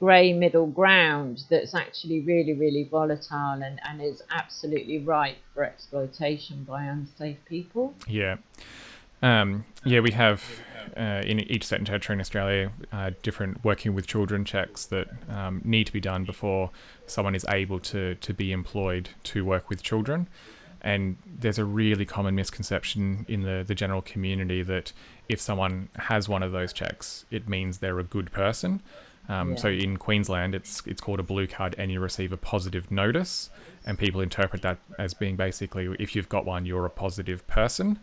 grey 0.00 0.32
middle 0.32 0.66
ground 0.66 1.44
that's 1.50 1.74
actually 1.74 2.20
really, 2.20 2.54
really 2.54 2.84
volatile 2.90 3.62
and, 3.62 3.80
and 3.84 4.00
is 4.00 4.22
absolutely 4.30 4.98
ripe 4.98 5.36
for 5.52 5.62
exploitation 5.62 6.64
by 6.64 6.84
unsafe 6.84 7.36
people. 7.44 7.94
Yeah. 8.08 8.36
Um, 9.22 9.64
yeah, 9.84 10.00
we 10.00 10.12
have 10.12 10.42
uh, 10.96 11.22
in 11.24 11.40
each 11.40 11.64
state 11.64 11.78
and 11.78 11.86
territory 11.86 12.16
in 12.16 12.20
Australia 12.20 12.72
uh, 12.92 13.10
different 13.22 13.64
working 13.64 13.94
with 13.94 14.06
children 14.06 14.44
checks 14.44 14.86
that 14.86 15.08
um, 15.28 15.60
need 15.64 15.86
to 15.86 15.92
be 15.92 16.00
done 16.00 16.24
before 16.24 16.70
someone 17.06 17.34
is 17.34 17.44
able 17.48 17.78
to, 17.80 18.14
to 18.16 18.34
be 18.34 18.52
employed 18.52 19.10
to 19.24 19.44
work 19.44 19.68
with 19.68 19.82
children. 19.82 20.28
And 20.84 21.16
there's 21.26 21.58
a 21.58 21.64
really 21.64 22.04
common 22.04 22.34
misconception 22.34 23.24
in 23.26 23.42
the, 23.42 23.64
the 23.66 23.74
general 23.74 24.02
community 24.02 24.62
that 24.62 24.92
if 25.30 25.40
someone 25.40 25.88
has 25.96 26.28
one 26.28 26.42
of 26.42 26.52
those 26.52 26.72
checks, 26.72 27.24
it 27.30 27.48
means 27.48 27.78
they're 27.78 27.98
a 27.98 28.04
good 28.04 28.30
person. 28.30 28.82
Um, 29.30 29.52
yeah. 29.52 29.56
So 29.56 29.68
in 29.70 29.96
Queensland, 29.96 30.54
it's 30.54 30.82
it's 30.86 31.00
called 31.00 31.18
a 31.18 31.22
blue 31.22 31.46
card, 31.46 31.74
and 31.78 31.90
you 31.90 32.00
receive 32.00 32.30
a 32.32 32.36
positive 32.36 32.90
notice, 32.90 33.48
and 33.86 33.98
people 33.98 34.20
interpret 34.20 34.60
that 34.60 34.78
as 34.98 35.14
being 35.14 35.36
basically 35.36 35.88
if 35.98 36.14
you've 36.14 36.28
got 36.28 36.44
one, 36.44 36.66
you're 36.66 36.84
a 36.84 36.90
positive 36.90 37.46
person. 37.46 37.98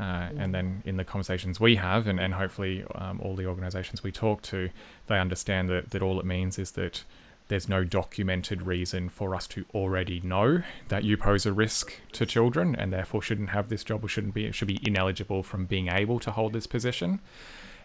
Uh, 0.00 0.28
and 0.38 0.52
then 0.52 0.82
in 0.84 0.96
the 0.96 1.04
conversations 1.04 1.60
we 1.60 1.76
have, 1.76 2.08
and, 2.08 2.18
and 2.18 2.34
hopefully 2.34 2.84
um, 2.96 3.20
all 3.20 3.36
the 3.36 3.46
organisations 3.46 4.02
we 4.02 4.10
talk 4.10 4.42
to, 4.42 4.68
they 5.06 5.20
understand 5.20 5.68
that, 5.68 5.90
that 5.90 6.02
all 6.02 6.18
it 6.18 6.26
means 6.26 6.58
is 6.58 6.72
that 6.72 7.04
there's 7.48 7.68
no 7.68 7.84
documented 7.84 8.62
reason 8.62 9.08
for 9.08 9.34
us 9.34 9.46
to 9.48 9.66
already 9.74 10.20
know 10.20 10.62
that 10.88 11.04
you 11.04 11.16
pose 11.16 11.44
a 11.44 11.52
risk 11.52 12.00
to 12.12 12.24
children 12.24 12.74
and 12.74 12.92
therefore 12.92 13.20
shouldn't 13.20 13.50
have 13.50 13.68
this 13.68 13.84
job 13.84 14.02
or 14.04 14.08
shouldn't 14.08 14.34
be 14.34 14.50
should 14.50 14.68
be 14.68 14.80
ineligible 14.86 15.42
from 15.42 15.66
being 15.66 15.88
able 15.88 16.18
to 16.20 16.30
hold 16.30 16.52
this 16.52 16.66
position. 16.66 17.20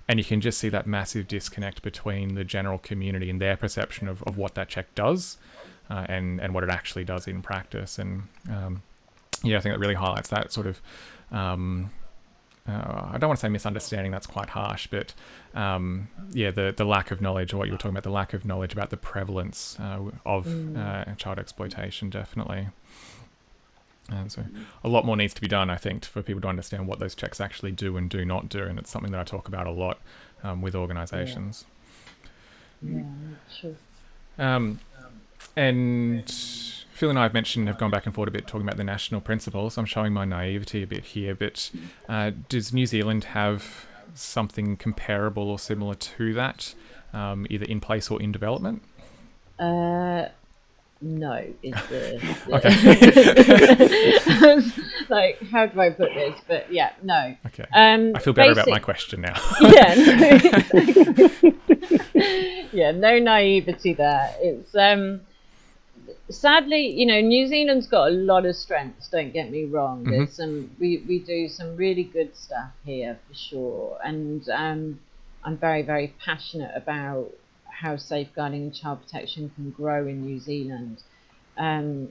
And 0.07 0.17
you 0.17 0.25
can 0.25 0.41
just 0.41 0.57
see 0.57 0.69
that 0.69 0.87
massive 0.87 1.27
disconnect 1.27 1.83
between 1.83 2.33
the 2.33 2.43
general 2.43 2.79
community 2.79 3.29
and 3.29 3.39
their 3.39 3.55
perception 3.55 4.07
of, 4.07 4.23
of 4.23 4.37
what 4.37 4.55
that 4.55 4.67
check 4.67 4.95
does 4.95 5.37
uh, 5.89 6.05
and, 6.09 6.39
and 6.39 6.53
what 6.53 6.63
it 6.63 6.69
actually 6.69 7.03
does 7.03 7.27
in 7.27 7.43
practice. 7.43 7.99
And 7.99 8.23
um, 8.49 8.81
yeah, 9.43 9.57
I 9.57 9.59
think 9.59 9.75
that 9.75 9.79
really 9.79 9.93
highlights 9.93 10.29
that 10.29 10.51
sort 10.51 10.65
of 10.65 10.81
um, 11.31 11.91
uh, 12.69 13.10
I 13.13 13.17
don't 13.17 13.29
want 13.29 13.39
to 13.39 13.45
say 13.45 13.49
misunderstanding, 13.49 14.12
that's 14.12 14.27
quite 14.27 14.49
harsh, 14.49 14.88
but 14.88 15.13
um, 15.55 16.08
yeah, 16.32 16.51
the, 16.51 16.73
the 16.75 16.86
lack 16.86 17.12
of 17.12 17.21
knowledge, 17.21 17.53
or 17.53 17.58
what 17.58 17.67
you 17.67 17.71
were 17.73 17.77
talking 17.77 17.91
about, 17.91 18.03
the 18.03 18.12
lack 18.12 18.34
of 18.34 18.45
knowledge 18.45 18.73
about 18.73 18.89
the 18.89 18.97
prevalence 18.97 19.77
uh, 19.79 19.99
of 20.25 20.45
mm. 20.45 20.77
uh, 20.77 21.15
child 21.15 21.39
exploitation, 21.39 22.10
definitely. 22.10 22.67
And 24.12 24.32
so 24.32 24.43
a 24.84 24.89
lot 24.89 25.05
more 25.05 25.15
needs 25.15 25.34
to 25.36 25.41
be 25.41 25.47
done, 25.47 25.69
I 25.69 25.77
think, 25.77 26.05
for 26.05 26.21
people 26.21 26.41
to 26.41 26.47
understand 26.47 26.88
what 26.88 26.99
those 26.99 27.15
checks 27.15 27.39
actually 27.39 27.71
do 27.71 27.95
and 27.97 28.10
do 28.10 28.25
not 28.25 28.49
do. 28.49 28.63
And 28.63 28.79
it's 28.79 28.89
something 28.89 29.12
that 29.12 29.21
I 29.21 29.23
talk 29.23 29.47
about 29.47 29.67
a 29.67 29.71
lot 29.71 29.99
um, 30.43 30.62
with 30.62 30.75
organizations. 30.75 31.65
Yeah, 32.82 32.97
yeah 32.97 33.03
sure. 33.51 33.75
Um, 34.38 34.79
and 35.55 36.32
Phil 36.99 37.09
and 37.09 37.17
I 37.17 37.23
have 37.23 37.33
mentioned, 37.33 37.69
have 37.69 37.77
gone 37.77 37.91
back 37.91 38.05
and 38.05 38.13
forth 38.13 38.27
a 38.27 38.31
bit 38.31 38.45
talking 38.45 38.67
about 38.67 38.75
the 38.75 38.83
national 38.83 39.21
principles. 39.21 39.77
I'm 39.77 39.85
showing 39.85 40.12
my 40.12 40.25
naivety 40.25 40.83
a 40.83 40.88
bit 40.88 41.05
here, 41.05 41.33
but 41.33 41.71
uh, 42.09 42.31
does 42.49 42.73
New 42.73 42.85
Zealand 42.85 43.23
have 43.23 43.85
something 44.15 44.75
comparable 44.75 45.49
or 45.49 45.57
similar 45.57 45.95
to 45.95 46.33
that, 46.33 46.75
um, 47.13 47.47
either 47.49 47.63
in 47.63 47.79
place 47.79 48.12
or 48.12 48.21
in 48.21 48.33
development? 48.33 48.83
Uh, 49.57 50.25
no, 50.99 51.41
is 51.63 51.73
the, 51.88 52.19
the 54.27 54.73
like 55.09 55.41
how 55.43 55.67
do 55.67 55.79
I 55.79 55.91
put 55.91 56.13
this? 56.13 56.38
But 56.49 56.69
yeah, 56.69 56.91
no. 57.01 57.33
Okay. 57.45 57.63
Um, 57.71 58.12
I 58.13 58.19
feel 58.19 58.33
better 58.33 58.55
basic, 58.55 58.63
about 58.63 58.73
my 58.73 58.79
question 58.79 59.21
now. 59.21 59.41
yeah. 59.62 59.95
No, 59.95 61.63
yeah, 62.73 62.91
no 62.91 63.19
naivety 63.19 63.93
there. 63.93 64.35
It's 64.41 64.75
um 64.75 65.21
sadly, 66.29 66.91
you 66.91 67.05
know, 67.05 67.21
New 67.21 67.47
Zealand's 67.47 67.87
got 67.87 68.09
a 68.09 68.11
lot 68.11 68.45
of 68.45 68.55
strengths. 68.55 69.09
Don't 69.09 69.33
get 69.33 69.51
me 69.51 69.65
wrong. 69.65 70.01
Mm-hmm. 70.01 70.11
There's 70.11 70.33
some 70.33 70.71
we 70.79 71.04
we 71.08 71.19
do 71.19 71.49
some 71.49 71.75
really 71.75 72.04
good 72.04 72.35
stuff 72.35 72.71
here 72.85 73.19
for 73.27 73.35
sure, 73.35 73.97
and 74.04 74.47
um, 74.49 74.99
I'm 75.43 75.58
very 75.58 75.81
very 75.81 76.13
passionate 76.23 76.71
about 76.75 77.31
how 77.65 77.97
safeguarding 77.97 78.63
and 78.63 78.75
child 78.75 79.01
protection 79.01 79.51
can 79.56 79.71
grow 79.71 80.08
in 80.08 80.25
New 80.25 80.39
Zealand. 80.39 81.01
Um, 81.58 82.10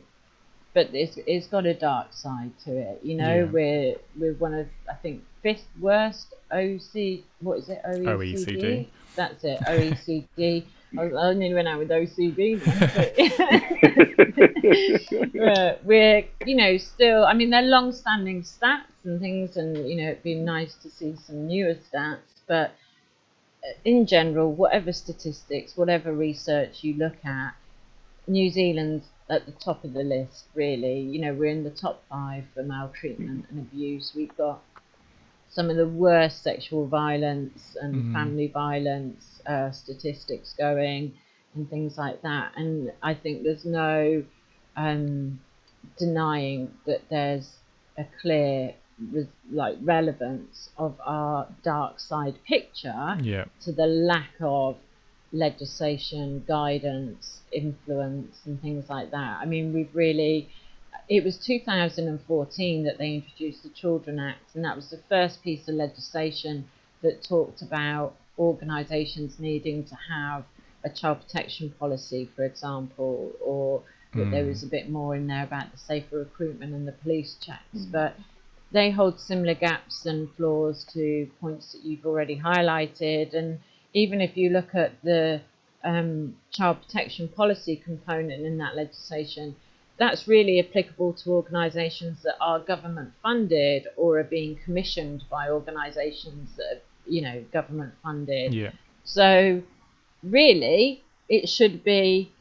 but 0.74 0.90
it's 0.93 1.18
it's 1.26 1.47
got 1.47 1.66
a 1.66 1.74
dark 1.74 2.12
side 2.12 2.53
to 2.64 2.76
it. 2.76 3.01
You 3.03 3.16
know, 3.16 3.36
yeah. 3.36 3.45
we're 3.45 3.95
we're 4.16 4.34
one 4.34 4.55
of 4.55 4.66
I 4.88 4.95
think 4.95 5.22
fifth 5.43 5.66
worst 5.80 6.34
OC. 6.53 7.20
What 7.40 7.59
is 7.59 7.68
it? 7.68 7.80
OECD. 7.84 8.47
OECD. 8.47 8.86
That's 9.16 9.45
it. 9.45 9.61
OECD. 9.61 10.64
I, 10.97 11.03
I 11.03 11.34
nearly 11.34 11.55
went 11.55 11.68
out 11.68 11.78
with 11.78 11.89
OCD. 11.89 12.61
But, 15.34 15.84
we're, 15.84 16.24
you 16.47 16.57
know, 16.57 16.76
still. 16.78 17.24
I 17.24 17.34
mean, 17.34 17.51
they're 17.51 17.62
long-standing 17.62 18.43
stats 18.43 19.05
and 19.05 19.20
things, 19.20 19.57
and 19.57 19.89
you 19.89 19.97
know, 19.97 20.11
it'd 20.11 20.22
be 20.22 20.34
nice 20.34 20.74
to 20.76 20.91
see 20.91 21.16
some 21.26 21.49
newer 21.49 21.74
stats. 21.74 22.18
But 22.47 22.72
uh, 23.64 23.74
in 23.84 24.07
general, 24.07 24.53
whatever 24.53 24.93
statistics, 24.93 25.76
whatever 25.76 26.12
research 26.12 26.82
you 26.82 26.95
look 26.95 27.24
at, 27.24 27.55
New 28.26 28.51
Zealand's 28.51 29.07
at 29.30 29.47
the 29.47 29.53
top 29.53 29.84
of 29.84 29.93
the 29.93 30.03
list, 30.03 30.47
really. 30.55 31.01
You 31.01 31.20
know, 31.20 31.34
we're 31.34 31.51
in 31.51 31.64
the 31.64 31.70
top 31.70 32.03
five 32.09 32.45
for 32.55 32.62
maltreatment 32.62 33.47
and 33.51 33.59
abuse. 33.61 34.12
We've 34.14 34.36
got 34.36 34.62
some 35.51 35.70
of 35.70 35.76
the 35.76 35.88
worst 35.88 36.42
sexual 36.42 36.86
violence 36.86 37.76
and 37.80 37.94
mm-hmm. 37.94 38.12
family 38.12 38.49
violence 38.49 39.40
uh, 39.46 39.70
statistics 39.70 40.55
going 40.59 41.12
and 41.55 41.68
things 41.70 41.96
like 41.96 42.22
that. 42.22 42.53
And 42.57 42.92
I 43.03 43.14
think 43.14 43.42
there's 43.42 43.64
no 43.64 44.24
um, 44.76 45.40
denying 45.99 46.72
that 46.86 47.03
there's 47.11 47.57
a 47.96 48.07
clear 48.20 48.74
like 49.51 49.76
relevance 49.82 50.70
of 50.76 50.96
our 51.05 51.46
dark 51.62 52.01
side 52.01 52.34
picture 52.46 53.16
yeah. 53.22 53.44
to 53.62 53.72
the 53.72 53.86
lack 53.86 54.30
of 54.40 54.76
legislation, 55.32 56.44
guidance, 56.49 57.40
influence, 57.53 58.38
and 58.44 58.61
things 58.61 58.88
like 58.88 59.11
that. 59.11 59.38
I 59.40 59.46
mean, 59.46 59.72
we've 59.72 59.94
really. 59.94 60.49
It 61.09 61.24
was 61.24 61.38
2014 61.38 62.84
that 62.84 62.98
they 62.98 63.14
introduced 63.14 63.62
the 63.62 63.70
Children 63.70 64.18
Act, 64.18 64.54
and 64.54 64.64
that 64.64 64.76
was 64.76 64.90
the 64.90 65.00
first 65.09 65.42
piece 65.42 65.66
of 65.68 65.74
legislation 65.74 66.68
that 67.02 67.22
talked 67.22 67.62
about 67.62 68.14
organisations 68.38 69.38
needing 69.38 69.84
to 69.84 69.94
have 69.94 70.44
a 70.84 70.90
child 70.90 71.20
protection 71.22 71.74
policy, 71.78 72.28
for 72.36 72.44
example, 72.44 73.32
or 73.40 73.82
that 74.14 74.26
mm. 74.26 74.30
there 74.30 74.44
was 74.44 74.62
a 74.62 74.66
bit 74.66 74.88
more 74.90 75.16
in 75.16 75.26
there 75.26 75.44
about 75.44 75.72
the 75.72 75.78
safer 75.78 76.18
recruitment 76.18 76.74
and 76.74 76.86
the 76.86 76.92
police 76.92 77.36
checks. 77.40 77.62
Mm. 77.74 77.92
But 77.92 78.16
they 78.70 78.90
hold 78.90 79.18
similar 79.18 79.54
gaps 79.54 80.04
and 80.04 80.30
flaws 80.34 80.84
to 80.92 81.30
points 81.40 81.72
that 81.72 81.84
you've 81.84 82.04
already 82.04 82.38
highlighted. 82.38 83.34
And 83.34 83.61
even 83.94 84.20
if 84.20 84.36
you 84.36 84.50
look 84.50 84.74
at 84.74 84.92
the 85.02 85.40
um, 85.82 86.36
child 86.50 86.82
protection 86.82 87.28
policy 87.28 87.76
component 87.76 88.44
in 88.44 88.59
that 88.59 88.76
legislation, 88.76 89.56
that's 89.99 90.28
really 90.28 90.61
applicable 90.61 91.12
to 91.12 91.30
organisations 91.30 92.22
that 92.22 92.36
are 92.40 92.61
government 92.61 93.12
funded 93.22 93.86
or 93.96 94.18
are 94.18 94.24
being 94.24 94.59
commissioned 94.64 95.24
by 95.30 95.51
organisations 95.51 96.57
that 96.57 96.76
are, 96.76 96.80
you 97.07 97.20
know, 97.20 97.44
government 97.53 97.94
funded. 98.03 98.55
Yeah. 98.55 98.70
So 99.05 99.62
really, 100.22 101.03
it 101.28 101.49
should 101.49 101.82
be 101.84 102.32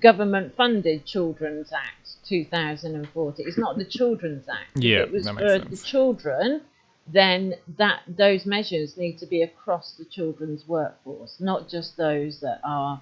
government 0.00 0.54
funded 0.56 1.04
Children's 1.04 1.72
Act 1.72 2.26
2040. 2.26 3.42
It's 3.42 3.58
not 3.58 3.76
the 3.78 3.84
Children's 3.84 4.48
Act. 4.48 4.70
Yeah, 4.76 5.00
if 5.00 5.08
it 5.08 5.12
was 5.12 5.26
for 5.26 5.32
makes 5.34 5.82
the 5.82 5.86
children, 5.86 6.62
then 7.06 7.54
that 7.78 8.00
those 8.06 8.46
measures 8.46 8.96
need 8.96 9.18
to 9.18 9.26
be 9.26 9.42
across 9.42 9.92
the 9.92 10.04
children's 10.04 10.66
workforce, 10.68 11.36
not 11.40 11.68
just 11.68 11.96
those 11.96 12.40
that 12.40 12.60
are, 12.64 13.00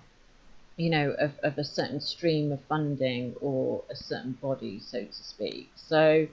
you 0.77 0.91
know, 0.91 1.14
of, 1.18 1.33
of 1.43 1.59
a 1.59 1.64
certain 1.64 2.01
stream 2.01 2.53
of 2.53 2.61
funding 2.68 3.35
or 3.41 3.83
a 3.91 3.97
certain 3.97 4.33
body, 4.33 4.81
so 4.81 5.05
to 5.05 5.12
speak. 5.12 5.71
So 5.77 6.27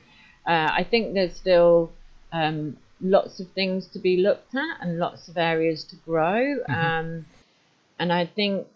uh, 0.45 0.69
I 0.71 0.85
think 0.89 1.13
there's 1.13 1.35
still 1.35 1.91
um, 2.31 2.77
lots 3.01 3.39
of 3.39 3.49
things 3.51 3.87
to 3.87 3.99
be 3.99 4.17
looked 4.17 4.55
at 4.55 4.77
and 4.81 4.99
lots 4.99 5.27
of 5.27 5.37
areas 5.37 5.83
to 5.85 5.95
grow. 5.97 6.59
Mm-hmm. 6.69 6.73
Um, 6.73 7.25
and 7.99 8.13
I 8.13 8.25
think 8.25 8.67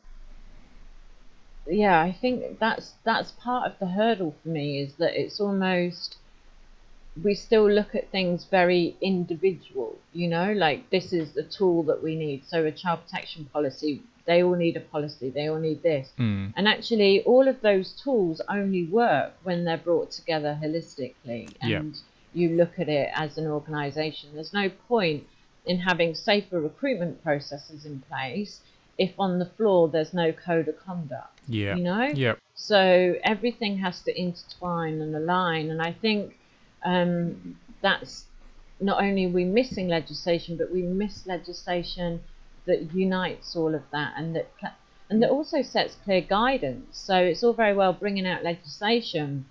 yeah, 1.67 2.01
I 2.01 2.11
think 2.11 2.59
that's 2.59 2.93
that's 3.03 3.31
part 3.31 3.71
of 3.71 3.79
the 3.79 3.87
hurdle 3.87 4.35
for 4.41 4.49
me 4.49 4.79
is 4.79 4.95
that 4.95 5.19
it's 5.19 5.39
almost 5.39 6.17
we 7.21 7.35
still 7.35 7.69
look 7.69 7.93
at 7.93 8.09
things 8.09 8.45
very 8.45 8.95
individual, 9.01 9.97
you 10.13 10.27
know, 10.27 10.53
like 10.53 10.89
this 10.89 11.11
is 11.11 11.33
the 11.33 11.43
tool 11.43 11.83
that 11.83 12.01
we 12.01 12.15
need. 12.15 12.45
So 12.47 12.65
a 12.65 12.71
child 12.71 13.01
protection 13.05 13.45
policy, 13.51 14.01
they 14.25 14.43
all 14.43 14.55
need 14.55 14.77
a 14.77 14.81
policy, 14.81 15.29
they 15.29 15.47
all 15.47 15.59
need 15.59 15.81
this. 15.83 16.09
Mm. 16.17 16.53
And 16.55 16.67
actually 16.67 17.23
all 17.23 17.47
of 17.47 17.61
those 17.61 17.93
tools 18.03 18.41
only 18.49 18.85
work 18.85 19.33
when 19.43 19.65
they're 19.65 19.77
brought 19.77 20.11
together 20.11 20.57
holistically 20.61 21.53
and 21.61 21.69
yeah. 21.69 21.81
you 22.33 22.49
look 22.55 22.79
at 22.79 22.89
it 22.89 23.09
as 23.13 23.37
an 23.37 23.47
organization. 23.47 24.29
There's 24.33 24.53
no 24.53 24.69
point 24.87 25.25
in 25.65 25.79
having 25.79 26.15
safer 26.15 26.59
recruitment 26.59 27.23
processes 27.23 27.85
in 27.85 28.01
place 28.01 28.61
if 28.97 29.11
on 29.17 29.39
the 29.39 29.45
floor 29.45 29.87
there's 29.87 30.13
no 30.13 30.31
code 30.31 30.67
of 30.67 30.77
conduct. 30.77 31.39
Yeah. 31.47 31.75
You 31.75 31.83
know? 31.83 32.03
Yep. 32.03 32.39
So 32.55 33.15
everything 33.23 33.77
has 33.77 34.01
to 34.03 34.19
intertwine 34.19 35.01
and 35.01 35.15
align. 35.15 35.71
And 35.71 35.81
I 35.81 35.93
think 35.93 36.37
um, 36.83 37.57
that's 37.81 38.25
not 38.79 39.01
only 39.01 39.27
we 39.27 39.45
missing 39.45 39.87
legislation, 39.87 40.57
but 40.57 40.71
we 40.71 40.83
miss 40.83 41.25
legislation 41.25 42.21
that 42.65 42.93
unites 42.93 43.55
all 43.55 43.73
of 43.73 43.83
that 43.91 44.13
and 44.17 44.35
that 44.35 44.49
and 45.09 45.21
that 45.21 45.29
also 45.29 45.61
sets 45.61 45.97
clear 46.05 46.21
guidance. 46.21 46.97
So 46.97 47.17
it's 47.17 47.43
all 47.43 47.53
very 47.53 47.75
well 47.75 47.91
bringing 47.91 48.25
out 48.25 48.43
legislation, 48.43 49.45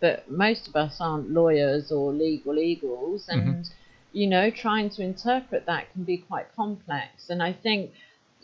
but 0.00 0.30
most 0.30 0.68
of 0.68 0.76
us 0.76 1.00
aren't 1.00 1.30
lawyers 1.30 1.90
or 1.90 2.12
legal 2.12 2.56
eagles, 2.58 3.28
and 3.28 3.64
mm-hmm. 3.64 3.72
you 4.12 4.28
know, 4.28 4.48
trying 4.50 4.90
to 4.90 5.02
interpret 5.02 5.66
that 5.66 5.92
can 5.92 6.04
be 6.04 6.18
quite 6.18 6.54
complex. 6.54 7.30
And 7.30 7.42
I 7.42 7.52
think 7.52 7.90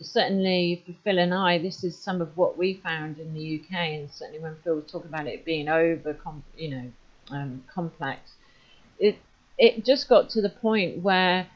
certainly 0.01 0.83
for 0.85 0.93
Phil 1.03 1.17
and 1.17 1.33
I, 1.33 1.59
this 1.59 1.81
is 1.83 1.97
some 1.97 2.21
of 2.21 2.35
what 2.35 2.57
we 2.57 2.73
found 2.73 3.19
in 3.19 3.33
the 3.33 3.61
UK, 3.61 3.73
and 3.73 4.11
certainly 4.11 4.41
when 4.41 4.57
Phil 4.63 4.75
was 4.75 4.91
talking 4.91 5.07
about 5.07 5.27
it 5.27 5.45
being 5.45 5.69
over, 5.69 6.17
you 6.57 6.69
know, 6.69 6.91
um, 7.31 7.63
complex, 7.73 8.33
it 8.99 9.17
it 9.57 9.85
just 9.85 10.09
got 10.09 10.29
to 10.31 10.41
the 10.41 10.49
point 10.49 11.01
where 11.01 11.47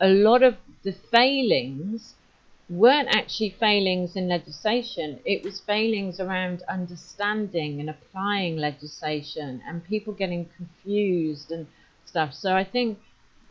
a 0.00 0.08
lot 0.08 0.42
of 0.42 0.56
the 0.84 0.92
failings 0.92 2.14
weren't 2.68 3.08
actually 3.08 3.50
failings 3.50 4.16
in 4.16 4.28
legislation. 4.28 5.18
It 5.24 5.42
was 5.44 5.60
failings 5.60 6.20
around 6.20 6.62
understanding 6.68 7.80
and 7.80 7.90
applying 7.90 8.56
legislation, 8.56 9.62
and 9.66 9.84
people 9.84 10.12
getting 10.12 10.48
confused 10.56 11.50
and 11.50 11.66
stuff. 12.06 12.32
So 12.32 12.54
I 12.54 12.64
think 12.64 12.98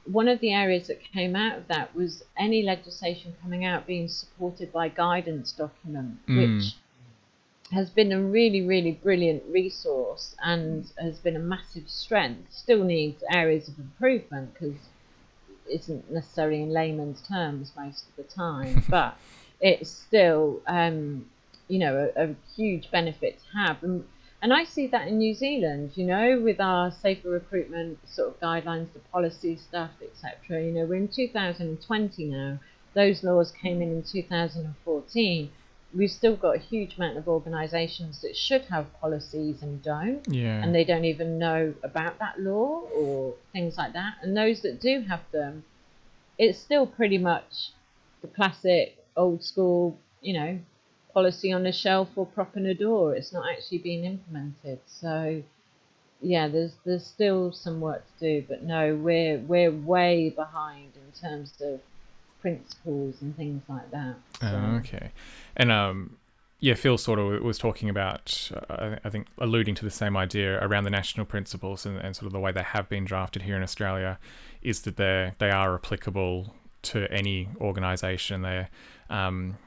one 0.06 0.28
of 0.28 0.40
the 0.40 0.52
areas 0.54 0.88
that 0.88 1.00
came 1.04 1.36
out 1.36 1.58
of 1.58 1.68
that 1.68 1.96
was 1.96 2.24
any 2.38 2.64
legislation 2.64 3.36
coming 3.42 3.66
out 3.66 3.88
being 3.88 4.08
supported 4.08 4.72
by 4.72 4.90
guidance 4.90 5.52
document, 5.52 6.18
mm. 6.28 6.58
which 6.58 6.76
has 7.72 7.90
been 7.90 8.12
a 8.12 8.22
really, 8.22 8.62
really 8.62 8.92
brilliant 8.92 9.44
resource 9.50 10.36
and 10.44 10.92
has 11.00 11.20
been 11.20 11.36
a 11.36 11.40
massive 11.40 11.90
strength. 11.90 12.52
Still 12.52 12.84
needs 12.84 13.24
areas 13.32 13.68
of 13.68 13.80
improvement 13.80 14.54
because 14.54 14.76
isn't 15.70 16.12
necessarily 16.12 16.62
in 16.62 16.72
layman's 16.72 17.22
terms 17.22 17.72
most 17.76 18.06
of 18.08 18.16
the 18.16 18.24
time, 18.24 18.84
but 18.90 19.18
it's 19.62 19.90
still, 19.90 20.62
um, 20.68 21.26
you 21.68 21.80
know, 21.80 22.12
a, 22.16 22.24
a, 22.24 22.36
huge 22.56 22.92
benefit 22.92 23.40
to 23.40 23.58
have. 23.58 23.82
And 23.84 24.04
and 24.42 24.54
I 24.54 24.66
see 24.66 24.88
that 24.88 25.08
in 25.08 25.20
New 25.20 25.34
Zealand, 25.34 25.92
you 25.96 26.06
know, 26.06 26.42
with 26.42 26.60
our 26.60 26.92
safer 26.92 27.30
recruitment 27.30 27.98
sort 28.06 28.28
of 28.28 28.40
guidelines, 28.42 28.92
the 28.94 29.00
policy 29.12 29.56
stuff, 29.56 29.92
etc. 30.02 30.62
You 30.62 30.72
know, 30.74 30.86
we're 30.86 30.96
in 30.96 31.08
2020 31.08 32.26
now. 32.26 32.60
Those 32.94 33.24
laws 33.24 33.54
came 33.54 33.82
in 33.82 33.90
in 33.90 34.04
2014. 34.04 35.50
We've 35.96 36.12
still 36.12 36.36
got 36.36 36.56
a 36.56 36.60
huge 36.60 36.98
amount 36.98 37.18
of 37.18 37.28
organisations 37.28 38.22
that 38.22 38.36
should 38.36 38.64
have 38.66 38.92
policies 39.00 39.62
and 39.62 39.82
don't, 39.84 40.28
yeah. 40.28 40.64
and 40.64 40.74
they 40.74 40.84
don't 40.84 41.06
even 41.06 41.38
know 41.38 41.74
about 41.84 42.20
that 42.20 42.40
law 42.40 42.82
or 42.96 43.36
things 43.52 43.78
like 43.78 43.94
that. 43.94 44.16
And 44.22 44.36
those 44.36 44.62
that 44.62 44.82
do 44.82 45.02
have 45.02 45.22
them, 45.32 45.64
it's 46.38 46.58
still 46.60 46.88
pretty 46.88 47.18
much 47.18 47.72
the 48.22 48.28
classic 48.28 48.98
old 49.16 49.44
school, 49.44 49.98
you 50.22 50.34
know, 50.34 50.60
policy 51.14 51.52
on 51.52 51.66
a 51.66 51.72
shelf 51.72 52.10
or 52.16 52.26
propping 52.26 52.66
a 52.66 52.74
door. 52.74 53.16
It's 53.16 53.32
not 53.32 53.48
actually 53.48 53.78
being 53.78 54.06
implemented. 54.06 54.80
So 54.88 55.44
yeah, 56.24 56.48
there's 56.48 56.74
there's 56.86 57.06
still 57.06 57.52
some 57.52 57.82
work 57.82 58.04
to 58.20 58.42
do, 58.42 58.46
but 58.48 58.64
no, 58.64 58.96
we're 58.96 59.40
we're 59.40 59.72
way 59.72 60.30
behind 60.30 60.94
in 60.96 61.20
terms 61.20 61.54
of 61.62 61.82
principles 62.44 63.16
and 63.22 63.36
things 63.36 63.64
like 63.68 63.90
that. 63.90 64.16
So. 64.40 64.46
Uh, 64.46 64.78
okay, 64.78 65.12
and 65.58 65.72
um, 65.72 66.18
yeah, 66.60 66.76
Phil 66.76 66.98
sort 66.98 67.18
of 67.20 67.42
was 67.42 67.58
talking 67.58 67.90
about, 67.90 68.52
uh, 68.70 68.98
I 69.04 69.10
think, 69.10 69.28
alluding 69.40 69.76
to 69.76 69.84
the 69.84 69.92
same 69.92 70.16
idea 70.16 70.60
around 70.62 70.84
the 70.84 70.92
national 70.92 71.26
principles 71.26 71.86
and, 71.86 71.98
and 71.98 72.16
sort 72.16 72.28
of 72.28 72.34
the 72.34 72.40
way 72.40 72.52
they 72.52 72.62
have 72.62 72.88
been 72.88 73.06
drafted 73.06 73.42
here 73.42 73.58
in 73.58 73.64
Australia, 73.64 74.20
is 74.62 74.82
that 74.82 74.98
they 74.98 75.34
they 75.40 75.50
are 75.50 75.74
applicable 75.74 76.54
to 76.84 77.12
any 77.12 77.50
organisation. 77.60 78.44
They're 78.44 78.70
um, 79.10 79.58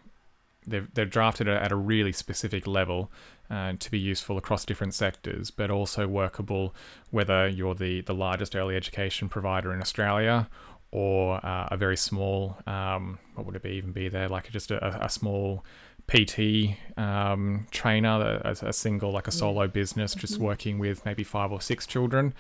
they've, 0.66 0.89
they're 0.95 1.05
drafted 1.05 1.49
at 1.49 1.72
a 1.72 1.77
really 1.77 2.12
specific 2.12 2.66
level 2.66 3.11
uh, 3.51 3.74
to 3.79 3.91
be 3.91 3.99
useful 3.99 4.37
across 4.39 4.64
different 4.64 4.95
sectors, 4.95 5.51
but 5.51 5.70
also 5.70 6.09
workable 6.09 6.74
whether 7.11 7.47
you're 7.47 7.74
the, 7.74 8.01
the 8.03 8.14
largest 8.14 8.57
early 8.57 8.74
education 8.74 9.29
provider 9.29 9.72
in 9.72 9.81
Australia 9.81 10.49
or 10.97 11.45
uh, 11.45 11.69
a 11.71 11.77
very 11.77 11.97
small, 11.97 12.57
um, 12.67 13.19
what 13.35 13.45
would 13.45 13.55
it 13.55 13.63
be, 13.63 13.73
even 13.73 13.93
be 13.93 14.09
there, 14.09 14.31
like 14.31 14.51
just 14.51 14.71
a, 14.71 15.05
a 15.05 15.11
small 15.11 15.63
PT 16.09 16.75
um, 16.97 17.67
trainer, 17.71 18.41
a, 18.43 18.57
a, 18.63 18.73
single, 18.73 19.13
like 19.13 19.29
a 19.29 19.31
solo 19.31 19.69
business, 19.69 20.15
just 20.15 20.35
mm-hmm. 20.37 20.45
working 20.45 20.79
with 20.79 21.05
maybe 21.05 21.23
five 21.23 21.53
or 21.53 21.61
six 21.61 21.87
children. 21.87 22.33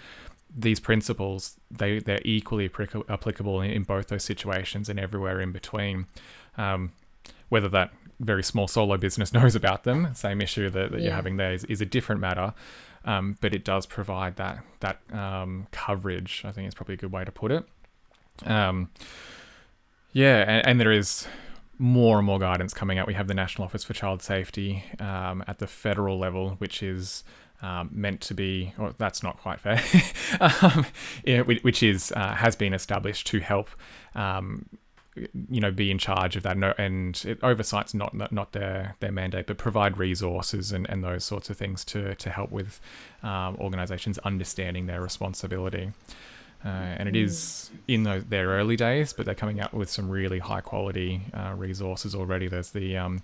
These 0.56 0.80
principles, 0.80 1.60
they, 1.70 1.98
they're 1.98 2.22
equally 2.24 2.70
applicable 3.10 3.60
in, 3.60 3.72
in 3.72 3.82
both 3.82 4.06
those 4.06 4.24
situations 4.24 4.88
and 4.88 4.98
everywhere 4.98 5.38
in 5.38 5.52
between. 5.52 6.06
Um, 6.56 6.92
whether 7.50 7.68
that 7.68 7.92
very 8.20 8.42
small 8.42 8.68
solo 8.68 8.96
business 8.96 9.32
knows 9.34 9.54
about 9.54 9.84
them, 9.84 10.14
same 10.14 10.40
issue 10.40 10.70
that, 10.70 10.92
that 10.92 11.02
you're 11.02 11.12
having 11.12 11.36
there 11.36 11.52
is, 11.52 11.64
is 11.64 11.82
a 11.82 11.86
different 11.86 12.22
matter. 12.22 12.54
Um, 13.04 13.36
but 13.40 13.54
it 13.54 13.64
does 13.64 13.86
provide 13.86 14.34
that 14.36 14.64
that 14.80 14.98
um, 15.12 15.68
coverage. 15.70 16.42
I 16.44 16.50
think 16.50 16.66
is 16.66 16.74
probably 16.74 16.94
a 16.94 16.98
good 16.98 17.12
way 17.12 17.24
to 17.24 17.30
put 17.30 17.52
it. 17.52 17.64
Um, 18.44 18.90
yeah, 20.12 20.44
and, 20.46 20.66
and 20.66 20.80
there 20.80 20.92
is 20.92 21.26
more 21.78 22.18
and 22.18 22.26
more 22.26 22.38
guidance 22.38 22.72
coming 22.72 22.98
out. 22.98 23.06
We 23.06 23.14
have 23.14 23.28
the 23.28 23.34
National 23.34 23.64
Office 23.66 23.84
for 23.84 23.92
Child 23.92 24.22
Safety 24.22 24.84
um, 24.98 25.44
at 25.46 25.58
the 25.58 25.66
federal 25.66 26.18
level, 26.18 26.50
which 26.58 26.82
is 26.82 27.22
um, 27.62 27.90
meant 27.92 28.20
to 28.22 28.34
be, 28.34 28.72
or 28.78 28.94
that's 28.98 29.22
not 29.22 29.38
quite 29.38 29.60
fair, 29.60 29.82
um, 30.62 30.86
yeah, 31.24 31.40
which 31.40 31.82
is 31.82 32.12
uh, 32.12 32.34
has 32.34 32.56
been 32.56 32.72
established 32.74 33.26
to 33.28 33.40
help. 33.40 33.70
Um, 34.14 34.66
you 35.48 35.60
know, 35.62 35.70
be 35.70 35.90
in 35.90 35.96
charge 35.96 36.36
of 36.36 36.42
that, 36.42 36.58
no, 36.58 36.74
and 36.76 37.22
it, 37.26 37.38
oversight's 37.42 37.94
not 37.94 38.12
not 38.12 38.32
not 38.32 38.52
their 38.52 38.96
their 39.00 39.12
mandate, 39.12 39.46
but 39.46 39.56
provide 39.56 39.96
resources 39.96 40.72
and, 40.72 40.88
and 40.90 41.02
those 41.02 41.24
sorts 41.24 41.48
of 41.48 41.56
things 41.56 41.86
to 41.86 42.14
to 42.16 42.28
help 42.28 42.50
with 42.50 42.80
um, 43.22 43.56
organisations 43.56 44.18
understanding 44.18 44.86
their 44.86 45.00
responsibility. 45.00 45.92
Uh, 46.64 46.68
and 46.68 47.08
it 47.08 47.14
is 47.14 47.70
in 47.86 48.02
those, 48.02 48.24
their 48.24 48.48
early 48.48 48.74
days, 48.76 49.12
but 49.12 49.24
they're 49.24 49.36
coming 49.36 49.60
out 49.60 49.72
with 49.72 49.88
some 49.88 50.10
really 50.10 50.40
high 50.40 50.60
quality 50.60 51.20
uh, 51.32 51.54
resources 51.56 52.14
already. 52.14 52.48
There's 52.48 52.70
the 52.70 52.96
um, 52.96 53.22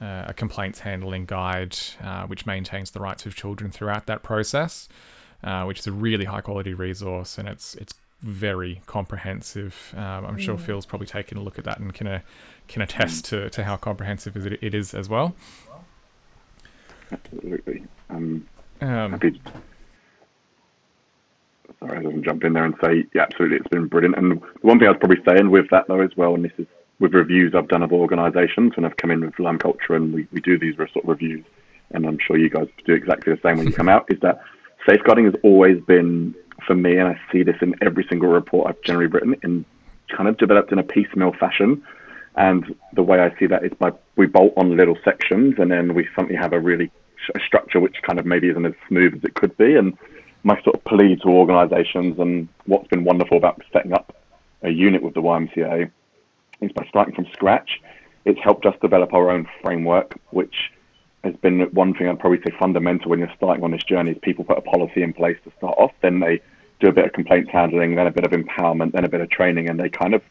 uh, 0.00 0.26
a 0.28 0.34
complaints 0.34 0.80
handling 0.80 1.24
guide, 1.26 1.76
uh, 2.02 2.26
which 2.26 2.46
maintains 2.46 2.92
the 2.92 3.00
rights 3.00 3.26
of 3.26 3.34
children 3.34 3.72
throughout 3.72 4.06
that 4.06 4.22
process, 4.22 4.88
uh, 5.42 5.64
which 5.64 5.80
is 5.80 5.86
a 5.88 5.92
really 5.92 6.26
high 6.26 6.40
quality 6.40 6.72
resource, 6.74 7.36
and 7.36 7.48
it's 7.48 7.74
it's 7.76 7.94
very 8.22 8.80
comprehensive. 8.86 9.92
Um, 9.96 10.24
I'm 10.24 10.38
sure 10.38 10.56
Phil's 10.56 10.86
probably 10.86 11.06
taken 11.08 11.36
a 11.36 11.42
look 11.42 11.58
at 11.58 11.64
that 11.64 11.78
and 11.78 11.92
can 11.92 12.06
uh, 12.06 12.20
can 12.68 12.80
attest 12.82 13.24
to, 13.26 13.50
to 13.50 13.64
how 13.64 13.76
comprehensive 13.76 14.36
it, 14.36 14.58
it 14.62 14.74
is 14.74 14.94
as 14.94 15.08
well. 15.08 15.34
Absolutely. 17.10 17.84
Um, 18.08 18.46
Um, 18.80 19.12
happy. 19.12 19.40
Sorry, 21.86 21.98
I 21.98 22.02
doesn't 22.02 22.24
jump 22.24 22.44
in 22.44 22.54
there 22.54 22.64
and 22.64 22.74
say, 22.82 23.04
yeah, 23.14 23.22
absolutely, 23.22 23.58
it's 23.58 23.68
been 23.68 23.88
brilliant. 23.88 24.16
And 24.16 24.32
the 24.32 24.36
one 24.62 24.78
thing 24.78 24.88
I 24.88 24.92
was 24.92 24.98
probably 25.00 25.22
say 25.24 25.36
saying 25.36 25.50
with 25.50 25.68
that 25.70 25.86
though 25.88 26.00
as 26.00 26.16
well, 26.16 26.34
and 26.34 26.44
this 26.44 26.52
is 26.58 26.66
with 27.00 27.12
reviews 27.12 27.54
I've 27.54 27.68
done 27.68 27.82
of 27.82 27.92
organisations 27.92 28.76
when 28.76 28.84
I've 28.84 28.96
come 28.96 29.10
in 29.10 29.20
with 29.20 29.34
LimeCulture 29.34 29.96
and 29.96 30.14
we, 30.14 30.26
we 30.32 30.40
do 30.40 30.58
these 30.58 30.76
sort 30.76 30.96
of 30.96 31.08
reviews, 31.08 31.44
and 31.90 32.06
I'm 32.06 32.18
sure 32.18 32.38
you 32.38 32.48
guys 32.48 32.68
do 32.86 32.94
exactly 32.94 33.34
the 33.34 33.40
same 33.42 33.58
when 33.58 33.66
you 33.66 33.72
come 33.72 33.88
out, 33.88 34.06
is 34.10 34.20
that 34.20 34.40
safeguarding 34.88 35.26
has 35.26 35.34
always 35.42 35.80
been 35.82 36.34
for 36.66 36.74
me, 36.74 36.96
and 36.96 37.08
I 37.08 37.20
see 37.30 37.42
this 37.42 37.56
in 37.60 37.74
every 37.82 38.06
single 38.08 38.30
report 38.30 38.68
I've 38.68 38.82
generally 38.82 39.08
written, 39.08 39.34
in 39.42 39.64
kind 40.08 40.28
of 40.28 40.36
developed 40.38 40.72
in 40.72 40.78
a 40.78 40.82
piecemeal 40.82 41.32
fashion. 41.32 41.82
And 42.36 42.74
the 42.94 43.02
way 43.02 43.20
I 43.20 43.36
see 43.38 43.46
that 43.46 43.64
is 43.64 43.72
by 43.78 43.92
we 44.16 44.26
bolt 44.26 44.54
on 44.56 44.76
little 44.76 44.96
sections, 45.04 45.54
and 45.58 45.70
then 45.70 45.94
we 45.94 46.08
suddenly 46.14 46.36
have 46.36 46.52
a 46.52 46.60
really 46.60 46.90
a 47.34 47.40
structure 47.40 47.80
which 47.80 48.02
kind 48.02 48.18
of 48.18 48.26
maybe 48.26 48.48
isn't 48.48 48.66
as 48.66 48.74
smooth 48.88 49.14
as 49.14 49.24
it 49.24 49.34
could 49.34 49.56
be. 49.56 49.76
And 49.76 49.96
my 50.44 50.60
sort 50.62 50.76
of 50.76 50.84
plea 50.84 51.16
to 51.16 51.28
organisations, 51.28 52.18
and 52.18 52.48
what's 52.66 52.86
been 52.88 53.04
wonderful 53.04 53.36
about 53.36 53.60
setting 53.72 53.92
up 53.92 54.14
a 54.62 54.70
unit 54.70 55.02
with 55.02 55.14
the 55.14 55.22
YMCA, 55.22 55.90
is 56.60 56.72
by 56.72 56.86
starting 56.88 57.14
from 57.14 57.26
scratch, 57.32 57.80
it's 58.24 58.40
helped 58.40 58.66
us 58.66 58.74
develop 58.80 59.12
our 59.12 59.30
own 59.30 59.48
framework, 59.62 60.18
which 60.30 60.70
has 61.24 61.34
been 61.36 61.60
one 61.72 61.94
thing 61.94 62.08
I'd 62.08 62.18
probably 62.20 62.40
say 62.46 62.54
fundamental 62.58 63.10
when 63.10 63.18
you're 63.18 63.32
starting 63.36 63.64
on 63.64 63.70
this 63.70 63.82
journey 63.82 64.12
is 64.12 64.18
people 64.22 64.44
put 64.44 64.58
a 64.58 64.62
policy 64.62 65.02
in 65.02 65.12
place 65.12 65.38
to 65.44 65.52
start 65.56 65.74
off, 65.78 65.92
then 66.02 66.20
they 66.20 66.40
do 66.80 66.88
a 66.88 66.92
bit 66.92 67.06
of 67.06 67.12
complaints 67.12 67.50
handling, 67.50 67.94
then 67.94 68.06
a 68.06 68.10
bit 68.10 68.24
of 68.24 68.32
empowerment, 68.32 68.92
then 68.92 69.04
a 69.04 69.08
bit 69.08 69.22
of 69.22 69.30
training, 69.30 69.68
and 69.68 69.80
they 69.80 69.88
kind 69.88 70.14
of 70.14 70.22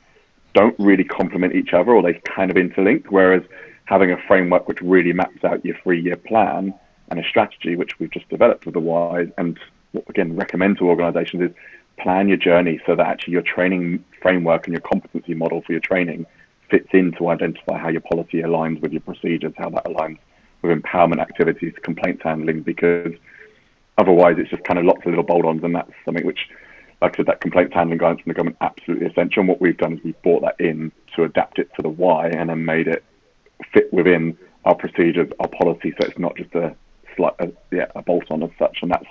don't 0.54 0.76
really 0.78 1.04
complement 1.04 1.56
each 1.56 1.74
other 1.74 1.92
or 1.92 2.04
they 2.04 2.14
kind 2.14 2.52
of 2.52 2.58
interlink. 2.58 3.06
Whereas 3.10 3.42
having 3.86 4.12
a 4.12 4.18
framework 4.28 4.68
which 4.68 4.82
really 4.82 5.14
maps 5.14 5.44
out 5.44 5.66
your 5.66 5.76
three 5.84 6.02
year 6.02 6.16
plan 6.16 6.74
and 7.10 7.20
a 7.20 7.28
strategy, 7.28 7.76
which 7.76 8.00
we've 8.00 8.12
just 8.12 8.30
developed 8.30 8.66
with 8.66 8.74
the 8.74 8.80
Y, 8.80 9.28
and 9.38 9.60
again 10.08 10.36
recommend 10.36 10.78
to 10.78 10.90
organizations 10.90 11.42
is 11.44 11.52
plan 12.00 12.28
your 12.28 12.38
journey 12.38 12.82
so 12.86 12.96
that 12.96 13.06
actually 13.06 13.34
your 13.34 13.42
training 13.44 14.04
framework 14.22 14.66
and 14.66 14.74
your 14.74 14.82
competency 14.82 15.34
model 15.34 15.62
for 15.62 15.72
your 15.72 15.82
training 15.82 16.26
fits 16.70 16.90
in 16.92 17.12
to 17.14 17.30
identify 17.30 17.78
how 17.78 17.90
your 17.90 18.02
policy 18.02 18.42
aligns 18.42 18.82
with 18.82 18.92
your 18.92 19.02
procedures, 19.02 19.54
how 19.58 19.70
that 19.70 19.86
aligns 19.86 20.18
with 20.62 20.76
empowerment 20.82 21.20
activities, 21.20 21.74
complaints 21.84 22.24
handling, 22.24 22.62
because 22.62 23.14
otherwise 23.98 24.36
it's 24.40 24.50
just 24.50 24.64
kind 24.64 24.80
of 24.80 24.86
lots 24.86 25.02
of 25.02 25.08
little 25.08 25.24
bolt-ons 25.24 25.64
and 25.64 25.76
that's 25.76 25.92
something 26.06 26.26
which 26.26 26.50
like 27.04 27.16
I 27.16 27.18
said, 27.18 27.26
that 27.26 27.42
complaints 27.42 27.74
handling 27.74 27.98
guidance 27.98 28.22
from 28.22 28.30
the 28.30 28.36
government 28.36 28.58
absolutely 28.62 29.08
essential. 29.08 29.42
And 29.42 29.50
what 29.50 29.60
we've 29.60 29.78
done 29.78 29.98
is 29.98 30.00
we've 30.06 30.22
brought 30.22 30.42
that 30.44 30.56
in 30.58 30.90
to 31.16 31.26
adapt 31.26 31.60
it 31.60 31.70
to 31.76 31.82
the 31.82 31.90
Y 31.90 32.28
and 32.30 32.50
then 32.50 32.64
made 32.64 32.88
it 32.88 33.04
fit 33.74 33.94
within 33.94 34.38
our 34.64 34.74
procedures, 34.74 35.30
our 35.42 35.50
policy, 35.50 35.94
so 36.00 36.08
it's 36.08 36.18
not 36.18 36.38
just 36.38 36.56
a 36.56 36.74
slight, 37.18 37.34
a, 37.40 37.52
yeah, 37.72 37.88
a 37.94 38.02
bolt 38.02 38.32
on 38.32 38.42
as 38.42 38.52
such. 38.58 38.80
And 38.82 38.92
that's, 38.92 39.06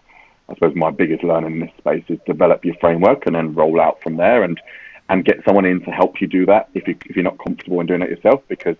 I 0.53 0.55
suppose, 0.55 0.77
my 0.77 0.91
biggest 0.91 1.25
learning 1.25 1.53
in 1.53 1.61
this 1.61 1.73
space 1.79 2.05
is 2.09 2.19
develop 2.27 2.63
your 2.65 2.75
framework 2.77 3.27
and 3.27 3.35
then 3.35 3.55
roll 3.55 3.81
out 3.81 4.03
from 4.03 4.17
there 4.17 4.43
and 4.43 4.61
and 5.09 5.25
get 5.25 5.45
someone 5.45 5.65
in 5.65 5.81
to 5.81 5.91
help 5.91 6.21
you 6.21 6.27
do 6.27 6.47
that 6.47 6.69
if 6.75 6.87
you 6.87 6.97
if 7.07 7.17
you're 7.17 7.25
not 7.25 7.39
comfortable 7.39 7.81
in 7.81 7.87
doing 7.87 8.03
it 8.03 8.11
yourself 8.11 8.43
because 8.49 8.77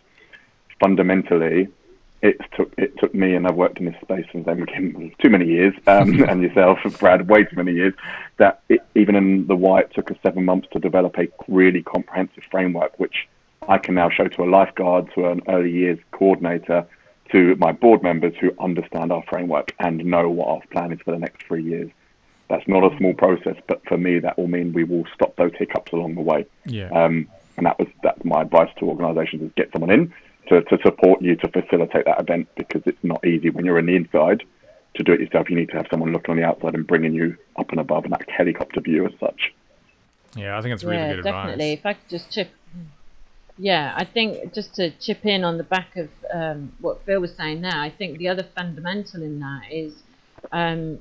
fundamentally 0.81 1.69
it 2.21 2.41
took 2.55 2.73
it 2.79 2.97
took 2.99 3.15
me, 3.15 3.35
and 3.35 3.47
I've 3.47 3.57
worked 3.57 3.79
in 3.79 3.87
this 3.87 4.01
space 4.01 4.27
since 4.31 4.47
then 4.47 4.63
again 4.63 5.13
too 5.21 5.29
many 5.29 5.47
years, 5.47 5.75
um, 5.87 6.23
and 6.29 6.43
yourself, 6.43 6.79
Brad, 7.01 7.29
way 7.29 7.45
too 7.45 7.57
many 7.57 7.73
years. 7.73 7.95
That 8.37 8.61
it, 8.69 8.85
even 8.95 9.17
in 9.17 9.47
the 9.49 9.57
Y, 9.57 9.81
it 9.81 9.93
took 9.95 10.11
us 10.11 10.17
seven 10.23 10.45
months 10.45 10.69
to 10.73 10.79
develop 10.79 11.19
a 11.19 11.29
really 11.49 11.83
comprehensive 11.83 12.45
framework, 12.51 12.99
which 13.01 13.29
I 13.69 13.79
can 13.79 13.97
now 13.97 14.09
show 14.09 14.29
to 14.29 14.45
a 14.45 14.49
lifeguard, 14.49 15.11
to 15.15 15.31
an 15.31 15.43
early 15.49 15.73
years 15.73 15.99
coordinator, 16.13 16.87
to 17.33 17.57
my 17.57 17.73
board 17.73 18.03
members 18.03 18.35
who 18.41 18.53
understand 18.61 19.11
our 19.11 19.23
framework 19.29 19.75
and 19.79 20.05
know 20.05 20.29
what 20.29 20.49
our 20.49 20.61
plan 20.71 20.93
is 20.93 21.01
for 21.05 21.13
the 21.13 21.19
next 21.19 21.45
three 21.47 21.63
years. 21.63 21.91
That's 22.49 22.67
not 22.69 22.85
a 22.85 22.97
small 22.99 23.15
process, 23.15 23.57
but 23.67 23.83
for 23.87 23.97
me, 23.97 24.19
that 24.19 24.39
will 24.39 24.49
mean 24.49 24.73
we 24.73 24.85
will 24.85 25.05
stop 25.15 25.35
those 25.37 25.53
hiccups 25.59 25.93
along 25.93 26.15
the 26.15 26.21
way. 26.21 26.47
yeah. 26.67 26.91
Um, 26.91 27.29
and 27.57 27.67
that 27.67 27.79
was 27.79 27.89
that's 28.03 28.25
my 28.25 28.43
advice 28.43 28.71
to 28.79 28.87
organisations: 28.87 29.43
is 29.43 29.51
get 29.57 29.71
someone 29.73 29.91
in 29.91 30.13
to, 30.49 30.63
to 30.63 30.79
support 30.83 31.23
you 31.23 31.37
to 31.37 31.49
facilitate 31.49 32.05
that 32.07 32.21
event 32.21 32.49
because 32.57 32.83
it's 32.87 33.03
not 33.03 33.25
easy 33.27 33.51
when 33.51 33.65
you're 33.65 33.79
in 33.79 33.87
the 33.87 33.97
inside 33.97 34.43
to 34.95 35.03
do 35.03 35.13
it 35.13 35.21
yourself. 35.21 35.49
You 35.51 35.57
need 35.57 35.69
to 35.71 35.77
have 35.77 35.87
someone 35.91 36.13
looking 36.13 36.33
on 36.33 36.37
the 36.37 36.45
outside 36.45 36.75
and 36.75 36.87
bringing 36.87 37.15
you 37.15 37.37
up 37.57 37.71
and 37.71 37.81
above, 37.81 38.05
and 38.05 38.13
that 38.13 38.29
helicopter 38.29 38.81
view 38.81 39.07
as 39.07 39.13
such. 39.21 39.53
yeah, 40.37 40.59
I 40.59 40.63
think 40.63 40.75
it's 40.75 40.85
really 40.85 40.97
yeah, 40.97 41.15
good 41.15 41.25
definitely. 41.25 41.73
advice. 41.73 41.79
If 41.79 41.87
I 41.87 41.93
could 41.95 42.09
just 42.09 42.31
chip, 42.31 42.51
yeah, 43.59 43.95
I 43.97 44.05
think 44.05 44.55
just 44.55 44.75
to 44.77 44.91
chip 44.99 45.25
in 45.25 45.45
on 45.45 45.59
the 45.59 45.65
back 45.65 45.97
of 45.97 46.09
um, 46.33 46.73
what 46.81 47.05
Phil 47.05 47.21
was 47.21 47.35
saying 47.37 47.63
there, 47.63 47.77
I 47.77 47.91
think 47.91 48.19
the 48.19 48.29
other 48.29 48.47
fundamental 48.55 49.23
in 49.23 49.41
that 49.41 49.63
is 49.71 49.95
um, 50.51 50.99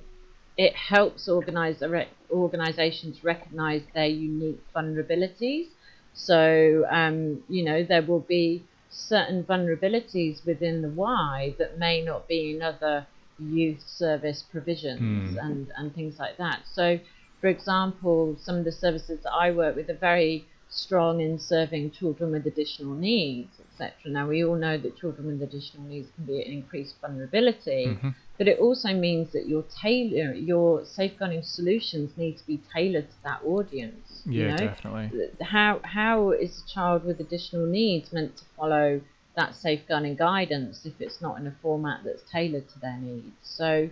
it 0.57 0.75
helps 0.75 1.27
organize, 1.27 1.81
organizations 2.29 3.23
recognize 3.23 3.81
their 3.93 4.07
unique 4.07 4.61
vulnerabilities. 4.75 5.67
So, 6.13 6.85
um, 6.89 7.43
you 7.47 7.63
know, 7.63 7.83
there 7.83 8.01
will 8.01 8.19
be 8.19 8.63
certain 8.89 9.43
vulnerabilities 9.43 10.45
within 10.45 10.81
the 10.81 10.89
Y 10.89 11.55
that 11.57 11.79
may 11.79 12.03
not 12.03 12.27
be 12.27 12.55
in 12.55 12.61
other 12.61 13.07
youth 13.39 13.81
service 13.87 14.43
provisions 14.51 14.99
Hmm. 15.31 15.37
and, 15.39 15.71
and 15.77 15.95
things 15.95 16.19
like 16.19 16.37
that. 16.37 16.63
So, 16.71 16.99
for 17.39 17.47
example, 17.47 18.35
some 18.39 18.57
of 18.57 18.65
the 18.65 18.71
services 18.71 19.21
that 19.23 19.31
I 19.31 19.51
work 19.51 19.75
with 19.75 19.89
are 19.89 19.95
very 19.95 20.45
strong 20.71 21.19
in 21.19 21.37
serving 21.37 21.91
children 21.91 22.31
with 22.31 22.47
additional 22.47 22.93
needs, 22.95 23.59
etc. 23.59 23.91
Now, 24.05 24.27
we 24.27 24.43
all 24.43 24.55
know 24.55 24.77
that 24.77 24.97
children 24.97 25.27
with 25.27 25.41
additional 25.43 25.85
needs 25.85 26.09
can 26.15 26.25
be 26.25 26.39
at 26.39 26.47
increased 26.47 26.95
vulnerability, 27.01 27.87
Mhm. 27.87 28.15
but 28.37 28.47
it 28.47 28.57
also 28.57 28.93
means 28.93 29.31
that 29.33 29.47
your 29.47 29.63
tailor, 29.63 30.33
your 30.33 30.85
safeguarding 30.85 31.43
solutions 31.43 32.17
need 32.17 32.37
to 32.37 32.47
be 32.47 32.57
tailored 32.73 33.09
to 33.09 33.23
that 33.23 33.41
audience. 33.43 34.23
Yeah, 34.25 34.43
you 34.43 34.47
know? 34.51 34.57
definitely. 34.57 35.29
how 35.41 35.81
how 35.83 36.31
is 36.31 36.63
a 36.63 36.67
child 36.73 37.03
with 37.03 37.19
additional 37.19 37.65
needs 37.65 38.13
meant 38.13 38.37
to 38.37 38.45
follow 38.55 39.01
that 39.35 39.55
safeguarding 39.55 40.15
guidance 40.15 40.85
if 40.85 40.99
it's 41.01 41.21
not 41.21 41.37
in 41.39 41.47
a 41.47 41.51
format 41.61 42.03
that's 42.05 42.23
tailored 42.31 42.67
to 42.69 42.79
their 42.79 42.97
needs? 42.97 43.35
So, 43.43 43.89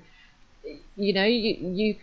you 0.95 1.13
know, 1.13 1.25
you 1.25 1.55
you 1.83 1.95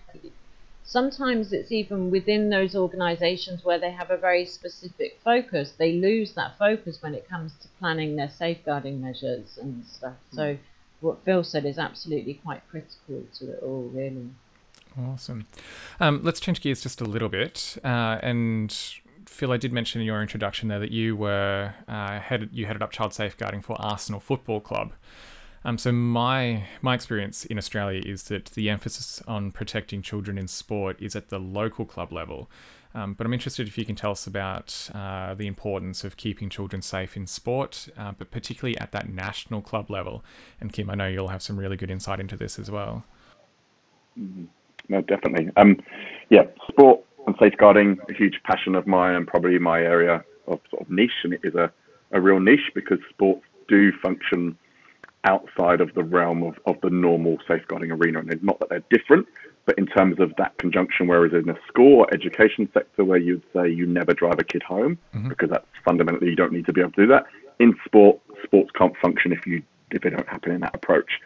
sometimes 0.86 1.52
it's 1.52 1.70
even 1.70 2.10
within 2.10 2.48
those 2.48 2.74
organisations 2.74 3.64
where 3.64 3.78
they 3.78 3.90
have 3.90 4.10
a 4.10 4.16
very 4.16 4.46
specific 4.46 5.18
focus, 5.22 5.72
they 5.76 5.92
lose 5.92 6.32
that 6.32 6.56
focus 6.58 7.02
when 7.02 7.14
it 7.14 7.28
comes 7.28 7.52
to 7.60 7.68
planning 7.78 8.16
their 8.16 8.30
safeguarding 8.30 9.00
measures 9.00 9.58
and 9.60 9.84
stuff. 9.86 10.16
So. 10.32 10.56
What 11.00 11.22
Phil 11.24 11.44
said 11.44 11.66
is 11.66 11.78
absolutely 11.78 12.34
quite 12.34 12.62
critical 12.70 13.22
to 13.34 13.52
it 13.52 13.62
all, 13.62 13.90
really. 13.92 14.30
Awesome. 14.98 15.46
Um, 16.00 16.20
let's 16.22 16.40
change 16.40 16.60
gears 16.60 16.80
just 16.80 17.00
a 17.00 17.04
little 17.04 17.28
bit. 17.28 17.76
Uh, 17.84 18.18
and 18.22 18.74
Phil, 19.26 19.52
I 19.52 19.58
did 19.58 19.72
mention 19.72 20.00
in 20.00 20.06
your 20.06 20.22
introduction 20.22 20.68
there 20.68 20.78
that 20.78 20.92
you 20.92 21.14
were 21.14 21.74
uh, 21.86 22.18
headed 22.18 22.50
you 22.52 22.66
headed 22.66 22.82
up 22.82 22.92
child 22.92 23.12
safeguarding 23.12 23.60
for 23.60 23.76
Arsenal 23.80 24.20
Football 24.20 24.60
Club. 24.60 24.92
Um, 25.66 25.78
so 25.78 25.90
my 25.90 26.62
my 26.80 26.94
experience 26.94 27.44
in 27.44 27.58
Australia 27.58 28.00
is 28.06 28.22
that 28.24 28.44
the 28.46 28.70
emphasis 28.70 29.20
on 29.26 29.50
protecting 29.50 30.00
children 30.00 30.38
in 30.38 30.46
sport 30.46 30.96
is 31.02 31.16
at 31.16 31.28
the 31.28 31.40
local 31.40 31.84
club 31.84 32.12
level. 32.12 32.48
Um, 32.94 33.14
but 33.14 33.26
I'm 33.26 33.32
interested 33.32 33.66
if 33.66 33.76
you 33.76 33.84
can 33.84 33.96
tell 33.96 34.12
us 34.12 34.28
about 34.28 34.88
uh, 34.94 35.34
the 35.34 35.48
importance 35.48 36.04
of 36.04 36.16
keeping 36.16 36.48
children 36.48 36.82
safe 36.82 37.16
in 37.16 37.26
sport, 37.26 37.88
uh, 37.98 38.12
but 38.16 38.30
particularly 38.30 38.78
at 38.78 38.92
that 38.92 39.08
national 39.08 39.60
club 39.60 39.90
level. 39.90 40.24
And 40.60 40.72
Kim, 40.72 40.88
I 40.88 40.94
know 40.94 41.08
you'll 41.08 41.28
have 41.28 41.42
some 41.42 41.58
really 41.58 41.76
good 41.76 41.90
insight 41.90 42.20
into 42.20 42.36
this 42.36 42.60
as 42.60 42.70
well. 42.70 43.04
Mm-hmm. 44.16 44.44
No, 44.88 45.00
definitely. 45.00 45.50
Um, 45.56 45.82
yeah, 46.30 46.44
sport 46.68 47.00
and 47.26 47.34
safeguarding 47.40 47.98
a 48.08 48.14
huge 48.14 48.40
passion 48.44 48.76
of 48.76 48.86
mine 48.86 49.16
and 49.16 49.26
probably 49.26 49.58
my 49.58 49.80
area 49.80 50.24
of 50.46 50.60
sort 50.70 50.82
of 50.82 50.90
niche, 50.90 51.24
and 51.24 51.32
it 51.32 51.40
is 51.42 51.56
a, 51.56 51.72
a 52.12 52.20
real 52.20 52.38
niche 52.38 52.70
because 52.72 53.00
sports 53.10 53.42
do 53.68 53.90
function 54.00 54.56
outside 55.26 55.80
of 55.80 55.92
the 55.94 56.02
realm 56.02 56.42
of, 56.42 56.58
of 56.66 56.80
the 56.82 56.90
normal 56.90 57.38
safeguarding 57.46 57.90
arena. 57.90 58.20
And 58.20 58.32
it's 58.32 58.42
not 58.42 58.58
that 58.60 58.68
they're 58.68 58.84
different, 58.90 59.26
but 59.66 59.76
in 59.78 59.86
terms 59.86 60.20
of 60.20 60.32
that 60.38 60.56
conjunction, 60.58 61.08
whereas 61.08 61.32
in 61.32 61.48
a 61.48 61.58
school 61.66 62.00
or 62.00 62.14
education 62.14 62.68
sector 62.72 63.04
where 63.04 63.18
you'd 63.18 63.42
say 63.52 63.68
you 63.68 63.86
never 63.86 64.14
drive 64.14 64.38
a 64.38 64.44
kid 64.44 64.62
home 64.62 64.98
mm-hmm. 65.14 65.28
because 65.28 65.50
that's 65.50 65.66
fundamentally 65.84 66.30
you 66.30 66.36
don't 66.36 66.52
need 66.52 66.66
to 66.66 66.72
be 66.72 66.80
able 66.80 66.92
to 66.92 67.02
do 67.02 67.06
that. 67.08 67.26
In 67.58 67.74
sport, 67.84 68.18
sports 68.42 68.70
can't 68.76 68.96
function 68.98 69.32
if 69.32 69.46
you 69.46 69.62
if 69.90 70.02
they 70.02 70.10
don't 70.10 70.28
happen 70.28 70.52
in 70.52 70.60
that 70.60 70.74
approach. 70.74 71.20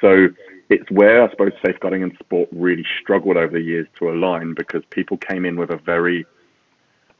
So 0.00 0.28
it's 0.68 0.90
where 0.90 1.22
I 1.22 1.30
suppose 1.30 1.52
safeguarding 1.64 2.02
and 2.02 2.16
sport 2.18 2.48
really 2.52 2.84
struggled 3.00 3.36
over 3.36 3.52
the 3.52 3.60
years 3.60 3.86
to 3.98 4.10
align 4.10 4.54
because 4.54 4.82
people 4.90 5.16
came 5.16 5.44
in 5.44 5.56
with 5.56 5.70
a 5.70 5.76
very 5.76 6.26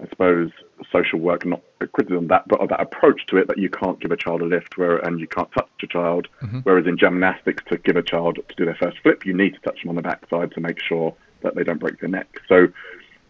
I 0.03 0.09
suppose 0.09 0.51
social 0.90 1.18
work, 1.18 1.44
not 1.44 1.61
a 1.80 1.86
criticism 1.86 2.28
that, 2.28 2.48
but 2.48 2.61
of 2.61 2.68
that 2.70 2.80
approach 2.80 3.26
to 3.26 3.36
it 3.36 3.48
that 3.48 3.59
you 3.59 3.68
can't 3.68 4.01
give 4.01 4.11
a 4.11 4.16
child 4.16 4.42
a 4.42 4.46
lift 4.46 4.78
where, 4.78 4.96
and 4.98 5.20
you 5.20 5.26
can't 5.26 5.51
touch 5.53 5.68
a 5.82 5.86
child. 5.86 6.28
Mm-hmm. 6.42 6.61
Whereas 6.61 6.86
in 6.86 6.96
gymnastics, 6.96 7.62
to 7.68 7.78
give 7.78 7.96
a 7.96 8.03
child 8.03 8.38
to 8.48 8.55
do 8.57 8.64
their 8.64 8.74
first 8.74 8.98
flip, 9.01 9.26
you 9.26 9.34
need 9.34 9.55
to 9.55 9.61
touch 9.61 9.82
them 9.82 9.90
on 9.90 9.96
the 9.96 10.03
backside 10.03 10.53
to 10.53 10.61
make 10.61 10.80
sure 10.80 11.14
that 11.42 11.55
they 11.55 11.64
don't 11.64 11.80
break 11.80 12.01
their 12.01 12.09
neck. 12.09 12.40
So 12.48 12.68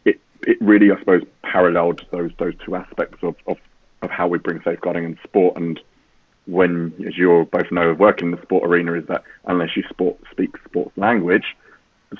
it 0.05 0.21
it 0.47 0.61
really, 0.61 0.91
I 0.91 0.99
suppose, 0.99 1.23
paralleled 1.43 2.07
those 2.11 2.31
those 2.39 2.55
two 2.65 2.77
aspects 2.77 3.19
of, 3.23 3.35
of, 3.47 3.59
of 4.03 4.11
how 4.11 4.29
we 4.29 4.39
bring 4.39 4.61
safeguarding 4.63 5.05
in 5.05 5.19
sport. 5.25 5.57
And 5.57 5.81
when, 6.47 6.95
as 7.07 7.17
you 7.17 7.49
both 7.53 7.71
know, 7.71 7.95
working 7.95 8.29
in 8.29 8.37
the 8.37 8.43
sport 8.43 8.65
arena, 8.69 8.95
is 8.95 9.07
that 9.07 9.25
unless 9.47 9.77
you 9.77 9.83
sport 9.89 10.19
speak 10.31 10.57
sports 10.65 10.97
language, 10.97 11.57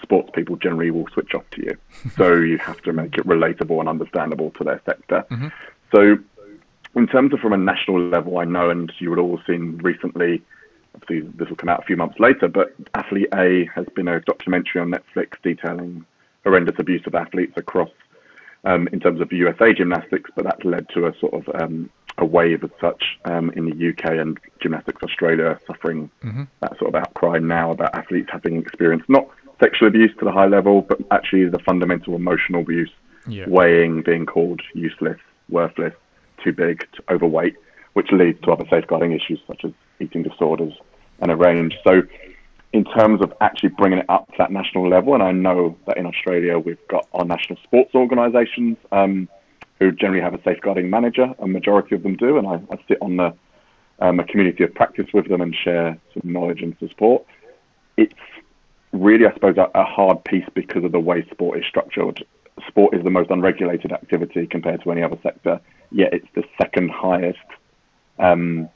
sports 0.03 0.31
people 0.35 0.57
generally 0.57 0.91
will 0.91 1.07
switch 1.13 1.35
off 1.35 1.49
to 1.51 1.63
you. 1.63 1.77
so 2.17 2.35
you 2.35 2.59
have 2.59 2.81
to 2.83 2.93
make 2.93 3.17
it 3.17 3.27
relatable 3.27 3.81
and 3.81 3.89
understandable 3.89 4.51
to 4.53 4.65
their 4.65 4.81
sector. 4.87 5.25
Mm-hmm. 5.31 5.49
So, 5.95 6.19
in 6.97 7.07
terms 7.07 7.33
of 7.33 7.41
from 7.41 7.53
a 7.53 7.57
national 7.57 8.01
level, 8.01 8.39
I 8.39 8.45
know, 8.45 8.71
and 8.71 8.93
you 8.99 9.11
would 9.11 9.19
all 9.19 9.37
have 9.37 9.47
seen 9.47 9.79
recently, 9.79 10.43
obviously 10.95 11.29
this 11.37 11.49
will 11.49 11.57
come 11.57 11.69
out 11.69 11.83
a 11.83 11.87
few 11.87 11.97
months 11.97 12.19
later, 12.19 12.49
but 12.49 12.75
Athlete 12.95 13.29
A 13.35 13.69
has 13.75 13.87
been 13.95 14.09
a 14.09 14.21
documentary 14.21 14.81
on 14.81 14.91
Netflix 14.91 15.35
detailing 15.43 16.05
horrendous 16.45 16.77
abuse 16.79 17.03
of 17.07 17.15
athletes 17.15 17.53
across, 17.57 17.91
um, 18.65 18.89
in 18.93 19.01
terms 19.01 19.21
of 19.21 19.33
USA 19.33 19.73
gymnastics, 19.73 20.31
but 20.35 20.45
that 20.45 20.65
led 20.65 20.89
to 20.91 21.07
a 21.07 21.15
sort 21.21 21.35
of 21.35 21.63
um, 21.63 21.91
a 22.19 22.25
wave 22.25 22.63
as 22.63 22.71
such 22.81 23.19
um, 23.25 23.51
in 23.51 23.65
the 23.65 23.89
UK 23.89 24.13
and 24.19 24.39
Gymnastics 24.61 25.03
Australia 25.03 25.59
suffering 25.67 26.11
mm-hmm. 26.23 26.45
that 26.61 26.79
sort 26.79 26.95
of 26.95 27.01
outcry 27.01 27.39
now 27.39 27.71
about 27.71 27.95
athletes 27.95 28.29
having 28.31 28.59
experienced 28.59 29.09
not 29.09 29.29
sexual 29.61 29.89
abuse 29.89 30.11
to 30.19 30.25
the 30.25 30.33
high 30.33 30.47
level, 30.47 30.83
but 30.83 30.99
actually 31.11 31.49
the 31.49 31.59
fundamental 31.61 32.15
emotional 32.17 32.63
abuse, 32.63 32.91
yeah. 33.29 33.45
weighing, 33.49 34.03
being 34.03 34.27
called 34.27 34.61
useless, 34.75 35.19
worthless, 35.49 35.95
too 36.43 36.53
big, 36.53 36.87
too 36.93 37.03
overweight, 37.11 37.55
which 37.93 38.11
leads 38.13 38.41
to 38.43 38.53
other 38.53 38.65
safeguarding 38.71 39.13
issues 39.13 39.41
such 39.47 39.65
as 39.65 39.73
eating 40.01 40.23
disorders 40.23 40.73
and 41.21 41.31
a 41.31 41.37
range. 41.37 41.77
So, 41.85 42.03
in 42.73 42.85
terms 42.85 43.21
of 43.21 43.33
actually 43.41 43.71
bringing 43.71 43.99
it 43.99 44.07
up 44.09 44.29
to 44.29 44.35
that 44.39 44.53
national 44.53 44.89
level, 44.89 45.15
and 45.15 45.23
I 45.23 45.33
know 45.33 45.77
that 45.87 45.97
in 45.97 46.07
Australia 46.07 46.59
we've 46.59 46.79
got 46.89 47.07
our 47.13 47.25
national 47.25 47.59
sports 47.65 47.95
organisations 47.95 48.77
um, 48.93 49.29
who 49.81 49.91
generally 49.91 50.23
have 50.23 50.35
a 50.35 50.43
safeguarding 50.45 50.89
manager, 50.89 51.35
a 51.41 51.49
majority 51.49 51.97
of 51.97 52.05
them 52.05 52.17
do, 52.17 52.39
and 52.39 52.47
I, 52.47 52.55
I 52.71 52.79
sit 52.87 52.99
on 53.03 53.17
the 53.17 53.35
um, 53.99 54.19
a 54.19 54.25
community 54.25 54.65
of 54.65 54.75
practice 54.75 55.07
with 55.13 55.29
them 55.29 55.41
and 55.41 55.55
share 55.55 55.99
some 56.15 56.33
knowledge 56.33 56.63
and 56.63 56.77
support. 56.79 57.25
It's 57.97 58.15
really, 58.93 59.27
I 59.27 59.33
suppose, 59.35 59.57
a, 59.57 59.71
a, 59.75 59.85
hard 59.85 60.25
piece 60.25 60.47
because 60.55 60.85
of 60.85 60.93
the 60.93 61.01
way 61.01 61.27
sport 61.31 61.59
is 61.59 61.65
structured. 61.67 62.25
Sport 62.67 62.95
is 62.95 63.05
the 63.05 63.11
most 63.11 63.31
unregulated 63.31 63.93
activity 63.93 64.47
compared 64.47 64.83
to 64.83 64.91
any 64.91 65.03
other 65.03 65.19
sector, 65.23 65.61
yet 65.91 66.13
it's 66.13 66.27
the 66.35 66.45
second 66.61 66.91
highest 66.91 67.39
um, 68.19 68.69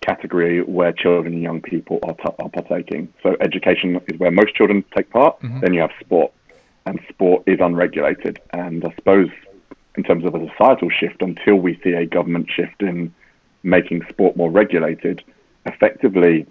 category 0.00 0.62
where 0.62 0.92
children 0.92 1.34
and 1.34 1.42
young 1.42 1.60
people 1.60 1.98
are, 2.02 2.14
t- 2.14 2.34
are 2.38 2.48
partaking. 2.50 3.12
So, 3.22 3.36
education 3.40 4.00
is 4.08 4.18
where 4.18 4.30
most 4.30 4.54
children 4.54 4.84
take 4.94 5.10
part, 5.10 5.40
mm-hmm. 5.40 5.60
then 5.60 5.74
you 5.74 5.80
have 5.80 5.92
sport, 6.00 6.32
and 6.86 7.00
sport 7.08 7.44
is 7.46 7.60
unregulated. 7.60 8.40
And 8.50 8.84
I 8.84 8.94
suppose, 8.96 9.30
in 9.96 10.02
terms 10.02 10.24
of 10.24 10.34
a 10.34 10.48
societal 10.50 10.90
shift, 10.90 11.22
until 11.22 11.56
we 11.56 11.80
see 11.82 11.92
a 11.92 12.04
government 12.04 12.50
shift 12.50 12.82
in 12.82 13.14
making 13.62 14.02
sport 14.10 14.36
more 14.36 14.50
regulated, 14.50 15.22
effectively 15.64 16.46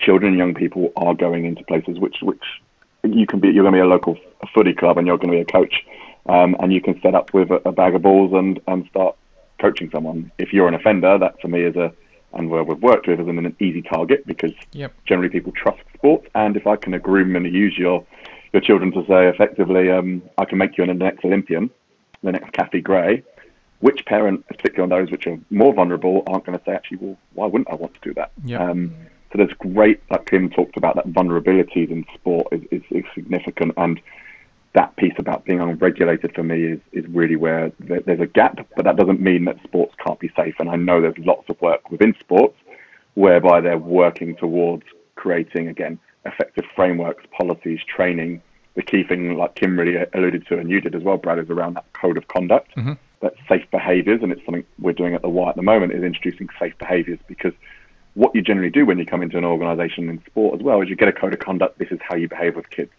children 0.00 0.30
and 0.30 0.38
young 0.38 0.54
people 0.54 0.92
are 0.96 1.14
going 1.14 1.44
into 1.44 1.62
places 1.64 1.98
which 1.98 2.16
which 2.22 2.42
you 3.04 3.26
can 3.26 3.40
be 3.40 3.48
you're 3.48 3.64
going 3.64 3.74
to 3.74 3.78
be 3.78 3.82
a 3.82 3.86
local 3.86 4.18
footy 4.54 4.74
club 4.74 4.98
and 4.98 5.06
you're 5.06 5.18
going 5.18 5.30
to 5.30 5.36
be 5.36 5.40
a 5.40 5.44
coach 5.44 5.84
um, 6.26 6.56
and 6.60 6.72
you 6.72 6.80
can 6.80 7.00
set 7.00 7.14
up 7.14 7.32
with 7.32 7.50
a, 7.50 7.68
a, 7.68 7.72
bag 7.72 7.94
of 7.94 8.02
balls 8.02 8.32
and 8.32 8.60
and 8.66 8.86
start 8.88 9.16
coaching 9.60 9.90
someone 9.90 10.30
if 10.38 10.52
you're 10.52 10.68
an 10.68 10.74
offender 10.74 11.18
that 11.18 11.40
for 11.40 11.48
me 11.48 11.62
is 11.62 11.76
a 11.76 11.92
and 12.32 12.48
where 12.48 12.62
we've 12.62 12.80
worked 12.80 13.08
with 13.08 13.20
is 13.20 13.26
an 13.26 13.56
easy 13.58 13.82
target 13.82 14.24
because 14.24 14.52
yep. 14.72 14.92
generally 15.04 15.28
people 15.28 15.52
trust 15.52 15.80
sports 15.94 16.28
and 16.34 16.56
if 16.56 16.66
I 16.66 16.76
can 16.76 16.96
groom 17.00 17.36
and 17.36 17.52
use 17.52 17.76
your 17.76 18.04
your 18.52 18.62
children 18.62 18.92
to 18.92 19.04
say 19.06 19.28
effectively 19.28 19.90
um, 19.90 20.22
I 20.38 20.44
can 20.44 20.58
make 20.58 20.78
you 20.78 20.84
an 20.84 20.96
next 20.98 21.24
Olympian 21.24 21.70
the 22.22 22.32
next 22.32 22.52
Kathy 22.52 22.80
Gray 22.80 23.22
which 23.80 24.04
parent, 24.04 24.46
particularly 24.46 24.82
on 24.82 24.98
those 25.00 25.10
which 25.10 25.26
are 25.26 25.38
more 25.48 25.72
vulnerable, 25.72 26.22
aren't 26.26 26.44
going 26.44 26.58
to 26.58 26.64
say, 26.64 26.72
actually, 26.72 26.98
well, 26.98 27.16
why 27.32 27.46
wouldn't 27.46 27.70
I 27.70 27.74
want 27.74 27.94
to 27.94 28.00
do 28.02 28.14
that? 28.14 28.30
Yep. 28.44 28.60
Um, 28.60 28.94
so 29.32 29.38
there's 29.38 29.52
great, 29.58 30.02
like 30.10 30.26
Kim 30.26 30.50
talked 30.50 30.76
about, 30.76 30.96
that 30.96 31.08
vulnerabilities 31.08 31.90
in 31.90 32.04
sport 32.14 32.48
is, 32.52 32.62
is, 32.70 32.82
is 32.90 33.04
significant. 33.14 33.72
And 33.76 34.00
that 34.72 34.94
piece 34.96 35.14
about 35.18 35.44
being 35.44 35.60
unregulated 35.60 36.34
for 36.34 36.42
me 36.42 36.64
is, 36.64 36.80
is 36.92 37.04
really 37.08 37.36
where 37.36 37.72
there's 37.78 38.20
a 38.20 38.26
gap, 38.26 38.58
but 38.76 38.84
that 38.84 38.96
doesn't 38.96 39.20
mean 39.20 39.44
that 39.44 39.62
sports 39.62 39.94
can't 40.04 40.18
be 40.18 40.30
safe. 40.36 40.54
And 40.58 40.68
I 40.68 40.76
know 40.76 41.00
there's 41.00 41.18
lots 41.18 41.48
of 41.48 41.60
work 41.60 41.90
within 41.90 42.14
sports 42.18 42.56
whereby 43.14 43.60
they're 43.60 43.78
working 43.78 44.36
towards 44.36 44.84
creating, 45.14 45.68
again, 45.68 45.98
effective 46.24 46.64
frameworks, 46.74 47.24
policies, 47.36 47.80
training. 47.86 48.42
The 48.74 48.82
key 48.82 49.04
thing, 49.04 49.36
like 49.36 49.54
Kim 49.54 49.78
really 49.78 49.96
alluded 50.14 50.46
to, 50.48 50.58
and 50.58 50.70
you 50.70 50.80
did 50.80 50.94
as 50.94 51.02
well, 51.02 51.18
Brad, 51.18 51.38
is 51.38 51.50
around 51.50 51.74
that 51.74 51.92
code 51.92 52.16
of 52.16 52.28
conduct, 52.28 52.74
mm-hmm. 52.76 52.92
that 53.20 53.34
safe 53.48 53.68
behaviours, 53.70 54.22
and 54.22 54.32
it's 54.32 54.44
something 54.44 54.64
we're 54.78 54.92
doing 54.92 55.14
at 55.14 55.22
the 55.22 55.28
Y 55.28 55.48
at 55.48 55.56
the 55.56 55.62
moment, 55.62 55.92
is 55.92 56.02
introducing 56.02 56.48
safe 56.58 56.76
behaviours 56.78 57.18
because 57.26 57.52
what 58.14 58.34
you 58.34 58.42
generally 58.42 58.70
do 58.70 58.84
when 58.84 58.98
you 58.98 59.06
come 59.06 59.22
into 59.22 59.38
an 59.38 59.44
organisation 59.44 60.08
in 60.08 60.22
sport 60.26 60.58
as 60.58 60.62
well 60.62 60.80
is 60.82 60.88
you 60.88 60.96
get 60.96 61.08
a 61.08 61.12
code 61.12 61.32
of 61.32 61.38
conduct. 61.38 61.78
This 61.78 61.90
is 61.90 61.98
how 62.02 62.16
you 62.16 62.28
behave 62.28 62.56
with 62.56 62.68
kids. 62.70 62.90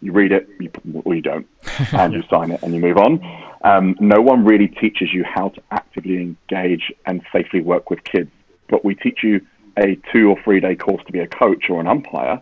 You 0.00 0.12
read 0.12 0.30
it, 0.30 0.48
you, 0.60 0.70
or 1.04 1.14
you 1.14 1.22
don't, 1.22 1.46
and 1.92 2.12
you 2.12 2.22
sign 2.30 2.50
it 2.50 2.62
and 2.62 2.74
you 2.74 2.80
move 2.80 2.98
on. 2.98 3.20
Um, 3.64 3.96
no 3.98 4.20
one 4.20 4.44
really 4.44 4.68
teaches 4.68 5.12
you 5.12 5.24
how 5.24 5.48
to 5.48 5.62
actively 5.70 6.18
engage 6.18 6.92
and 7.06 7.22
safely 7.32 7.60
work 7.60 7.90
with 7.90 8.04
kids. 8.04 8.30
But 8.68 8.84
we 8.84 8.94
teach 8.94 9.22
you 9.22 9.44
a 9.76 9.98
two 10.12 10.30
or 10.30 10.40
three 10.42 10.60
day 10.60 10.76
course 10.76 11.02
to 11.06 11.12
be 11.12 11.20
a 11.20 11.26
coach 11.26 11.68
or 11.68 11.80
an 11.80 11.86
umpire, 11.86 12.40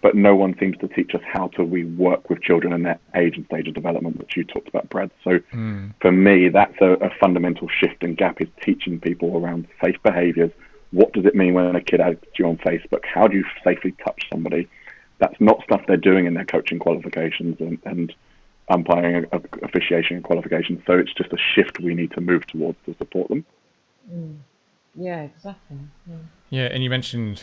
but 0.00 0.14
no 0.14 0.34
one 0.34 0.58
seems 0.58 0.76
to 0.78 0.88
teach 0.88 1.14
us 1.14 1.20
how 1.24 1.48
to 1.48 1.64
we 1.64 1.84
work 1.84 2.28
with 2.28 2.42
children 2.42 2.72
in 2.72 2.82
their 2.82 2.98
age 3.14 3.36
and 3.36 3.46
stage 3.46 3.68
of 3.68 3.74
development, 3.74 4.18
which 4.18 4.36
you 4.36 4.44
talked 4.44 4.68
about, 4.68 4.88
Brad. 4.88 5.10
So 5.22 5.38
mm. 5.52 5.94
for 6.00 6.10
me, 6.10 6.48
that's 6.48 6.78
a, 6.80 6.92
a 6.94 7.10
fundamental 7.20 7.68
shift 7.68 8.02
and 8.02 8.16
gap 8.16 8.40
is 8.40 8.48
teaching 8.60 8.98
people 8.98 9.36
around 9.36 9.66
safe 9.82 9.96
behaviours 10.02 10.50
what 10.94 11.12
does 11.12 11.26
it 11.26 11.34
mean 11.34 11.54
when 11.54 11.74
a 11.74 11.80
kid 11.80 12.00
adds 12.00 12.20
you 12.38 12.46
on 12.46 12.56
Facebook? 12.58 13.04
How 13.04 13.26
do 13.26 13.36
you 13.36 13.44
safely 13.64 13.92
touch 14.04 14.22
somebody? 14.32 14.68
That's 15.18 15.38
not 15.40 15.62
stuff 15.64 15.82
they're 15.86 15.96
doing 15.96 16.26
in 16.26 16.34
their 16.34 16.44
coaching 16.44 16.78
qualifications 16.78 17.56
and, 17.60 17.78
and 17.84 18.14
umpiring, 18.68 19.26
officiation 19.62 20.22
qualifications. 20.22 20.82
So 20.86 20.94
it's 20.94 21.12
just 21.12 21.32
a 21.32 21.36
shift 21.54 21.80
we 21.80 21.94
need 21.94 22.12
to 22.12 22.20
move 22.20 22.46
towards 22.46 22.78
to 22.86 22.94
support 22.96 23.28
them. 23.28 23.44
Mm. 24.12 24.36
Yeah, 24.96 25.22
exactly. 25.22 25.76
Yeah. 26.08 26.16
yeah. 26.50 26.64
and 26.66 26.84
you 26.84 26.90
mentioned 26.90 27.42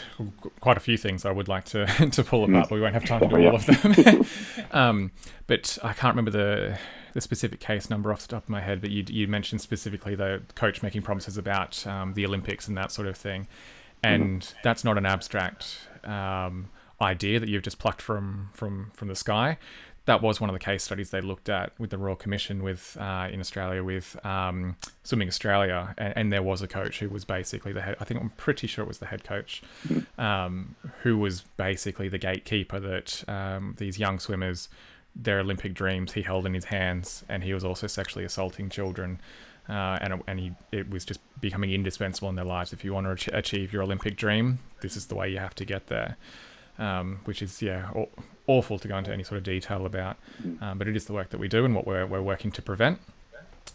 quite 0.62 0.78
a 0.78 0.80
few 0.80 0.98
things 0.98 1.26
I 1.26 1.32
would 1.32 1.50
like 1.50 1.66
to 1.66 1.86
to 2.12 2.24
pull 2.24 2.46
apart, 2.46 2.66
mm. 2.66 2.70
but 2.70 2.76
we 2.76 2.82
won't 2.82 2.94
have 2.94 3.06
time 3.06 3.20
to 3.22 3.28
do 3.28 3.48
all 3.48 3.56
of 3.56 3.66
them. 3.66 4.26
um, 4.72 5.12
but 5.48 5.78
I 5.84 5.92
can't 5.94 6.16
remember 6.16 6.32
the 6.32 6.80
the 7.14 7.22
specific 7.22 7.60
case 7.60 7.90
number 7.90 8.12
off 8.12 8.22
the 8.22 8.28
top 8.30 8.44
of 8.44 8.50
my 8.50 8.62
head, 8.62 8.82
but 8.82 8.90
you 8.90 9.04
you 9.08 9.28
mentioned 9.28 9.62
specifically 9.62 10.16
the 10.16 10.42
coach 10.56 10.82
making 10.82 11.02
promises 11.02 11.38
about 11.38 11.86
um, 11.88 12.14
the 12.14 12.26
Olympics 12.26 12.68
and 12.68 12.78
that 12.78 12.92
sort 12.92 13.08
of 13.08 13.18
thing, 13.18 13.48
and 14.04 14.42
mm-hmm. 14.42 14.58
that's 14.64 14.84
not 14.84 14.98
an 14.98 15.06
abstract 15.06 15.88
um, 16.04 16.70
idea 17.02 17.40
that 17.40 17.50
you've 17.50 17.64
just 17.64 17.80
plucked 17.80 18.02
from 18.02 18.50
from 18.54 18.92
from 18.94 19.08
the 19.08 19.16
sky. 19.16 19.58
That 20.06 20.24
was 20.24 20.42
one 20.42 20.50
of 20.50 20.56
the 20.56 20.60
case 20.60 20.84
studies 20.84 21.12
they 21.12 21.22
looked 21.22 21.48
at 21.48 21.80
with 21.80 21.92
the 21.92 21.98
Royal 21.98 22.16
Commission 22.16 22.64
with 22.64 22.98
uh, 23.00 23.28
in 23.32 23.40
Australia 23.40 23.84
with 23.84 24.18
um, 24.26 24.76
Swimming 25.04 25.28
Australia, 25.28 25.94
and, 25.98 26.14
and, 26.18 26.34
there 26.34 26.42
was 26.42 26.64
a 26.64 26.68
coach 26.68 27.00
who 27.00 27.08
was 27.08 27.24
basically 27.24 27.72
the 27.72 27.82
head. 27.82 27.98
I 28.00 28.06
think 28.06 28.20
I'm 28.20 28.32
pretty 28.32 28.66
sure 28.66 28.84
it 28.84 28.88
was 28.88 28.98
the 28.98 29.06
head 29.06 29.24
coach, 29.24 29.62
mm-hmm. 29.88 30.20
um, 30.20 30.76
who 31.04 31.20
was 31.20 31.42
basically 31.56 32.10
the 32.10 32.18
gatekeeper 32.18 32.80
that 32.80 33.24
um, 33.28 33.76
these 33.78 34.00
young 34.00 34.18
swimmers 34.18 34.70
their 35.16 35.40
Olympic 35.40 35.74
dreams 35.74 36.14
he 36.14 36.22
held 36.22 36.46
in 36.46 36.54
his 36.54 36.66
hands, 36.66 37.24
and 37.28 37.44
he 37.44 37.54
was 37.54 37.64
also 37.64 37.88
sexually 37.88 38.26
assaulting 38.26 38.70
children. 38.70 39.20
Uh, 39.70 39.98
and 40.02 40.24
and 40.28 40.40
he, 40.40 40.52
it 40.72 40.90
was 40.90 41.06
just 41.06 41.20
becoming 41.40 41.72
indispensable 41.72 42.28
in 42.30 42.36
their 42.36 42.46
lives. 42.46 42.74
If 42.74 42.84
you 42.84 42.94
want 42.94 43.20
to 43.20 43.38
achieve 43.38 43.72
your 43.72 43.84
Olympic 43.84 44.16
dream, 44.18 44.60
this 44.82 44.98
is 44.98 45.06
the 45.08 45.16
way 45.16 45.30
you 45.30 45.38
have 45.38 45.56
to 45.56 45.66
get 45.66 45.88
there. 45.88 46.18
Um, 46.80 47.20
which 47.26 47.42
is 47.44 47.62
yeah 47.62 47.90
aw- 47.94 48.08
awful 48.48 48.80
to 48.80 48.88
go 48.88 48.98
into 48.98 49.14
any 49.14 49.24
sort 49.24 49.38
of 49.38 49.44
detail 49.44 49.86
about, 49.86 50.18
um, 50.62 50.78
but 50.80 50.88
it 50.88 50.96
is 50.96 51.06
the 51.06 51.14
work 51.14 51.30
that 51.30 51.38
we 51.40 51.48
do 51.48 51.64
and 51.64 51.76
what 51.76 51.86
we're 51.86 52.06
we're 52.08 52.22
working 52.24 52.52
to 52.54 52.62
prevent. 52.62 53.00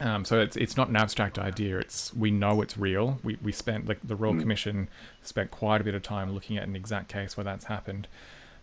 Um, 0.00 0.24
so 0.24 0.40
it's 0.40 0.56
it's 0.56 0.76
not 0.76 0.88
an 0.88 0.96
abstract 0.96 1.38
idea. 1.38 1.78
It's 1.78 2.12
we 2.14 2.30
know 2.32 2.62
it's 2.62 2.76
real. 2.76 3.20
We 3.22 3.38
we 3.42 3.52
spent 3.52 3.86
like 3.86 4.00
the 4.02 4.16
Royal 4.16 4.34
Mm. 4.34 4.40
Commission 4.40 4.88
spent 5.22 5.50
quite 5.52 5.80
a 5.80 5.84
bit 5.84 5.94
of 5.94 6.02
time 6.02 6.32
looking 6.32 6.56
at 6.58 6.66
an 6.66 6.74
exact 6.74 7.08
case 7.08 7.36
where 7.36 7.44
that's 7.44 7.66
happened, 7.66 8.08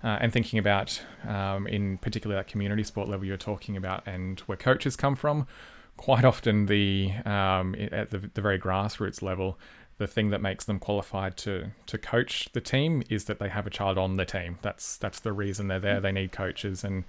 uh, 0.03 0.17
and 0.19 0.33
thinking 0.33 0.59
about 0.59 1.01
um, 1.27 1.67
in 1.67 1.97
particular 1.97 2.35
that 2.35 2.47
community 2.47 2.83
sport 2.83 3.07
level 3.07 3.25
you're 3.25 3.37
talking 3.37 3.77
about 3.77 4.05
and 4.05 4.41
where 4.41 4.57
coaches 4.57 4.95
come 4.95 5.15
from. 5.15 5.47
Quite 5.95 6.25
often, 6.25 6.65
the 6.65 7.11
um, 7.25 7.75
at 7.91 8.09
the, 8.09 8.29
the 8.33 8.41
very 8.41 8.59
grassroots 8.59 9.21
level, 9.21 9.59
the 9.99 10.07
thing 10.07 10.31
that 10.31 10.41
makes 10.41 10.65
them 10.65 10.79
qualified 10.79 11.37
to 11.37 11.67
to 11.85 11.97
coach 11.97 12.49
the 12.53 12.61
team 12.61 13.03
is 13.09 13.25
that 13.25 13.39
they 13.39 13.49
have 13.49 13.67
a 13.67 13.69
child 13.69 13.97
on 13.97 14.15
the 14.15 14.25
team. 14.25 14.57
That's 14.63 14.97
that's 14.97 15.19
the 15.19 15.31
reason 15.31 15.67
they're 15.67 15.79
there. 15.79 16.01
They 16.01 16.11
need 16.11 16.31
coaches, 16.31 16.83
and 16.83 17.03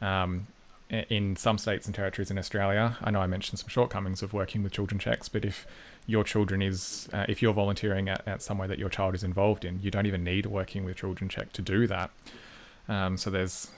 um, 0.00 0.46
in 0.88 1.36
some 1.36 1.58
states 1.58 1.86
and 1.86 1.94
territories 1.94 2.30
in 2.30 2.38
Australia, 2.38 2.96
I 3.02 3.10
know 3.10 3.20
I 3.20 3.26
mentioned 3.26 3.58
some 3.58 3.68
shortcomings 3.68 4.22
of 4.22 4.32
working 4.32 4.62
with 4.62 4.72
children 4.72 4.98
checks, 4.98 5.28
but 5.28 5.44
if 5.44 5.66
your 6.08 6.24
children 6.24 6.62
is 6.62 7.08
uh, 7.12 7.26
if 7.28 7.42
you're 7.42 7.52
volunteering 7.52 8.08
at, 8.08 8.26
at 8.26 8.42
somewhere 8.42 8.66
that 8.66 8.78
your 8.78 8.88
child 8.88 9.14
is 9.14 9.22
involved 9.22 9.64
in, 9.64 9.78
you 9.80 9.90
don't 9.90 10.06
even 10.06 10.24
need 10.24 10.46
working 10.46 10.84
with 10.84 10.96
children 10.96 11.28
check 11.28 11.52
to 11.52 11.62
do 11.62 11.86
that. 11.86 12.10
Um, 12.88 13.18
so 13.18 13.30
there's 13.30 13.70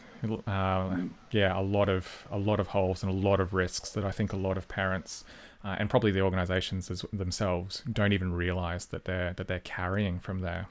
uh, 0.47 0.97
yeah 1.33 1.59
a 1.59 1.61
lot 1.61 1.89
of 1.89 2.27
a 2.31 2.39
lot 2.39 2.61
of 2.61 2.69
holes 2.69 3.03
and 3.03 3.11
a 3.11 3.15
lot 3.15 3.41
of 3.41 3.53
risks 3.53 3.91
that 3.91 4.05
I 4.05 4.13
think 4.13 4.33
a 4.33 4.37
lot 4.37 4.57
of 4.57 4.69
parents 4.69 5.25
uh, 5.65 5.77
and 5.79 5.91
probably 5.91 6.13
the 6.13 6.21
organisations 6.21 7.05
themselves 7.13 7.83
don't 7.91 8.13
even 8.13 8.33
realise 8.33 8.85
that 8.87 9.05
they're 9.07 9.33
that 9.35 9.49
they're 9.49 9.59
carrying 9.61 10.21
from 10.21 10.39
there. 10.41 10.69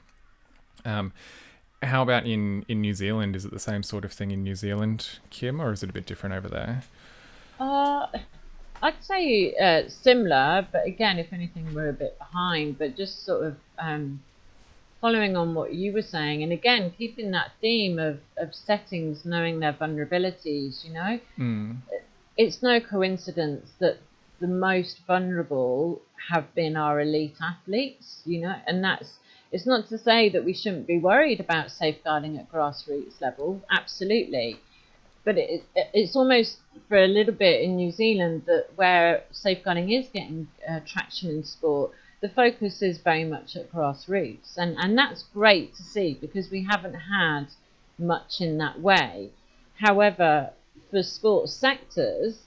Um, 0.84 1.12
how 1.82 2.02
about 2.02 2.26
in 2.26 2.64
in 2.68 2.80
New 2.80 2.94
Zealand? 2.94 3.36
Is 3.36 3.44
it 3.44 3.52
the 3.52 3.58
same 3.58 3.82
sort 3.82 4.06
of 4.06 4.12
thing 4.12 4.30
in 4.30 4.42
New 4.42 4.54
Zealand, 4.54 5.18
Kim, 5.28 5.60
or 5.60 5.72
is 5.72 5.82
it 5.82 5.90
a 5.90 5.92
bit 5.92 6.06
different 6.06 6.34
over 6.34 6.48
there? 6.48 6.82
Uh, 7.58 8.06
I'd 8.82 9.02
say 9.04 9.54
uh, 9.56 9.88
similar, 9.88 10.66
but 10.72 10.86
again, 10.86 11.18
if 11.18 11.32
anything, 11.32 11.74
we're 11.74 11.90
a 11.90 11.94
bit 11.94 12.18
behind. 12.18 12.78
But 12.78 12.96
just 12.96 13.24
sort 13.26 13.44
of 13.44 13.56
um, 13.78 14.22
following 15.00 15.36
on 15.36 15.54
what 15.54 15.74
you 15.74 15.92
were 15.92 16.02
saying, 16.02 16.42
and 16.42 16.52
again, 16.52 16.92
keeping 16.96 17.30
that 17.32 17.52
theme 17.60 17.98
of, 17.98 18.20
of 18.38 18.54
settings, 18.54 19.24
knowing 19.24 19.60
their 19.60 19.72
vulnerabilities, 19.72 20.84
you 20.84 20.92
know, 20.92 21.20
Mm. 21.38 21.78
it's 22.36 22.62
no 22.62 22.80
coincidence 22.80 23.70
that 23.80 23.98
the 24.40 24.46
most 24.46 25.00
vulnerable 25.06 26.00
have 26.30 26.54
been 26.54 26.76
our 26.76 27.00
elite 27.00 27.36
athletes, 27.42 28.22
you 28.24 28.40
know, 28.40 28.54
and 28.66 28.82
that's 28.84 29.18
it's 29.52 29.66
not 29.66 29.88
to 29.88 29.98
say 29.98 30.28
that 30.28 30.44
we 30.44 30.54
shouldn't 30.54 30.86
be 30.86 30.98
worried 30.98 31.40
about 31.40 31.70
safeguarding 31.70 32.38
at 32.38 32.50
grassroots 32.52 33.20
level, 33.20 33.60
absolutely. 33.70 34.60
But 35.24 35.38
it, 35.38 35.64
it, 35.74 35.90
it's 35.92 36.16
almost 36.16 36.58
for 36.88 36.96
a 36.96 37.06
little 37.06 37.34
bit 37.34 37.62
in 37.62 37.76
New 37.76 37.92
Zealand 37.92 38.42
that 38.46 38.68
where 38.76 39.24
safeguarding 39.32 39.90
is 39.90 40.08
getting 40.08 40.48
uh, 40.68 40.80
traction 40.86 41.30
in 41.30 41.44
sport, 41.44 41.92
the 42.20 42.28
focus 42.28 42.82
is 42.82 42.98
very 42.98 43.24
much 43.24 43.56
at 43.56 43.70
grassroots, 43.72 44.56
and 44.56 44.76
and 44.78 44.96
that's 44.96 45.22
great 45.22 45.74
to 45.76 45.82
see 45.82 46.14
because 46.20 46.50
we 46.50 46.66
haven't 46.68 46.94
had 46.94 47.46
much 47.98 48.40
in 48.40 48.58
that 48.58 48.80
way. 48.80 49.30
However, 49.78 50.50
for 50.90 51.02
sports 51.02 51.52
sectors, 51.52 52.40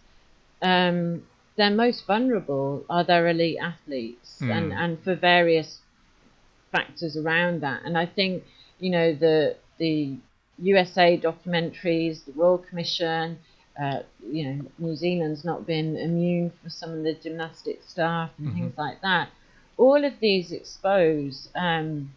um, 0.61 1.23
their 1.55 1.71
most 1.71 2.05
vulnerable 2.05 2.85
are 2.89 3.03
their 3.03 3.27
elite 3.27 3.57
athletes, 3.61 4.39
Hmm. 4.39 4.51
and 4.51 4.73
and 4.73 5.03
for 5.03 5.15
various 5.15 5.79
factors 6.71 7.15
around 7.17 7.61
that. 7.61 7.83
And 7.85 7.97
I 7.97 8.05
think 8.05 8.43
you 8.79 8.89
know 8.91 9.13
the 9.13 9.55
the 9.77 10.17
USA 10.59 11.17
documentaries, 11.17 12.25
the 12.25 12.33
Royal 12.33 12.57
Commission. 12.57 13.39
Uh, 13.81 13.99
you 14.21 14.45
know, 14.45 14.65
New 14.77 14.95
Zealand's 14.95 15.43
not 15.43 15.65
been 15.65 15.97
immune 15.97 16.51
for 16.61 16.69
some 16.69 16.91
of 16.91 17.03
the 17.03 17.15
gymnastic 17.15 17.81
staff 17.87 18.29
and 18.37 18.53
things 18.53 18.77
like 18.77 19.01
that. 19.01 19.29
All 19.77 20.05
of 20.05 20.13
these 20.19 20.51
expose 20.51 21.49
um, 21.55 22.13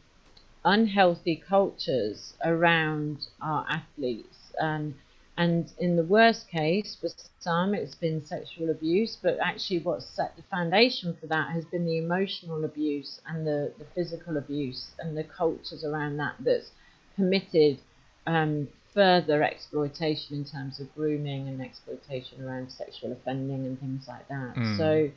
unhealthy 0.65 1.37
cultures 1.37 2.35
around 2.45 3.29
our 3.41 3.65
athletes. 3.71 4.53
Um, 4.61 4.95
and 5.39 5.73
in 5.79 5.97
the 5.97 6.03
worst 6.03 6.49
case, 6.49 6.97
for 7.01 7.09
some, 7.41 7.75
it's 7.75 7.95
been 7.95 8.25
sexual 8.25 8.71
abuse, 8.71 9.19
but 9.23 9.39
actually, 9.39 9.81
what's 9.81 10.07
set 10.07 10.35
the 10.37 10.43
foundation 10.51 11.17
for 11.21 11.27
that 11.27 11.51
has 11.51 11.65
been 11.67 11.85
the 11.85 11.99
emotional 11.99 12.65
abuse 12.65 13.21
and 13.27 13.47
the, 13.47 13.73
the 13.79 13.85
physical 13.95 14.39
abuse 14.39 14.93
and 14.99 15.17
the 15.17 15.25
cultures 15.25 15.85
around 15.85 16.17
that 16.17 16.35
that's 16.41 16.71
permitted 17.17 17.79
um, 18.27 18.69
further 18.93 19.43
exploitation 19.43 20.37
in 20.37 20.45
terms 20.45 20.81
of 20.81 20.93
grooming 20.95 21.49
and 21.49 21.61
exploitation 21.61 22.45
around 22.45 22.71
sexual 22.71 23.13
offending 23.13 23.67
and 23.67 23.79
things 23.79 24.09
like 24.09 24.27
that. 24.29 24.55
Mm. 24.55 24.77
So, 24.79 25.11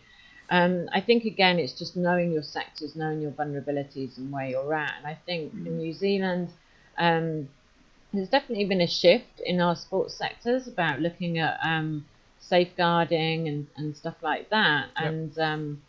um, 0.49 0.89
I 0.91 1.01
think 1.01 1.25
again, 1.25 1.59
it's 1.59 1.73
just 1.73 1.95
knowing 1.95 2.31
your 2.31 2.43
sectors, 2.43 2.95
knowing 2.95 3.21
your 3.21 3.31
vulnerabilities 3.31 4.17
and 4.17 4.31
where 4.31 4.47
you're 4.47 4.73
at. 4.73 4.93
And 4.97 5.07
I 5.07 5.17
think 5.25 5.53
in 5.53 5.77
New 5.77 5.93
Zealand, 5.93 6.49
um, 6.97 7.47
there's 8.13 8.29
definitely 8.29 8.65
been 8.65 8.81
a 8.81 8.87
shift 8.87 9.39
in 9.45 9.61
our 9.61 9.75
sports 9.75 10.15
sectors 10.15 10.67
about 10.67 10.99
looking 10.99 11.37
at 11.37 11.59
um, 11.63 12.05
safeguarding 12.39 13.47
and, 13.47 13.67
and 13.77 13.95
stuff 13.95 14.15
like 14.21 14.49
that. 14.49 14.87
Yep. 14.99 15.09
And 15.09 15.39
um, 15.39 15.81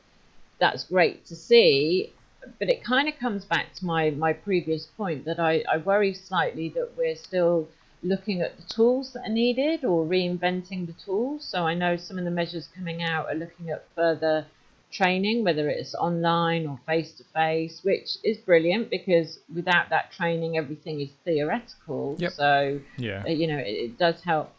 that's 0.58 0.84
great 0.84 1.26
to 1.26 1.36
see. 1.36 2.12
But 2.59 2.68
it 2.68 2.82
kind 2.82 3.09
of 3.09 3.18
comes 3.18 3.45
back 3.45 3.74
to 3.74 3.84
my, 3.84 4.11
my 4.11 4.32
previous 4.32 4.86
point 4.86 5.24
that 5.24 5.38
I, 5.38 5.64
I 5.70 5.76
worry 5.78 6.14
slightly 6.14 6.68
that 6.70 6.97
we're 6.97 7.16
still 7.16 7.68
looking 8.03 8.41
at 8.41 8.57
the 8.57 8.62
tools 8.62 9.12
that 9.12 9.26
are 9.26 9.32
needed 9.32 9.84
or 9.84 10.07
reinventing 10.07 10.86
the 10.86 10.95
tools. 11.05 11.45
So 11.45 11.66
I 11.66 11.74
know 11.74 11.97
some 11.97 12.18
of 12.18 12.24
the 12.24 12.30
measures 12.30 12.68
coming 12.74 13.03
out 13.03 13.26
are 13.26 13.34
looking 13.34 13.70
at 13.70 13.86
further 13.95 14.47
training, 14.91 15.45
whether 15.45 15.68
it's 15.68 15.95
online 15.95 16.66
or 16.66 16.78
face 16.86 17.12
to 17.12 17.24
face, 17.34 17.80
which 17.82 18.09
is 18.24 18.38
brilliant 18.38 18.91
because 18.91 19.38
without 19.55 19.91
that 19.91 20.11
training, 20.12 20.57
everything 20.57 21.01
is 21.01 21.11
theoretical. 21.24 22.16
Yep. 22.18 22.32
So, 22.32 22.80
Yeah. 22.97 23.24
uh, 23.26 23.30
you 23.30 23.47
know, 23.47 23.59
it, 23.59 23.68
it 23.70 23.99
does 23.99 24.22
help. 24.22 24.51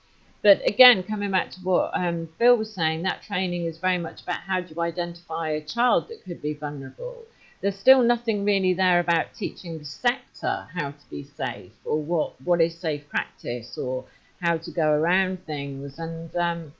But 0.43 0.67
again, 0.67 1.03
coming 1.03 1.31
back 1.31 1.51
to 1.51 1.59
what 1.61 1.91
um, 1.93 2.27
Phil 2.37 2.57
was 2.57 2.73
saying, 2.73 3.03
that 3.03 3.21
training 3.21 3.65
is 3.65 3.77
very 3.77 3.99
much 3.99 4.23
about 4.23 4.39
how 4.41 4.61
do 4.61 4.73
you 4.73 4.81
identify 4.81 5.49
a 5.49 5.61
child 5.61 6.07
that 6.09 6.23
could 6.23 6.41
be 6.41 6.53
vulnerable. 6.53 7.25
There's 7.61 7.77
still 7.77 8.01
nothing 8.01 8.43
really 8.43 8.73
there 8.73 8.99
about 8.99 9.33
teaching 9.35 9.77
the 9.77 9.85
sector 9.85 10.67
how 10.73 10.91
to 10.91 11.09
be 11.09 11.27
safe 11.37 11.71
or 11.85 12.01
what, 12.01 12.41
what 12.41 12.59
is 12.59 12.77
safe 12.77 13.07
practice 13.09 13.77
or 13.77 14.05
how 14.41 14.57
to 14.57 14.71
go 14.71 14.91
around 14.91 15.45
things. 15.45 15.99
And 15.99 16.35
um, 16.35 16.73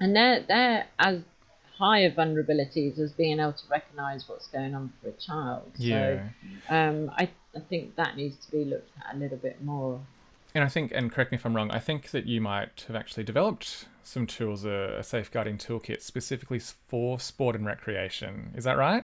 and 0.00 0.14
they're, 0.14 0.44
they're 0.46 0.86
as 0.98 1.20
higher 1.78 2.10
vulnerabilities 2.10 2.98
as 2.98 3.12
being 3.12 3.40
able 3.40 3.52
to 3.52 3.68
recognise 3.70 4.28
what's 4.28 4.46
going 4.48 4.74
on 4.74 4.92
for 5.02 5.08
a 5.08 5.12
child. 5.12 5.70
Yeah. 5.76 6.28
So 6.68 6.74
um, 6.74 7.10
I, 7.16 7.28
I 7.54 7.60
think 7.68 7.96
that 7.96 8.16
needs 8.16 8.36
to 8.46 8.52
be 8.52 8.64
looked 8.64 8.90
at 9.06 9.14
a 9.14 9.18
little 9.18 9.38
bit 9.38 9.62
more. 9.62 10.00
And 10.54 10.64
I 10.64 10.68
think, 10.68 10.92
and 10.94 11.12
correct 11.12 11.32
me 11.32 11.36
if 11.36 11.44
I'm 11.44 11.54
wrong, 11.54 11.70
I 11.70 11.80
think 11.80 12.10
that 12.10 12.26
you 12.26 12.40
might 12.40 12.84
have 12.86 12.96
actually 12.96 13.24
developed 13.24 13.86
some 14.02 14.26
tools, 14.26 14.64
a, 14.64 14.96
a 14.98 15.02
safeguarding 15.02 15.58
toolkit 15.58 16.00
specifically 16.00 16.58
for 16.60 17.20
sport 17.20 17.56
and 17.56 17.66
recreation. 17.66 18.52
Is 18.54 18.64
that 18.64 18.78
right? 18.78 19.02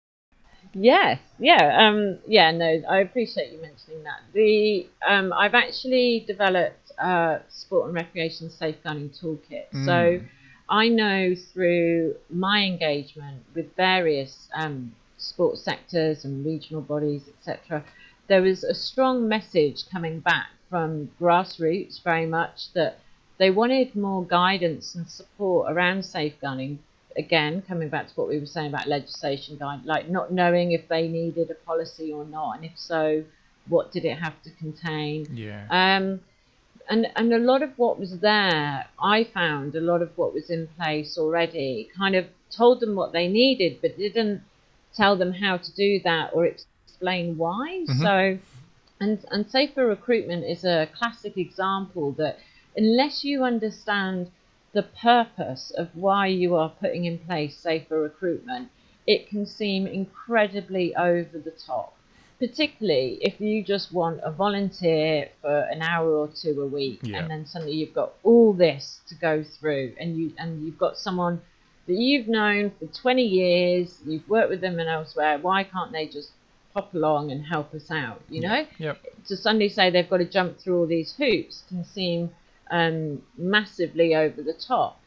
Yes, 0.78 1.19
yeah, 1.39 1.88
um, 1.88 2.19
yeah. 2.28 2.51
No, 2.51 2.82
I 2.89 2.99
appreciate 2.99 3.51
you 3.53 3.61
mentioning 3.61 4.03
that. 4.03 4.19
The 4.34 4.86
um, 5.07 5.32
I've 5.32 5.55
actually 5.55 6.26
developed 6.28 6.91
a 6.99 7.39
sport 7.49 7.88
and 7.88 7.95
recreation 7.95 8.49
safeguarding 8.49 9.09
toolkit. 9.11 9.71
So 9.71 10.19
Mm. 10.19 10.28
I 10.67 10.88
know 10.89 11.36
through 11.53 12.15
my 12.30 12.63
engagement 12.63 13.43
with 13.53 13.76
various 13.76 14.49
um, 14.53 14.93
sports 15.17 15.61
sectors 15.61 16.26
and 16.26 16.45
regional 16.45 16.82
bodies, 16.82 17.21
etc., 17.30 17.84
there 18.28 18.41
was 18.41 18.63
a 18.63 18.73
strong 18.73 19.28
message 19.28 19.88
coming 19.89 20.19
back 20.19 20.47
from 20.69 21.09
grassroots 21.21 22.03
very 22.03 22.26
much 22.26 22.73
that 22.73 22.99
they 23.38 23.49
wanted 23.51 23.95
more 23.95 24.26
guidance 24.26 24.95
and 24.95 25.07
support 25.07 25.71
around 25.71 26.03
safeguarding. 26.03 26.80
Again, 27.18 27.63
coming 27.68 27.89
back 27.89 28.07
to 28.07 28.13
what 28.16 28.28
we 28.28 28.39
were 28.39 28.45
saying 28.45 28.68
about 28.68 28.88
legislation 28.88 29.57
guide, 29.57 29.86
like 29.86 30.09
not 30.09 30.32
knowing 30.32 30.74
if 30.74 30.88
they 30.89 31.07
needed 31.07 31.49
a 31.49 31.55
policy 31.66 32.11
or 32.11 32.26
not, 32.26 32.57
and 32.57 32.66
if 32.66 32.78
so, 32.78 33.24
what 33.70 33.91
did 33.91 34.05
it 34.05 34.18
have 34.18 34.41
to 34.43 34.51
contain? 34.51 35.26
Yeah. 35.32 35.66
Um, 35.70 36.22
and 36.89 37.07
and 37.16 37.34
a 37.34 37.39
lot 37.39 37.61
of 37.61 37.72
what 37.78 37.99
was 37.99 38.20
there, 38.20 38.86
I 38.99 39.24
found 39.24 39.76
a 39.76 39.82
lot 39.82 40.01
of 40.01 40.11
what 40.18 40.34
was 40.34 40.49
in 40.49 40.68
place 40.78 41.18
already 41.18 41.89
kind 41.97 42.16
of 42.16 42.26
told 42.51 42.80
them 42.80 42.95
what 42.95 43.11
they 43.11 43.28
needed, 43.28 43.80
but 43.82 43.97
didn't 43.97 44.41
tell 44.93 45.16
them 45.16 45.34
how 45.34 45.57
to 45.57 45.72
do 45.74 45.99
that 46.03 46.32
or 46.34 46.45
explain 46.45 47.38
why. 47.38 47.86
Mhm. 47.88 48.01
So, 48.01 48.39
and 48.99 49.26
and 49.32 49.49
safer 49.49 49.86
recruitment 49.88 50.45
is 50.45 50.63
a 50.63 50.88
classic 50.97 51.38
example 51.38 52.11
that 52.13 52.39
unless 52.76 53.24
you 53.24 53.43
understand 53.43 54.32
the 54.76 54.84
purpose 54.84 55.71
of 55.78 55.88
why 55.95 56.28
you 56.28 56.53
are 56.53 56.69
putting 56.69 57.05
in 57.05 57.17
place 57.17 57.55
safer 57.57 58.01
recruitment, 58.01 58.69
it 59.07 59.30
can 59.30 59.45
seem 59.45 59.88
incredibly 59.88 60.93
over 60.95 61.38
the 61.39 61.51
top. 61.51 61.95
Particularly 62.39 63.17
if 63.21 63.39
you 63.39 63.63
just 63.63 63.93
want 63.93 64.19
a 64.21 64.30
volunteer 64.32 65.30
for 65.41 65.59
an 65.71 65.82
hour 65.82 66.11
or 66.11 66.28
two 66.28 66.61
a 66.61 66.67
week, 66.67 66.99
Yeah. 67.03 67.19
and 67.19 67.32
then 67.32 67.45
suddenly 67.45 67.73
you've 67.76 67.93
got 67.93 68.11
all 68.23 68.51
this 68.51 68.99
to 69.07 69.15
go 69.15 69.41
through, 69.43 69.93
and 69.97 70.17
you 70.17 70.34
and 70.38 70.65
you've 70.65 70.78
got 70.78 70.97
someone 70.97 71.39
that 71.88 71.95
you've 71.95 72.28
known 72.28 72.71
for 72.78 72.88
20 72.88 73.23
years, 73.23 74.01
you've 74.05 74.28
worked 74.28 74.49
with 74.49 74.59
them 74.59 74.78
and 74.80 74.89
elsewhere. 74.89 75.38
Why 75.38 75.63
can't 75.63 75.93
they 75.93 76.07
just 76.07 76.32
pop 76.73 76.93
along 76.93 77.32
and 77.32 77.45
help 77.45 77.73
us 77.73 77.89
out? 77.89 78.21
You 78.30 78.41
know, 78.41 78.65
Yep. 78.80 78.97
to 79.28 79.38
suddenly 79.38 79.69
say 79.69 79.89
they've 79.89 80.09
got 80.09 80.17
to 80.17 80.26
jump 80.26 80.57
through 80.57 80.80
all 80.80 80.88
these 80.88 81.13
hoops 81.15 81.63
can 81.69 81.86
seem 81.86 82.32
um, 82.72 83.22
massively 83.38 84.16
over 84.16 84.41
the 84.41 84.53
top. 84.53 84.99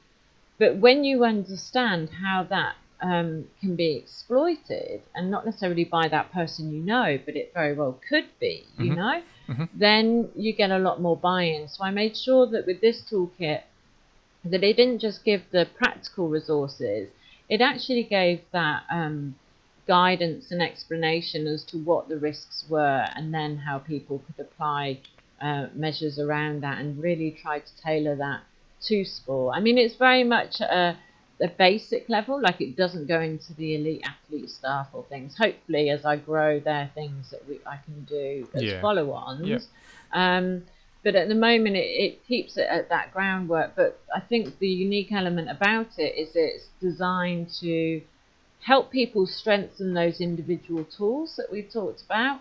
But 0.58 0.76
when 0.76 1.04
you 1.04 1.24
understand 1.24 2.10
how 2.10 2.44
that 2.44 2.76
um, 3.00 3.46
can 3.60 3.76
be 3.76 3.94
exploited, 3.94 5.02
and 5.14 5.30
not 5.30 5.46
necessarily 5.46 5.84
by 5.84 6.08
that 6.08 6.32
person 6.32 6.72
you 6.72 6.82
know, 6.82 7.18
but 7.24 7.36
it 7.36 7.52
very 7.54 7.74
well 7.74 8.00
could 8.08 8.26
be, 8.40 8.64
you 8.76 8.92
Mhm. 8.92 8.96
know, 8.96 9.22
Mhm. 9.48 9.68
then 9.74 10.30
you 10.34 10.52
get 10.52 10.70
a 10.70 10.78
lot 10.78 11.00
more 11.00 11.16
buy 11.16 11.44
in. 11.44 11.68
So 11.68 11.84
I 11.84 11.90
made 11.90 12.16
sure 12.16 12.46
that 12.46 12.66
with 12.66 12.80
this 12.80 13.02
toolkit, 13.02 13.62
that 14.44 14.64
it 14.64 14.76
didn't 14.76 14.98
just 14.98 15.24
give 15.24 15.42
the 15.50 15.66
practical 15.76 16.28
resources, 16.28 17.08
it 17.48 17.60
actually 17.60 18.02
gave 18.02 18.40
that 18.52 18.82
um, 18.90 19.36
guidance 19.86 20.50
and 20.50 20.60
explanation 20.62 21.46
as 21.46 21.64
to 21.64 21.78
what 21.78 22.08
the 22.08 22.18
risks 22.18 22.66
were 22.68 23.06
and 23.14 23.32
then 23.32 23.56
how 23.58 23.78
people 23.78 24.18
could 24.26 24.38
apply 24.44 24.98
uh, 25.40 25.66
measures 25.74 26.18
around 26.18 26.62
that 26.62 26.78
and 26.78 27.02
really 27.02 27.30
try 27.30 27.58
to 27.60 27.76
tailor 27.82 28.16
that 28.16 28.40
to 28.86 29.04
sport. 29.04 29.56
I 29.56 29.60
mean, 29.60 29.78
it's 29.78 29.96
very 29.96 30.24
much 30.24 30.60
a, 30.60 30.96
a 31.40 31.48
basic 31.48 32.08
level, 32.08 32.40
like 32.40 32.60
it 32.60 32.76
doesn't 32.76 33.06
go 33.06 33.20
into 33.20 33.54
the 33.54 33.74
elite 33.74 34.04
athlete 34.04 34.50
stuff 34.50 34.88
or 34.92 35.04
things. 35.08 35.36
Hopefully, 35.36 35.90
as 35.90 36.04
I 36.04 36.16
grow, 36.16 36.60
there 36.60 36.82
are 36.82 36.90
things 36.94 37.30
that 37.30 37.46
we, 37.48 37.60
I 37.66 37.78
can 37.84 38.04
do 38.04 38.48
as 38.54 38.62
Yeah. 38.62 38.80
follow 38.80 39.12
ons. 39.12 39.48
Yeah. 39.48 39.58
Um, 40.12 40.64
but 41.04 41.14
at 41.14 41.28
the 41.28 41.34
moment, 41.34 41.76
it, 41.76 41.88
it 42.06 42.26
keeps 42.26 42.56
it 42.56 42.66
at 42.68 42.88
that 42.88 43.12
groundwork. 43.12 43.74
But 43.76 44.00
I 44.14 44.20
think 44.20 44.58
the 44.58 44.68
unique 44.68 45.12
element 45.12 45.48
about 45.50 45.98
it 45.98 46.16
is 46.16 46.30
it's 46.34 46.66
designed 46.80 47.50
to 47.60 48.02
help 48.60 48.90
people 48.90 49.26
strengthen 49.26 49.94
those 49.94 50.20
individual 50.20 50.84
tools 50.84 51.36
that 51.36 51.50
we've 51.50 51.72
talked 51.72 52.02
about. 52.02 52.40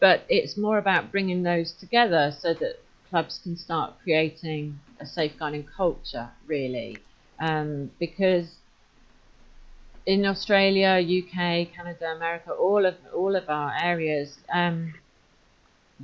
But 0.00 0.24
it's 0.28 0.56
more 0.56 0.78
about 0.78 1.10
bringing 1.10 1.42
those 1.42 1.72
together 1.72 2.32
so 2.38 2.54
that 2.54 2.76
clubs 3.10 3.40
can 3.42 3.56
start 3.56 3.94
creating 4.02 4.80
a 5.00 5.06
safeguarding 5.06 5.66
culture, 5.76 6.30
really. 6.46 6.98
Um, 7.40 7.90
because 7.98 8.56
in 10.06 10.24
Australia, 10.24 10.98
UK, 11.00 11.74
Canada, 11.74 12.12
America, 12.16 12.52
all 12.52 12.86
of 12.86 12.94
all 13.14 13.36
of 13.36 13.48
our 13.48 13.72
areas, 13.82 14.38
um, 14.52 14.94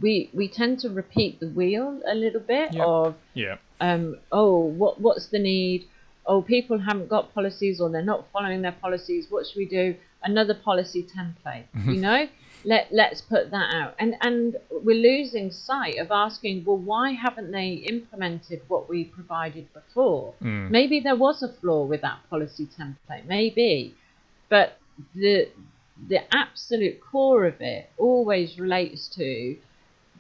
we 0.01 0.30
we 0.34 0.49
tend 0.49 0.78
to 0.80 0.88
repeat 0.88 1.40
the 1.40 1.49
wheel 1.49 2.01
a 2.07 2.14
little 2.14 2.40
bit 2.40 2.72
Yep. 2.72 2.86
of 2.86 3.14
Yeah. 3.34 3.57
um, 3.80 4.18
oh, 4.32 4.59
what 4.61 5.01
what's 5.01 5.26
the 5.28 5.38
need? 5.38 5.86
Oh, 6.26 6.42
people 6.42 6.78
haven't 6.78 7.09
got 7.09 7.34
policies 7.34 7.80
or 7.80 7.90
they're 7.90 8.03
not 8.03 8.26
following 8.32 8.62
their 8.62 8.72
policies. 8.72 9.26
What 9.30 9.47
should 9.47 9.59
we 9.59 9.66
do? 9.66 9.97
Another 10.22 10.55
policy 10.55 11.07
template. 11.16 11.66
You 11.86 12.01
know, 12.01 12.28
let 12.65 12.89
let's 12.93 13.21
put 13.21 13.51
that 13.51 13.75
out. 13.75 13.95
And 13.99 14.17
and 14.21 14.57
we're 14.71 15.01
losing 15.01 15.51
sight 15.51 15.99
of 15.99 16.11
asking, 16.11 16.65
well, 16.65 16.79
why 16.79 17.12
haven't 17.12 17.51
they 17.51 17.85
implemented 17.89 18.62
what 18.69 18.89
we 18.89 19.05
provided 19.05 19.73
before? 19.73 20.35
Mm. 20.43 20.71
Maybe 20.71 21.01
there 21.01 21.17
was 21.17 21.43
a 21.43 21.49
flaw 21.49 21.85
with 21.85 22.01
that 22.03 22.19
policy 22.31 22.67
template. 22.67 23.27
Maybe, 23.27 23.95
but 24.49 24.79
the 25.15 25.49
the 26.09 26.21
absolute 26.35 27.01
core 27.01 27.47
of 27.47 27.61
it 27.61 27.91
always 27.99 28.59
relates 28.59 29.09
to 29.09 29.57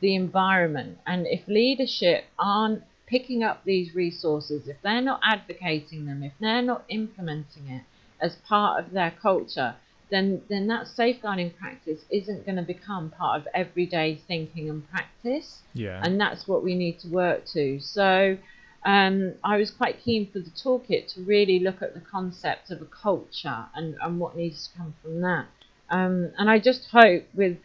the 0.00 0.14
environment. 0.14 0.98
And 1.06 1.26
if 1.26 1.46
leadership 1.48 2.24
aren't 2.38 2.82
picking 3.06 3.42
up 3.42 3.64
these 3.64 3.94
resources, 3.94 4.68
if 4.68 4.76
they're 4.82 5.00
not 5.00 5.20
advocating 5.22 6.06
them, 6.06 6.22
if 6.22 6.32
they're 6.40 6.62
not 6.62 6.84
implementing 6.88 7.68
it 7.68 7.82
as 8.20 8.36
part 8.48 8.84
of 8.84 8.92
their 8.92 9.10
culture, 9.10 9.74
then 10.10 10.42
then 10.48 10.66
that 10.68 10.86
safeguarding 10.86 11.50
practice 11.50 12.04
isn't 12.10 12.44
going 12.44 12.56
to 12.56 12.62
become 12.62 13.10
part 13.10 13.40
of 13.40 13.48
everyday 13.54 14.16
thinking 14.28 14.68
and 14.68 14.88
practice 14.90 15.62
Yeah. 15.72 16.00
and 16.02 16.20
that's 16.20 16.46
what 16.46 16.62
we 16.62 16.74
need 16.74 16.98
to 17.00 17.08
work 17.08 17.46
to. 17.52 17.80
So 17.80 18.36
um, 18.84 19.34
I 19.42 19.56
was 19.56 19.70
quite 19.70 20.02
keen 20.02 20.30
for 20.30 20.40
the 20.40 20.50
toolkit 20.50 21.12
to 21.14 21.22
really 21.22 21.58
look 21.58 21.80
at 21.80 21.94
the 21.94 22.00
concept 22.00 22.70
of 22.70 22.82
a 22.82 22.86
culture 22.86 23.66
and, 23.74 23.96
and 24.02 24.20
what 24.20 24.36
needs 24.36 24.68
to 24.68 24.76
come 24.76 24.94
from 25.02 25.22
that. 25.22 25.46
Um, 25.88 26.32
and 26.38 26.50
I 26.50 26.58
just 26.58 26.90
hope 26.90 27.24
with 27.34 27.56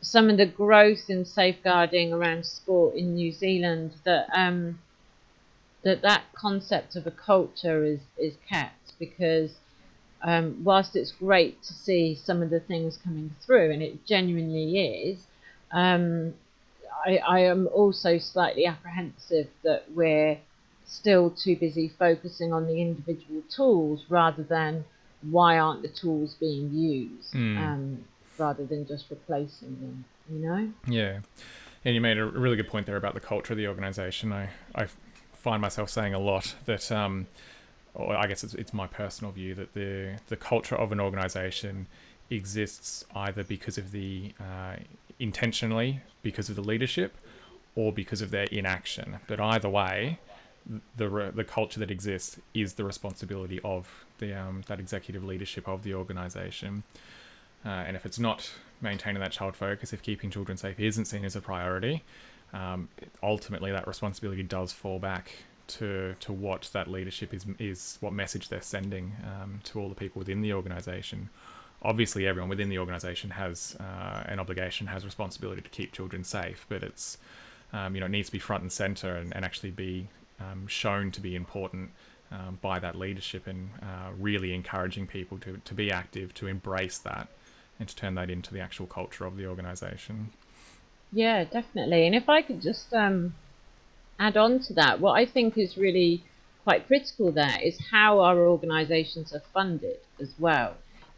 some 0.00 0.30
of 0.30 0.36
the 0.38 0.46
growth 0.46 1.08
in 1.08 1.24
safeguarding 1.24 2.12
around 2.12 2.46
sport 2.46 2.94
in 2.94 3.14
New 3.14 3.32
Zealand 3.32 3.92
that 4.04 4.26
um, 4.34 4.78
that 5.84 6.02
that 6.02 6.24
concept 6.34 6.96
of 6.96 7.06
a 7.06 7.10
culture 7.10 7.84
is, 7.84 8.00
is 8.16 8.34
kept 8.48 8.98
because 8.98 9.50
um, 10.22 10.62
whilst 10.64 10.96
it's 10.96 11.12
great 11.12 11.62
to 11.64 11.72
see 11.72 12.14
some 12.14 12.42
of 12.42 12.50
the 12.50 12.60
things 12.60 12.98
coming 13.02 13.34
through, 13.40 13.70
and 13.72 13.82
it 13.82 14.06
genuinely 14.06 14.78
is, 14.78 15.26
um, 15.72 16.34
I, 17.04 17.16
I 17.18 17.40
am 17.40 17.68
also 17.68 18.18
slightly 18.18 18.66
apprehensive 18.66 19.48
that 19.62 19.84
we're 19.94 20.38
still 20.84 21.30
too 21.30 21.56
busy 21.56 21.88
focusing 21.98 22.52
on 22.52 22.66
the 22.66 22.80
individual 22.80 23.42
tools 23.48 24.04
rather 24.08 24.42
than 24.42 24.84
why 25.30 25.58
aren't 25.58 25.82
the 25.82 25.88
tools 25.88 26.36
being 26.38 26.72
used, 26.72 27.32
Mm. 27.32 27.56
um, 27.58 28.04
rather 28.38 28.64
than 28.66 28.86
just 28.86 29.10
replacing 29.10 29.78
them. 29.80 30.04
You 30.30 30.38
know? 30.38 30.72
Yeah, 30.86 31.20
and 31.84 31.94
you 31.94 32.00
made 32.00 32.18
a 32.18 32.24
really 32.24 32.56
good 32.56 32.68
point 32.68 32.86
there 32.86 32.96
about 32.96 33.14
the 33.14 33.20
culture 33.20 33.52
of 33.52 33.56
the 33.56 33.66
organisation. 33.66 34.32
I, 34.32 34.50
I 34.74 34.86
find 35.32 35.60
myself 35.60 35.90
saying 35.90 36.14
a 36.14 36.18
lot 36.18 36.54
that, 36.66 36.92
um, 36.92 37.26
or 37.94 38.16
I 38.16 38.26
guess 38.26 38.42
it's, 38.42 38.54
it's 38.54 38.72
my 38.72 38.86
personal 38.86 39.32
view 39.32 39.54
that 39.54 39.74
the 39.74 40.18
the 40.28 40.36
culture 40.36 40.76
of 40.76 40.92
an 40.92 41.00
organisation 41.00 41.86
exists 42.30 43.04
either 43.14 43.44
because 43.44 43.76
of 43.76 43.92
the 43.92 44.32
uh, 44.40 44.76
intentionally 45.18 46.00
because 46.22 46.48
of 46.48 46.56
the 46.56 46.62
leadership, 46.62 47.16
or 47.74 47.92
because 47.92 48.22
of 48.22 48.30
their 48.30 48.44
inaction. 48.44 49.18
But 49.26 49.40
either 49.40 49.68
way, 49.68 50.18
the 50.96 51.32
the 51.34 51.44
culture 51.44 51.80
that 51.80 51.90
exists 51.90 52.38
is 52.54 52.74
the 52.74 52.84
responsibility 52.84 53.60
of 53.64 54.04
the 54.18 54.34
um, 54.34 54.62
that 54.68 54.80
executive 54.80 55.24
leadership 55.24 55.68
of 55.68 55.82
the 55.82 55.94
organisation. 55.94 56.82
Uh, 57.64 57.68
and 57.68 57.96
if 57.96 58.04
it's 58.04 58.18
not 58.18 58.50
maintaining 58.80 59.20
that 59.20 59.30
child 59.30 59.54
focus, 59.54 59.92
if 59.92 60.02
keeping 60.02 60.30
children 60.30 60.56
safe 60.56 60.80
isn't 60.80 61.04
seen 61.04 61.24
as 61.24 61.36
a 61.36 61.40
priority, 61.40 62.02
um, 62.52 62.88
ultimately 63.22 63.70
that 63.70 63.86
responsibility 63.86 64.42
does 64.42 64.72
fall 64.72 64.98
back 64.98 65.44
to 65.68 66.14
to 66.20 66.32
what 66.32 66.70
that 66.72 66.88
leadership 66.88 67.32
is 67.34 67.46
is 67.58 67.98
what 68.00 68.12
message 68.12 68.48
they're 68.48 68.60
sending 68.60 69.12
um, 69.24 69.60
to 69.64 69.80
all 69.80 69.88
the 69.88 69.94
people 69.94 70.18
within 70.18 70.40
the 70.40 70.52
organisation. 70.52 71.30
Obviously, 71.82 72.26
everyone 72.26 72.48
within 72.48 72.68
the 72.68 72.78
organisation 72.78 73.30
has 73.30 73.76
uh, 73.80 74.22
an 74.26 74.38
obligation, 74.38 74.86
has 74.86 75.04
responsibility 75.04 75.60
to 75.60 75.68
keep 75.68 75.92
children 75.92 76.22
safe, 76.22 76.64
but 76.68 76.82
it's 76.82 77.18
um, 77.72 77.94
you 77.94 78.00
know 78.00 78.06
it 78.06 78.10
needs 78.10 78.28
to 78.28 78.32
be 78.32 78.38
front 78.38 78.62
and 78.62 78.72
centre 78.72 79.16
and, 79.16 79.34
and 79.34 79.44
actually 79.44 79.70
be 79.70 80.08
um, 80.40 80.66
shown 80.66 81.10
to 81.10 81.20
be 81.20 81.34
important 81.34 81.90
um, 82.30 82.58
by 82.60 82.78
that 82.78 82.96
leadership 82.96 83.46
and 83.46 83.70
uh, 83.82 84.10
really 84.18 84.54
encouraging 84.54 85.06
people 85.06 85.38
to, 85.38 85.60
to 85.64 85.74
be 85.74 85.90
active, 85.90 86.32
to 86.34 86.46
embrace 86.46 86.98
that, 86.98 87.28
and 87.78 87.88
to 87.88 87.96
turn 87.96 88.14
that 88.14 88.30
into 88.30 88.52
the 88.52 88.60
actual 88.60 88.86
culture 88.86 89.24
of 89.24 89.36
the 89.36 89.46
organisation. 89.46 90.30
Yeah, 91.12 91.44
definitely. 91.44 92.06
And 92.06 92.14
if 92.14 92.28
I 92.28 92.40
could 92.40 92.62
just 92.62 92.92
um, 92.94 93.34
add 94.26 94.36
on 94.36 94.60
to 94.60 94.72
that, 94.74 95.00
what 95.00 95.12
I 95.12 95.26
think 95.26 95.58
is 95.58 95.76
really 95.76 96.22
quite 96.64 96.86
critical 96.86 97.32
there 97.32 97.58
is 97.60 97.76
how 97.90 98.20
our 98.20 98.38
organisations 98.46 99.32
are 99.32 99.42
funded 99.52 99.98
as 100.20 100.32
well. 100.38 100.76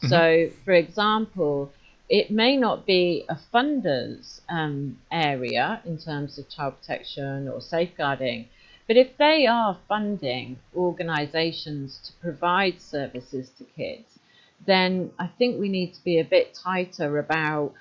So, 0.08 0.50
for 0.64 0.72
example, 0.72 1.72
it 2.08 2.30
may 2.30 2.56
not 2.56 2.86
be 2.86 3.24
a 3.28 3.38
funder's 3.52 4.40
um, 4.48 4.98
area 5.10 5.80
in 5.84 5.98
terms 5.98 6.38
of 6.38 6.48
child 6.48 6.74
protection 6.80 7.48
or 7.48 7.60
safeguarding, 7.60 8.48
but 8.86 8.96
if 8.96 9.16
they 9.16 9.46
are 9.46 9.78
funding 9.88 10.58
organisations 10.76 12.00
to 12.04 12.12
provide 12.20 12.80
services 12.80 13.50
to 13.58 13.64
kids, 13.64 14.18
then 14.66 15.10
I 15.18 15.26
think 15.26 15.58
we 15.58 15.68
need 15.68 15.94
to 15.94 16.04
be 16.04 16.18
a 16.18 16.24
bit 16.24 16.54
tighter 16.54 17.18
about 17.18 17.72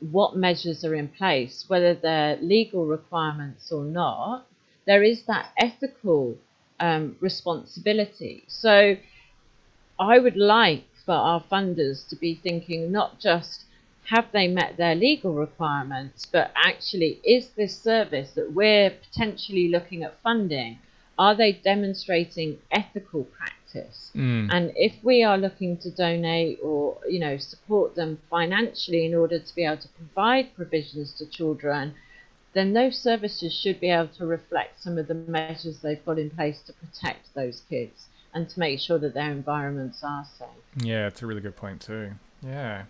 what 0.00 0.36
measures 0.36 0.84
are 0.84 0.94
in 0.94 1.08
place, 1.08 1.64
whether 1.68 1.94
they're 1.94 2.36
legal 2.36 2.86
requirements 2.86 3.72
or 3.72 3.84
not. 3.84 4.46
There 4.86 5.02
is 5.02 5.24
that 5.24 5.50
ethical 5.58 6.36
um, 6.80 7.16
responsibility. 7.20 8.44
So 8.48 8.96
I 9.98 10.18
would 10.18 10.36
like 10.36 10.84
for 11.04 11.14
our 11.14 11.42
funders 11.42 12.06
to 12.08 12.16
be 12.16 12.34
thinking 12.34 12.92
not 12.92 13.18
just 13.20 13.64
have 14.06 14.26
they 14.32 14.46
met 14.46 14.76
their 14.76 14.94
legal 14.94 15.34
requirements? 15.34 16.26
But 16.26 16.52
actually, 16.54 17.20
is 17.24 17.50
this 17.50 17.76
service 17.76 18.32
that 18.32 18.52
we're 18.52 18.90
potentially 18.90 19.68
looking 19.68 20.04
at 20.04 20.20
funding, 20.22 20.78
are 21.18 21.34
they 21.34 21.52
demonstrating 21.52 22.58
ethical 22.70 23.24
practice? 23.24 24.10
Mm. 24.14 24.48
And 24.52 24.72
if 24.76 24.92
we 25.02 25.24
are 25.24 25.38
looking 25.38 25.76
to 25.78 25.90
donate 25.90 26.58
or 26.62 26.98
you 27.08 27.18
know 27.18 27.36
support 27.36 27.94
them 27.94 28.18
financially 28.30 29.04
in 29.06 29.14
order 29.14 29.38
to 29.38 29.54
be 29.54 29.64
able 29.64 29.82
to 29.82 29.88
provide 29.88 30.54
provisions 30.54 31.12
to 31.14 31.26
children, 31.26 31.94
then 32.56 32.72
those 32.72 32.96
services 32.98 33.52
should 33.52 33.80
be 33.80 33.90
able 33.90 34.08
to 34.08 34.26
reflect 34.26 34.82
some 34.82 34.98
of 34.98 35.08
the 35.08 35.14
measures 35.14 35.80
they've 35.80 36.04
got 36.04 36.18
in 36.18 36.30
place 36.30 36.62
to 36.62 36.72
protect 36.72 37.34
those 37.34 37.62
kids 37.68 38.06
and 38.32 38.48
to 38.48 38.58
make 38.58 38.80
sure 38.80 38.98
that 38.98 39.14
their 39.14 39.30
environments 39.30 40.02
are 40.02 40.26
safe. 40.38 40.48
Yeah, 40.76 41.06
it's 41.06 41.22
a 41.22 41.26
really 41.26 41.40
good 41.40 41.56
point 41.56 41.80
too. 41.80 42.12
Yeah. 42.42 42.84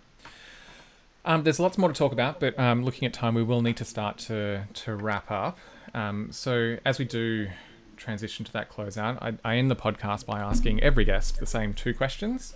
Um, 1.25 1.43
there's 1.43 1.59
lots 1.59 1.77
more 1.77 1.89
to 1.89 1.95
talk 1.95 2.13
about, 2.13 2.39
but 2.39 2.57
um, 2.57 2.85
looking 2.85 3.05
at 3.05 3.13
time, 3.13 3.35
we 3.35 3.43
will 3.43 3.61
need 3.61 3.77
to 3.77 3.85
start 3.85 4.17
to 4.19 4.63
to 4.73 4.95
wrap 4.95 5.29
up. 5.29 5.57
Um, 5.93 6.29
so 6.31 6.77
as 6.85 6.99
we 6.99 7.05
do 7.05 7.49
transition 7.97 8.45
to 8.45 8.53
that 8.53 8.71
closeout, 8.71 9.17
I, 9.21 9.33
I 9.43 9.57
end 9.57 9.69
the 9.69 9.75
podcast 9.75 10.25
by 10.25 10.39
asking 10.39 10.81
every 10.81 11.03
guest 11.03 11.39
the 11.39 11.45
same 11.45 11.73
two 11.73 11.93
questions. 11.93 12.53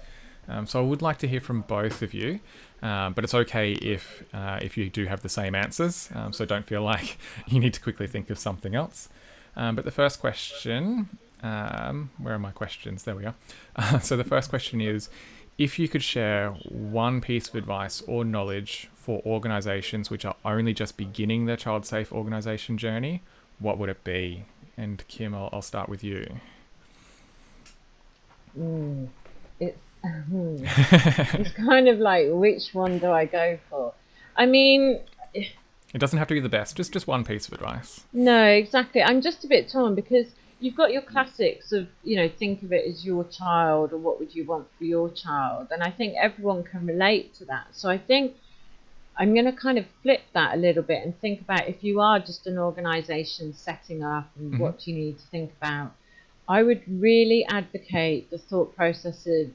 Um, 0.48 0.66
so 0.68 0.80
I 0.80 0.84
would 0.84 1.02
like 1.02 1.18
to 1.20 1.28
hear 1.28 1.42
from 1.42 1.62
both 1.62 2.02
of 2.02 2.14
you, 2.14 2.40
um, 2.82 3.14
but 3.14 3.24
it's 3.24 3.34
okay 3.34 3.74
if 3.74 4.24
uh, 4.34 4.60
if 4.62 4.78
you 4.78 4.90
do 4.90 5.06
have 5.06 5.22
the 5.22 5.30
same 5.30 5.56
answers. 5.56 6.10
Um, 6.14 6.34
so 6.34 6.46
don't 6.46 6.66
feel 6.66 6.82
like 6.94 7.18
you 7.48 7.60
need 7.60 7.74
to 7.74 7.82
quickly 7.82 8.08
think 8.08 8.30
of 8.30 8.38
something 8.38 8.76
else. 8.76 9.10
Um, 9.56 9.76
but 9.76 9.86
the 9.86 9.92
first 9.92 10.20
question, 10.20 11.18
um, 11.44 12.12
where 12.18 12.34
are 12.34 12.40
my 12.40 12.52
questions? 12.52 13.04
There 13.04 13.16
we 13.16 13.26
are. 13.26 13.36
Uh, 13.76 14.00
so 14.08 14.18
the 14.18 14.24
first 14.24 14.50
question 14.50 14.82
is, 14.82 15.10
if 15.58 15.78
you 15.78 15.88
could 15.88 16.04
share 16.04 16.52
one 16.70 17.22
piece 17.22 17.50
of 17.50 17.56
advice 17.56 18.02
or 18.08 18.24
knowledge 18.24 18.90
for 18.96 19.22
organisations 19.26 20.10
which 20.10 20.26
are 20.26 20.36
only 20.46 20.74
just 20.74 20.98
beginning 20.98 21.46
their 21.46 21.58
child 21.58 21.86
safe 21.86 22.12
organisation 22.12 22.78
journey, 22.78 23.22
what 23.60 23.78
would 23.78 23.90
it 23.90 24.04
be? 24.04 24.46
And 24.78 25.04
Kim, 25.08 25.36
I'll, 25.36 25.50
I'll 25.52 25.62
start 25.62 25.90
with 25.90 26.04
you. 26.04 26.40
Mm, 28.58 29.08
it's 29.60 29.78
it's 30.04 31.52
kind 31.56 31.88
of 31.88 32.00
like 32.00 32.28
which 32.30 32.74
one 32.74 33.00
do 33.00 33.12
I 33.12 33.26
go 33.26 33.58
for? 33.70 33.94
I 34.36 34.46
mean, 34.46 35.00
It 35.34 36.00
doesn't 36.00 36.18
have 36.20 36.28
to 36.30 36.34
be 36.34 36.40
the 36.40 36.50
best, 36.50 36.76
just 36.78 36.92
just 36.94 37.08
one 37.08 37.24
piece 37.24 37.48
of 37.48 37.54
advice. 37.54 38.02
no, 38.14 38.44
exactly. 38.46 39.02
I'm 39.04 39.22
just 39.22 39.44
a 39.44 39.48
bit 39.48 39.70
torn 39.70 39.96
because 39.96 40.28
you've 40.60 40.76
got 40.76 40.92
your 40.92 41.02
classics 41.02 41.72
of 41.72 41.88
you 42.04 42.16
know 42.18 42.30
think 42.30 42.64
of 42.64 42.72
it 42.72 42.86
as 42.88 43.04
your 43.06 43.24
child 43.26 43.94
or 43.94 43.98
what 43.98 44.20
would 44.20 44.34
you 44.36 44.46
want 44.46 44.68
for 44.78 44.84
your 44.86 45.10
child, 45.10 45.68
and 45.72 45.84
I 45.84 45.92
think 45.92 46.16
everyone 46.20 46.64
can 46.64 46.86
relate 46.88 47.34
to 47.36 47.46
that. 47.46 47.68
So 47.72 47.90
I 47.90 47.98
think 47.98 48.34
I'm 49.18 49.34
going 49.34 49.46
to 49.46 49.52
kind 49.52 49.78
of 49.78 49.86
flip 50.02 50.22
that 50.34 50.56
a 50.56 50.58
little 50.58 50.84
bit 50.84 51.04
and 51.04 51.20
think 51.20 51.42
about 51.42 51.68
if 51.68 51.84
you 51.84 52.00
are 52.00 52.20
just 52.20 52.48
an 52.48 52.58
organisation 52.58 53.54
setting 53.54 54.04
up 54.04 54.30
and 54.38 54.54
Mhm. 54.54 54.60
what 54.60 54.88
you 54.88 54.96
need 54.96 55.20
to 55.20 55.26
think 55.28 55.52
about. 55.62 55.92
I 56.48 56.64
would 56.64 56.82
really 56.88 57.46
advocate 57.50 58.30
the 58.32 58.38
thought 58.38 58.76
process 58.76 59.28
of 59.28 59.52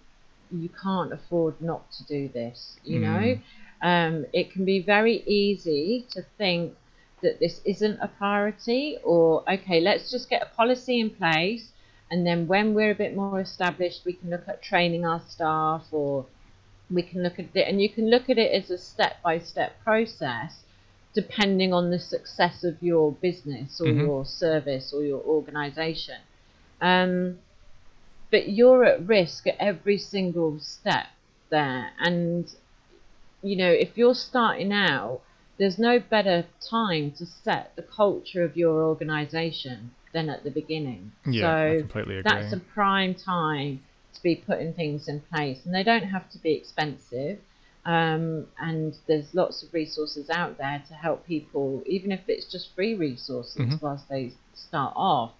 you 0.51 0.69
can't 0.69 1.13
afford 1.13 1.61
not 1.61 1.91
to 1.93 2.05
do 2.05 2.29
this. 2.29 2.79
You 2.85 3.01
know, 3.01 3.37
um, 3.83 4.27
it 4.33 4.51
can 4.53 4.65
be 4.65 4.81
very 4.81 5.23
easy 5.27 6.07
to 6.11 6.23
think 6.39 6.75
that 7.23 7.39
this 7.41 7.61
isn't 7.65 7.99
a 8.01 8.09
priority, 8.09 8.99
or 9.05 9.43
okay, 9.51 9.81
let's 9.81 10.11
just 10.11 10.29
get 10.31 10.43
a 10.43 10.57
policy 10.57 11.01
in 11.01 11.11
place, 11.11 11.73
and 12.11 12.27
then 12.27 12.47
when 12.47 12.75
we're 12.75 12.93
a 12.93 12.95
bit 12.95 13.15
more 13.17 13.33
established, 13.33 13.97
we 13.99 14.07
can 14.07 14.23
look 14.25 14.39
at 14.41 14.55
training 14.55 14.99
our 14.99 15.15
staff, 15.21 15.85
or 15.91 16.27
we 16.91 17.03
can 17.03 17.23
look 17.23 17.39
at 17.39 17.55
it, 17.55 17.69
and 17.69 17.81
you 17.81 17.89
can 17.89 18.11
look 18.11 18.29
at 18.29 18.39
it 18.39 18.53
as 18.53 18.71
a 18.71 18.79
step 18.79 19.23
by 19.23 19.39
step 19.39 19.83
process. 19.83 20.63
Depending 21.15 21.73
on 21.73 21.91
the 21.91 21.99
success 21.99 22.63
of 22.65 22.83
your 22.83 23.13
business 23.13 23.81
or 23.81 23.87
Mhm. 23.89 23.97
your 23.97 24.25
service 24.25 24.93
or 24.93 25.03
your 25.03 25.23
organization. 25.23 26.21
Um, 26.81 27.39
but 28.31 28.49
you're 28.49 28.85
at 28.85 29.07
risk 29.07 29.47
at 29.47 29.57
every 29.59 29.99
single 29.99 30.59
step 30.61 31.07
there. 31.51 31.91
And, 31.99 32.47
you 33.43 33.57
know, 33.57 33.71
if 33.71 33.97
you're 33.97 34.15
starting 34.15 34.73
out, 34.73 35.21
there's 35.59 35.79
no 35.79 35.99
better 35.99 36.45
time 36.69 37.13
to 37.13 37.27
set 37.27 37.75
the 37.77 37.83
culture 37.83 38.45
of 38.45 38.57
your 38.57 38.85
organization 38.85 39.91
than 40.13 40.29
at 40.29 40.45
the 40.45 40.51
beginning. 40.51 41.13
Yeah, 41.27 41.55
I 41.55 41.77
completely 41.81 42.17
agree. 42.19 42.31
that's 42.31 42.53
a 42.53 42.61
prime 42.75 43.15
time 43.15 43.83
to 44.15 44.23
be 44.23 44.37
putting 44.37 44.73
things 44.75 45.09
in 45.09 45.21
place. 45.21 45.65
And 45.65 45.75
they 45.75 45.83
don't 45.83 46.05
have 46.05 46.31
to 46.31 46.39
be 46.39 46.53
expensive. 46.53 47.39
Um, 47.85 48.47
and 48.59 48.95
there's 49.07 49.33
lots 49.35 49.63
of 49.63 49.73
resources 49.73 50.29
out 50.29 50.59
there 50.59 50.83
to 50.89 50.95
help 50.95 51.25
people, 51.27 51.83
even 51.87 52.11
if 52.11 52.21
it's 52.29 52.51
just 52.51 52.75
free 52.75 52.95
resources 52.95 53.61
Mhm. 53.61 53.81
whilst 53.81 54.09
they 54.09 54.33
start 54.55 54.93
off. 54.97 55.33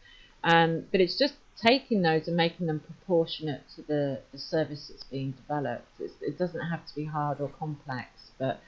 Um, 0.45 0.85
but 0.93 1.01
it's 1.01 1.19
just 1.19 1.35
taking 1.61 2.03
those 2.03 2.29
and 2.29 2.37
making 2.37 2.67
them 2.67 2.81
proportionate 2.81 3.63
to 3.75 3.83
the, 3.83 4.21
the 4.33 4.39
service 4.39 4.89
that's 4.89 5.05
being 5.05 5.33
developed. 5.33 5.89
It's, 5.99 6.15
it 6.21 6.39
doesn't 6.39 6.61
have 6.61 6.87
to 6.87 6.95
be 6.95 7.05
hard 7.05 7.41
or 7.41 7.49
complex, 7.49 8.09
but 8.39 8.61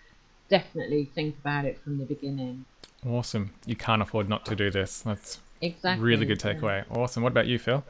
definitely 0.49 1.05
think 1.15 1.37
about 1.41 1.65
it 1.65 1.79
from 1.83 1.99
the 1.99 2.05
beginning. 2.05 2.65
Awesome. 3.07 3.53
You 3.67 3.77
can't 3.77 4.03
afford 4.03 4.29
not 4.29 4.45
to 4.47 4.57
do 4.57 4.71
this. 4.71 5.03
That's 5.03 5.39
Exactly. 5.61 6.05
really 6.05 6.27
good 6.27 6.43
yeah. 6.43 6.55
takeaway. 6.55 6.85
Awesome. 6.97 7.23
What 7.23 7.33
about 7.33 7.47
you, 7.47 7.59
Phil? 7.59 7.85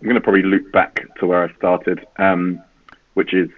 I'm 0.00 0.04
going 0.04 0.14
to 0.14 0.20
probably 0.20 0.42
loop 0.42 0.70
back 0.70 1.06
to 1.18 1.26
where 1.26 1.42
I 1.42 1.52
started, 1.56 2.06
um, 2.18 2.62
which 3.14 3.34
is 3.34 3.48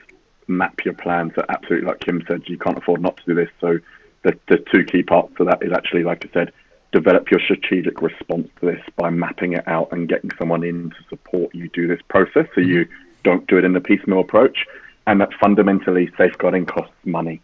map 0.46 0.84
your 0.84 0.94
plan. 0.94 1.32
So 1.34 1.44
absolutely, 1.48 1.88
like 1.88 2.00
Kim 2.00 2.22
said, 2.26 2.42
you 2.46 2.58
can't 2.58 2.78
afford 2.78 3.02
not 3.02 3.16
to 3.18 3.24
do 3.26 3.34
this. 3.34 3.50
So 3.60 3.78
the, 4.22 4.38
the 4.48 4.64
two 4.72 4.84
key 4.84 5.02
parts 5.02 5.34
to 5.36 5.44
that 5.44 5.62
is 5.62 5.72
actually, 5.72 6.04
like 6.04 6.26
I 6.26 6.32
said, 6.32 6.52
develop 6.92 7.30
your 7.30 7.40
strategic 7.40 8.02
response 8.02 8.48
to 8.60 8.66
this 8.66 8.82
by 8.96 9.10
mapping 9.10 9.52
it 9.52 9.66
out 9.68 9.88
and 9.92 10.08
getting 10.08 10.30
someone 10.38 10.64
in 10.64 10.90
to 10.90 10.96
support 11.08 11.54
you 11.54 11.68
do 11.68 11.86
this 11.86 12.00
process 12.08 12.46
so 12.54 12.60
you 12.60 12.86
don't 13.22 13.46
do 13.46 13.58
it 13.58 13.64
in 13.64 13.72
the 13.72 13.80
piecemeal 13.80 14.20
approach. 14.20 14.66
And 15.06 15.20
that 15.20 15.30
fundamentally 15.40 16.10
safeguarding 16.16 16.66
costs 16.66 16.94
money. 17.04 17.40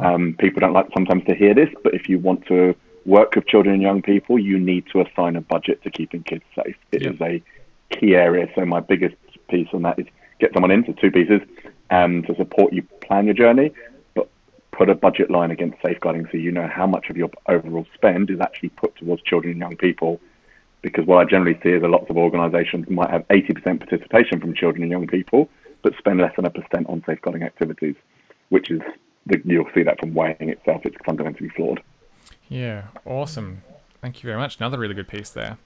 Um, 0.00 0.34
people 0.38 0.60
don't 0.60 0.72
like 0.72 0.88
sometimes 0.92 1.24
to 1.26 1.34
hear 1.34 1.54
this, 1.54 1.70
but 1.84 1.94
if 1.94 2.08
you 2.08 2.18
want 2.18 2.44
to 2.46 2.74
work 3.04 3.36
with 3.36 3.46
children 3.46 3.74
and 3.74 3.82
young 3.82 4.02
people, 4.02 4.38
you 4.38 4.58
need 4.58 4.84
to 4.92 5.00
assign 5.00 5.36
a 5.36 5.40
budget 5.40 5.82
to 5.84 5.90
keeping 5.90 6.22
kids 6.24 6.42
safe. 6.54 6.76
It 6.90 7.06
is 7.06 7.20
a 7.20 7.42
key 7.90 8.16
area. 8.16 8.48
So 8.54 8.64
my 8.66 8.80
biggest 8.80 9.14
piece 9.48 9.68
on 9.72 9.82
that 9.82 9.98
is 9.98 10.06
get 10.40 10.52
someone 10.52 10.72
in, 10.72 10.84
so 10.84 10.92
two 10.92 11.10
pieces, 11.10 11.40
um, 11.90 12.22
to 12.24 12.34
support 12.34 12.72
you 12.72 12.82
plan 13.00 13.26
your 13.26 13.34
journey, 13.34 13.70
put 14.76 14.90
a 14.90 14.94
budget 14.94 15.30
line 15.30 15.50
against 15.50 15.78
safeguarding 15.84 16.28
so 16.30 16.36
you 16.36 16.52
know 16.52 16.68
how 16.68 16.86
much 16.86 17.08
of 17.08 17.16
your 17.16 17.30
overall 17.48 17.86
spend 17.94 18.30
is 18.30 18.40
actually 18.40 18.68
put 18.70 18.94
towards 18.96 19.22
children 19.22 19.52
and 19.52 19.60
young 19.60 19.76
people. 19.76 20.20
Because 20.82 21.06
what 21.06 21.18
I 21.18 21.24
generally 21.24 21.58
see 21.62 21.70
is 21.70 21.82
a 21.82 21.88
lot 21.88 22.08
of 22.10 22.16
organisations 22.16 22.88
might 22.90 23.10
have 23.10 23.26
80% 23.28 23.80
participation 23.80 24.38
from 24.38 24.54
children 24.54 24.82
and 24.82 24.92
young 24.92 25.06
people, 25.06 25.48
but 25.82 25.96
spend 25.96 26.20
less 26.20 26.36
than 26.36 26.44
a 26.44 26.50
percent 26.50 26.86
on 26.88 27.02
safeguarding 27.06 27.42
activities, 27.42 27.96
which 28.50 28.70
is 28.70 28.82
the, 29.24 29.40
you'll 29.44 29.68
see 29.74 29.82
that 29.82 29.98
from 29.98 30.14
weighing 30.14 30.50
itself. 30.50 30.82
It's 30.84 30.96
fundamentally 31.04 31.48
flawed. 31.48 31.82
Yeah, 32.48 32.88
awesome. 33.04 33.62
Thank 34.02 34.22
you 34.22 34.28
very 34.28 34.38
much. 34.38 34.58
Another 34.58 34.78
really 34.78 34.94
good 34.94 35.08
piece 35.08 35.30
there. 35.30 35.56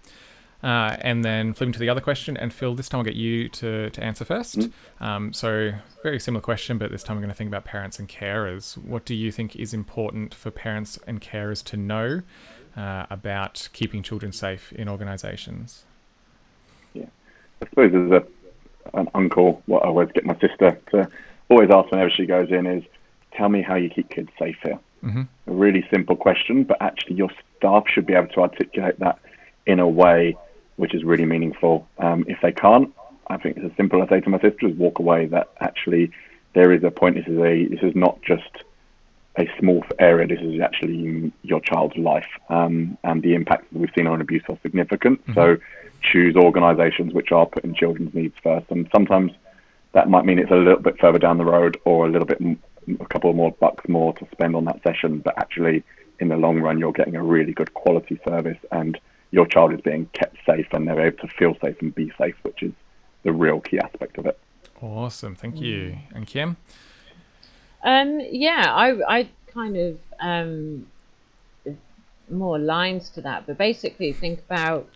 Uh, 0.63 0.97
and 1.01 1.25
then 1.25 1.55
flipping 1.55 1.73
to 1.73 1.79
the 1.79 1.89
other 1.89 2.03
question, 2.03 2.37
and 2.37 2.53
Phil, 2.53 2.75
this 2.75 2.89
time 2.89 2.99
I'll 2.99 3.05
get 3.05 3.15
you 3.15 3.49
to, 3.49 3.89
to 3.91 4.05
answer 4.05 4.25
1st 4.27 4.71
Um, 5.01 5.33
so, 5.33 5.73
very 6.03 6.21
similar 6.21 6.43
question, 6.43 6.77
but 6.77 6.91
this 6.91 7.03
time 7.03 7.17
we're 7.17 7.23
going 7.23 7.31
to 7.31 7.37
think 7.37 7.49
about 7.49 7.65
parents 7.65 7.99
and 7.99 8.09
carers. 8.09 8.77
What 8.77 9.07
do 9.07 9.15
you 9.15 9.33
think 9.33 9.57
is 9.57 9.73
important 9.73 10.35
for 10.35 10.51
parents 10.51 10.99
and 11.07 11.21
carers 11.21 11.65
to 11.65 11.77
know 11.79 12.21
uh, 12.77 13.07
about 13.09 13.71
keeping 13.73 14.03
children 14.03 14.33
safe 14.33 14.71
in 14.73 14.89
organisations? 14.89 15.85
Yeah, 16.93 17.07
I 17.63 17.67
suppose 17.67 17.95
as 17.95 18.11
a 18.11 18.27
an 18.95 19.09
uncle, 19.15 19.63
what 19.67 19.85
I 19.85 19.89
always 19.89 20.11
get 20.13 20.25
my 20.25 20.39
sister 20.41 20.79
to 20.91 21.09
always 21.49 21.71
ask 21.71 21.91
whenever 21.91 22.11
she 22.11 22.27
goes 22.27 22.51
in 22.51 22.67
is, 22.67 22.83
"Tell 23.33 23.49
me 23.49 23.63
how 23.63 23.77
you 23.77 23.89
keep 23.89 24.11
kids 24.11 24.31
safe 24.39 24.57
here." 24.63 24.79
Mhm. 25.05 25.29
A 25.47 25.53
really 25.53 25.87
simple 25.93 26.17
question, 26.17 26.65
but 26.65 26.81
actually 26.81 27.17
your 27.17 27.31
staff 27.57 27.85
should 27.89 28.07
be 28.07 28.15
able 28.15 28.29
to 28.29 28.41
articulate 28.41 28.99
that 28.99 29.19
in 29.67 29.81
a 29.81 29.89
way 29.89 30.37
which 30.81 30.95
is 30.95 31.05
really 31.05 31.27
meaningful. 31.27 31.87
Um, 31.99 32.25
if 32.27 32.39
they 32.41 32.53
can't, 32.53 32.91
I 33.29 33.37
think 33.37 33.59
it's 33.59 33.67
as 33.67 33.77
simple 33.77 34.03
as 34.03 34.09
I 34.11 34.17
say 34.17 34.21
to 34.23 34.31
my 34.31 34.41
sister 34.41 34.67
is 34.67 34.75
walk 34.77 34.99
away. 34.99 35.27
That 35.27 35.51
actually 35.61 36.11
there 36.55 36.73
is 36.73 36.83
a 36.83 36.91
point. 36.91 37.17
This 37.17 37.27
is 37.27 37.39
a 37.39 37.67
this 37.67 37.83
is 37.83 37.95
not 37.95 38.21
just 38.23 38.65
a 39.37 39.47
small 39.59 39.85
area. 39.99 40.27
This 40.27 40.41
is 40.41 40.59
actually 40.61 41.33
your 41.43 41.61
child's 41.61 41.99
life, 41.99 42.31
um, 42.49 42.97
and 43.05 43.23
the 43.23 43.35
impacts 43.35 43.67
that 43.71 43.79
we've 43.79 43.93
seen 43.95 44.07
on 44.07 44.23
abuse 44.23 44.43
are 44.49 44.59
significant. 44.63 45.21
So 45.35 45.59
choose 46.03 46.35
organisations 46.35 47.13
which 47.13 47.31
are 47.31 47.45
putting 47.45 47.75
children's 47.75 48.15
needs 48.15 48.35
first, 48.43 48.67
and 48.71 48.89
sometimes 48.91 49.33
that 49.93 50.09
might 50.09 50.25
mean 50.25 50.39
it's 50.39 50.51
a 50.51 50.55
little 50.57 50.81
bit 50.81 50.99
further 50.99 51.19
down 51.19 51.37
the 51.37 51.45
road 51.45 51.77
or 51.85 52.07
a 52.07 52.11
little 52.11 52.27
bit 52.27 52.41
a 52.41 53.07
couple 53.07 53.33
more 53.35 53.53
bucks 53.61 53.87
more 53.87 54.15
to 54.15 54.27
spend 54.33 54.57
on 54.57 54.65
that 54.65 54.83
session, 54.83 55.19
but 55.19 55.37
actually 55.37 55.85
in 56.21 56.29
the 56.29 56.37
long 56.37 56.59
run 56.61 56.79
you're 56.79 56.93
getting 56.93 57.17
a 57.17 57.23
really 57.23 57.53
good 57.53 57.75
quality 57.75 58.19
service 58.27 58.59
and 58.73 58.99
your 59.31 59.47
child 59.47 59.73
is 59.73 59.81
being 59.81 60.07
kept 60.13 60.37
safe 60.45 60.67
and 60.73 60.87
they're 60.87 61.07
able 61.07 61.19
to 61.19 61.29
feel 61.29 61.55
safe 61.61 61.77
and 61.81 61.95
be 61.95 62.13
safe, 62.19 62.35
which 62.43 62.63
is 62.63 62.73
the 63.23 63.33
real 63.33 63.61
key 63.61 63.79
aspect 63.79 64.19
of 64.19 64.27
it. 64.27 64.39
Awesome. 64.81 65.35
Thank 65.35 65.61
you. 65.61 65.99
And 66.15 66.27
Kim? 66.27 66.57
Um, 67.83 68.21
yeah, 68.31 68.65
I, 68.69 69.19
I 69.21 69.29
kind 69.53 69.77
of 69.77 69.99
um, 70.21 70.87
more 72.31 72.59
lines 72.59 73.11
to 73.11 73.21
that, 73.23 73.47
but 73.47 73.59
basically 73.59 74.13
think 74.13 74.41
about 74.41 74.89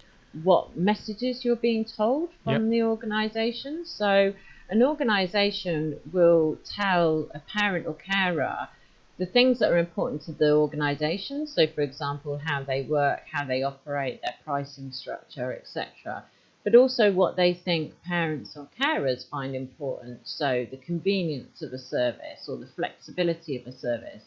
what 0.42 0.76
messages 0.76 1.44
you're 1.44 1.56
being 1.56 1.84
told 1.84 2.30
from 2.42 2.64
Yep. 2.64 2.70
the 2.70 2.82
organisation. 2.82 3.84
So, 3.84 4.32
an 4.70 4.82
organisation 4.82 5.98
will 6.12 6.58
tell 6.64 7.28
a 7.34 7.38
parent 7.40 7.86
or 7.86 7.94
carer 7.94 8.68
the 9.16 9.26
things 9.26 9.60
that 9.60 9.70
are 9.70 9.78
important 9.78 10.22
to 10.22 10.32
the 10.32 10.52
organisation. 10.52 11.46
So, 11.46 11.66
for 11.68 11.82
example, 11.82 12.40
how 12.44 12.64
they 12.64 12.82
work, 12.82 13.20
how 13.30 13.44
they 13.44 13.62
operate, 13.62 14.20
their 14.22 14.34
pricing 14.44 14.90
structure, 14.90 15.52
etc. 15.52 16.24
But 16.64 16.74
also 16.74 17.12
what 17.12 17.36
they 17.36 17.54
think 17.54 18.02
parents 18.02 18.56
or 18.56 18.68
carers 18.80 19.28
find 19.28 19.54
important. 19.54 20.20
So, 20.24 20.66
the 20.68 20.78
convenience 20.78 21.62
of 21.62 21.72
a 21.72 21.78
service 21.78 22.48
or 22.48 22.56
the 22.56 22.66
flexibility 22.66 23.56
of 23.56 23.66
a 23.66 23.72
service. 23.72 24.24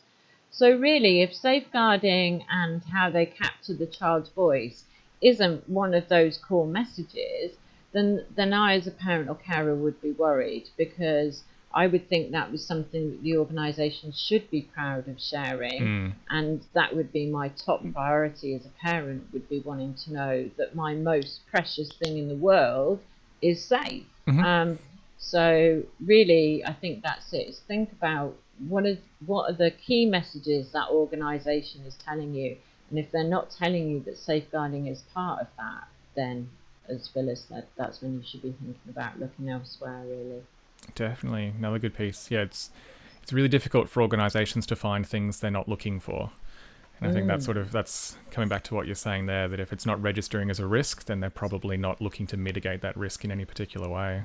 So, 0.52 0.72
really, 0.72 1.22
if 1.22 1.36
safeguarding 1.36 2.46
and 2.50 2.82
how 2.84 3.10
they 3.10 3.26
capture 3.26 3.74
the 3.74 3.88
child's 3.88 4.30
voice 4.30 4.86
isn't 5.22 5.68
one 5.68 5.94
of 5.94 6.08
those 6.08 6.38
core 6.38 6.68
messages, 6.68 7.58
then, 7.92 8.26
then 8.36 8.54
I, 8.54 8.76
as 8.76 8.88
a 8.88 8.92
parent 8.92 9.30
or 9.30 9.36
carer, 9.36 9.76
would 9.76 10.00
be 10.02 10.12
worried 10.12 10.70
because 10.78 11.44
I 11.74 11.88
would 11.88 12.08
think 12.10 12.32
that 12.32 12.52
was 12.52 12.66
something 12.66 13.12
that 13.12 13.22
the 13.24 13.38
organisation 13.38 14.12
should 14.12 14.50
be 14.50 14.62
proud 14.62 15.08
of 15.08 15.22
sharing, 15.22 15.82
Mm. 15.82 16.14
and 16.30 16.62
that 16.74 16.96
would 16.96 17.12
be 17.12 17.30
my 17.30 17.50
top 17.50 17.82
priority 17.94 18.56
as 18.56 18.66
a 18.66 18.70
parent. 18.82 19.28
Would 19.34 19.50
be 19.50 19.60
wanting 19.60 19.94
to 20.06 20.14
know 20.14 20.50
that 20.58 20.76
my 20.76 20.96
most 20.96 21.46
precious 21.48 21.92
thing 21.94 22.18
in 22.18 22.28
the 22.30 22.36
world 22.36 23.00
is 23.42 23.64
safe. 23.64 24.06
Mhm. 24.28 24.44
Um, 24.44 24.80
so 25.18 25.84
really, 26.04 26.64
I 26.66 26.74
think 26.74 27.04
that's 27.04 27.34
it. 27.34 27.48
Is 27.50 27.60
think 27.60 27.92
about 27.92 28.36
what 28.68 28.86
are 28.86 28.98
what 29.26 29.50
are 29.50 29.54
the 29.54 29.72
key 29.72 30.06
messages 30.06 30.72
that 30.72 30.90
organisation 30.90 31.82
is 31.86 31.96
telling 31.98 32.34
you, 32.34 32.58
and 32.90 32.98
if 32.98 33.12
they're 33.12 33.24
not 33.24 33.52
telling 33.52 33.90
you 33.90 34.00
that 34.02 34.18
safeguarding 34.18 34.88
is 34.88 35.04
part 35.14 35.42
of 35.42 35.48
that, 35.58 35.88
then 36.16 36.50
as 36.88 37.08
Phyllis 37.10 37.42
said, 37.50 37.68
that's 37.76 38.02
when 38.02 38.14
you 38.16 38.24
should 38.24 38.42
be 38.42 38.52
thinking 38.54 38.90
about 38.90 39.20
looking 39.20 39.50
elsewhere. 39.50 40.04
Really. 40.06 40.44
Definitely, 40.96 41.54
another 41.58 41.80
good 41.80 41.94
piece. 41.94 42.32
Yeah, 42.32 42.42
it's 42.42 42.72
it's 43.22 43.34
really 43.34 43.50
difficult 43.50 43.90
for 43.90 44.02
organisations 44.02 44.66
to 44.68 44.76
find 44.76 45.06
things 45.06 45.40
they're 45.40 45.52
not 45.52 45.68
looking 45.68 46.00
for, 46.00 46.32
and 47.00 47.10
I 47.10 47.14
think 47.14 47.28
that's 47.28 47.44
Mm. 47.44 47.46
sort 47.46 47.58
of 47.58 47.72
that's 47.72 48.18
coming 48.32 48.48
back 48.50 48.64
to 48.66 48.76
what 48.76 48.86
you're 48.86 48.96
saying 48.96 49.26
there. 49.26 49.48
That 49.48 49.60
if 49.60 49.74
it's 49.74 49.86
not 49.86 50.02
registering 50.02 50.50
as 50.50 50.60
a 50.60 50.68
risk, 50.68 51.06
then 51.06 51.20
they're 51.20 51.30
probably 51.30 51.78
not 51.78 52.02
looking 52.02 52.26
to 52.28 52.38
mitigate 52.38 52.82
that 52.82 52.96
risk 52.96 53.26
in 53.26 53.32
any 53.32 53.46
particular 53.46 53.90
way. 53.90 54.24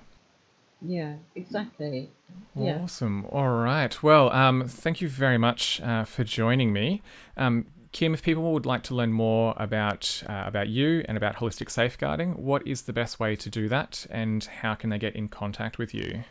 Yeah, 0.80 1.14
exactly. 1.34 2.10
Yeah. 2.56 2.80
Awesome. 2.82 3.24
All 3.26 3.50
right. 3.50 4.02
Well, 4.02 4.32
um, 4.32 4.66
thank 4.66 5.00
you 5.00 5.08
very 5.08 5.38
much 5.38 5.80
uh, 5.80 6.04
for 6.04 6.24
joining 6.24 6.72
me. 6.72 7.02
Um, 7.36 7.66
Kim, 7.92 8.14
if 8.14 8.22
people 8.22 8.52
would 8.52 8.66
like 8.66 8.82
to 8.84 8.94
learn 8.94 9.12
more 9.12 9.54
about 9.58 10.22
uh, 10.28 10.44
about 10.46 10.68
you 10.68 11.04
and 11.06 11.16
about 11.16 11.36
holistic 11.36 11.70
safeguarding, 11.70 12.32
what 12.42 12.66
is 12.66 12.82
the 12.82 12.92
best 12.92 13.20
way 13.20 13.36
to 13.36 13.50
do 13.50 13.68
that, 13.68 14.06
and 14.10 14.44
how 14.44 14.74
can 14.74 14.90
they 14.90 14.98
get 14.98 15.14
in 15.14 15.28
contact 15.28 15.76
with 15.78 15.92
you? 15.94 16.24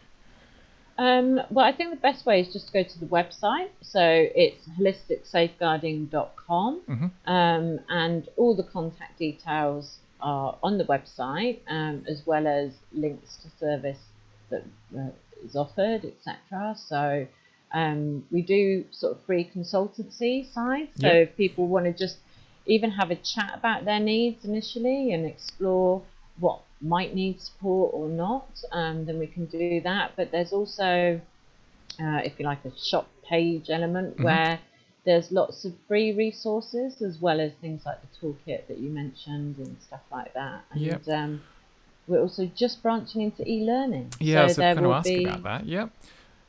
Um, 1.02 1.40
well, 1.50 1.66
I 1.66 1.72
think 1.76 1.90
the 1.90 1.96
best 2.10 2.28
way 2.28 2.42
is 2.42 2.54
just 2.54 2.68
to 2.68 2.74
go 2.74 2.84
to 2.84 3.00
the 3.00 3.08
website. 3.08 3.70
So 3.82 4.04
it's 4.44 4.68
holisticsafeguarding.com, 4.78 6.82
Mhm. 6.88 7.12
um, 7.26 7.80
and 7.90 8.30
all 8.38 8.54
the 8.56 8.62
contact 8.78 9.18
details 9.18 9.98
are 10.22 10.56
on 10.62 10.78
the 10.78 10.84
website, 10.84 11.58
um, 11.68 12.06
as 12.08 12.28
well 12.28 12.46
as 12.46 12.74
links 12.94 13.38
to 13.38 13.50
service 13.58 14.04
that 14.52 14.64
uh, 14.96 15.10
is 15.44 15.56
offered, 15.56 16.06
etc. 16.06 16.76
So 16.78 17.26
um, 17.74 18.24
we 18.30 18.44
do 18.44 18.86
sort 18.92 19.14
of 19.18 19.24
free 19.24 19.46
consultancy 19.58 20.46
side. 20.54 20.90
So 21.00 21.08
Yeah. 21.08 21.14
if 21.26 21.36
people 21.36 21.66
want 21.68 21.86
to 21.86 21.94
just 21.94 22.18
even 22.68 22.92
have 22.92 23.10
a 23.10 23.16
chat 23.16 23.54
about 23.56 23.86
their 23.86 24.00
needs 24.00 24.46
initially 24.46 25.14
and 25.14 25.26
explore 25.26 26.04
what 26.40 26.62
might 26.82 27.14
need 27.16 27.40
support 27.42 27.94
or 27.94 28.08
not, 28.10 28.50
um, 28.72 29.06
then 29.06 29.20
we 29.20 29.28
can 29.28 29.46
do 29.46 29.82
that. 29.82 30.14
But 30.16 30.32
there's 30.32 30.52
also, 30.52 31.22
uh, 32.00 32.22
if 32.24 32.40
you 32.40 32.46
like, 32.46 32.66
a 32.66 32.72
shop 32.78 33.08
page 33.24 33.70
element 33.70 34.18
Mhm. 34.18 34.24
where 34.24 34.60
there's 35.04 35.32
lots 35.32 35.66
of 35.66 35.74
free 35.88 36.12
resources 36.14 37.02
as 37.02 37.20
well 37.20 37.40
as 37.40 37.52
things 37.62 37.86
like 37.86 38.00
the 38.02 38.08
toolkit 38.20 38.68
that 38.68 38.78
you 38.78 38.90
mentioned 38.90 39.58
and 39.58 39.76
stuff 39.82 40.02
like 40.12 40.34
that. 40.34 40.64
And 40.72 40.82
Yep. 40.82 41.08
um, 41.08 41.42
we're 42.08 42.22
also 42.22 42.46
just 42.46 42.82
branching 42.84 43.22
into 43.22 43.48
e-learning. 43.50 44.12
Yeah, 44.20 44.44
was 44.44 44.56
so 44.56 44.62
there 44.62 44.76
going 44.76 44.84
to 44.84 44.90
will 44.90 44.96
ask 44.96 45.08
be, 45.08 45.26
about 45.26 45.44
that. 45.44 45.66
Yep. 45.66 45.90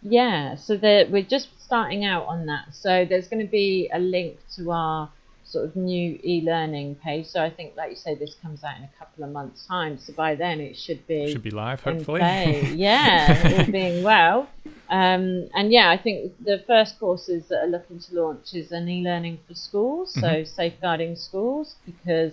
yeah, 0.02 0.56
so 0.56 0.76
there, 0.76 1.06
we're 1.08 1.22
just 1.22 1.48
starting 1.62 2.04
out 2.04 2.26
on 2.26 2.46
that. 2.46 2.74
So 2.74 3.04
there's 3.04 3.28
going 3.28 3.44
to 3.44 3.50
be 3.50 3.88
a 3.92 3.98
link 3.98 4.38
to 4.56 4.70
our 4.70 5.10
sort 5.52 5.64
of 5.66 5.76
new 5.76 6.18
e-learning 6.24 6.94
page. 6.96 7.26
So 7.26 7.42
I 7.42 7.50
think, 7.50 7.76
like 7.76 7.90
you 7.90 7.96
say, 7.96 8.14
this 8.14 8.34
comes 8.42 8.64
out 8.64 8.76
in 8.78 8.84
a 8.84 8.90
couple 8.98 9.22
of 9.24 9.30
months' 9.30 9.66
time. 9.66 9.98
So 9.98 10.12
by 10.14 10.34
then 10.34 10.60
it 10.60 10.76
should 10.76 11.06
be 11.06 11.30
Should 11.30 11.42
be 11.42 11.50
live, 11.50 11.80
hopefully. 11.82 12.20
Yeah, 12.86 13.56
all 13.58 13.70
being 13.70 14.02
well. 14.02 14.48
Um, 14.88 15.48
and 15.54 15.70
yeah, 15.70 15.90
I 15.90 15.98
think 16.04 16.32
the 16.44 16.58
first 16.66 16.98
courses 16.98 17.48
that 17.48 17.64
are 17.64 17.72
looking 17.76 17.98
to 18.00 18.14
launch 18.20 18.54
is 18.54 18.72
an 18.72 18.88
e-learning 18.88 19.38
for 19.46 19.54
schools, 19.54 20.12
so 20.14 20.28
Mhm. 20.28 20.46
safeguarding 20.46 21.16
schools, 21.16 21.76
because 21.86 22.32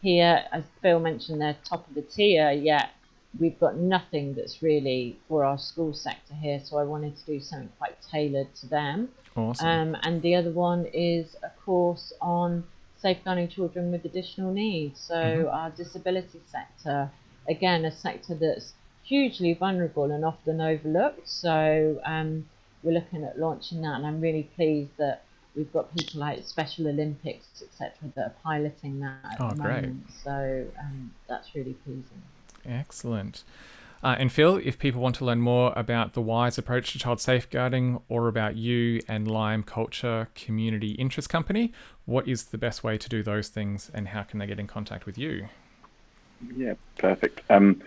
here, 0.00 0.44
as 0.52 0.64
Phil 0.80 1.00
mentioned, 1.00 1.40
they're 1.40 1.56
top 1.64 1.88
of 1.88 1.94
the 1.94 2.02
tier, 2.02 2.50
yet 2.50 2.90
we've 3.38 3.58
got 3.60 3.76
nothing 3.76 4.34
that's 4.34 4.62
really 4.62 5.18
for 5.28 5.44
our 5.44 5.58
school 5.58 5.92
sector 5.92 6.34
here. 6.34 6.60
So 6.64 6.78
I 6.78 6.84
wanted 6.84 7.16
to 7.16 7.26
do 7.26 7.40
something 7.40 7.70
quite 7.78 7.96
tailored 8.02 8.54
to 8.56 8.66
them. 8.66 9.08
awesome. 9.36 9.66
Um, 9.68 9.96
and 10.02 10.22
the 10.22 10.34
other 10.34 10.50
one 10.50 10.86
is 10.92 11.36
a 11.42 11.50
course 11.64 12.12
on 12.20 12.64
safeguarding 12.96 13.48
children 13.48 13.92
with 13.92 14.04
additional 14.04 14.52
needs. 14.52 15.00
So, 15.00 15.14
Mhm. 15.14 15.52
our 15.52 15.70
disability 15.70 16.40
sector, 16.46 17.10
again, 17.48 17.84
a 17.84 17.92
sector 17.92 18.34
that's 18.34 18.72
hugely 19.04 19.54
vulnerable 19.54 20.10
and 20.10 20.24
often 20.24 20.60
overlooked. 20.60 21.28
So, 21.28 22.00
um, 22.04 22.48
we're 22.82 22.92
looking 22.92 23.24
at 23.24 23.38
launching 23.38 23.82
that, 23.82 23.96
and 23.96 24.06
I'm 24.06 24.20
really 24.20 24.44
pleased 24.56 24.96
that 24.96 25.22
we've 25.54 25.72
got 25.72 25.94
people 25.94 26.20
like 26.20 26.42
Special 26.44 26.88
Olympics, 26.88 27.62
etc., 27.62 28.10
that 28.16 28.26
are 28.26 28.34
piloting 28.42 29.00
that 29.00 29.24
at 29.24 29.40
Oh, 29.40 29.50
the 29.50 29.56
great. 29.56 29.82
moment. 29.82 30.10
So, 30.10 30.66
um, 30.80 31.12
that's 31.28 31.54
really 31.54 31.74
pleasing. 31.74 32.22
Excellent. 32.64 33.44
Uh, 34.02 34.14
and 34.18 34.30
Phil, 34.30 34.60
if 34.62 34.78
people 34.78 35.00
want 35.00 35.16
to 35.16 35.24
learn 35.24 35.40
more 35.40 35.72
about 35.74 36.12
the 36.12 36.22
WISE 36.22 36.56
approach 36.56 36.92
to 36.92 36.98
child 36.98 37.20
safeguarding 37.20 38.00
or 38.08 38.28
about 38.28 38.56
you 38.56 39.00
and 39.08 39.26
LimeCulture 39.26 40.28
Community 40.34 40.92
Interest 40.92 41.28
Company, 41.28 41.72
what 42.04 42.28
is 42.28 42.44
the 42.44 42.58
best 42.58 42.84
way 42.84 42.96
to 42.96 43.08
do 43.08 43.22
those 43.22 43.48
things 43.48 43.90
and 43.92 44.08
how 44.08 44.22
can 44.22 44.38
they 44.38 44.46
get 44.46 44.60
in 44.60 44.68
contact 44.68 45.04
with 45.04 45.18
you? 45.18 45.48
Yeah, 46.56 46.74
perfect. 46.96 47.40
Um, 47.50 47.82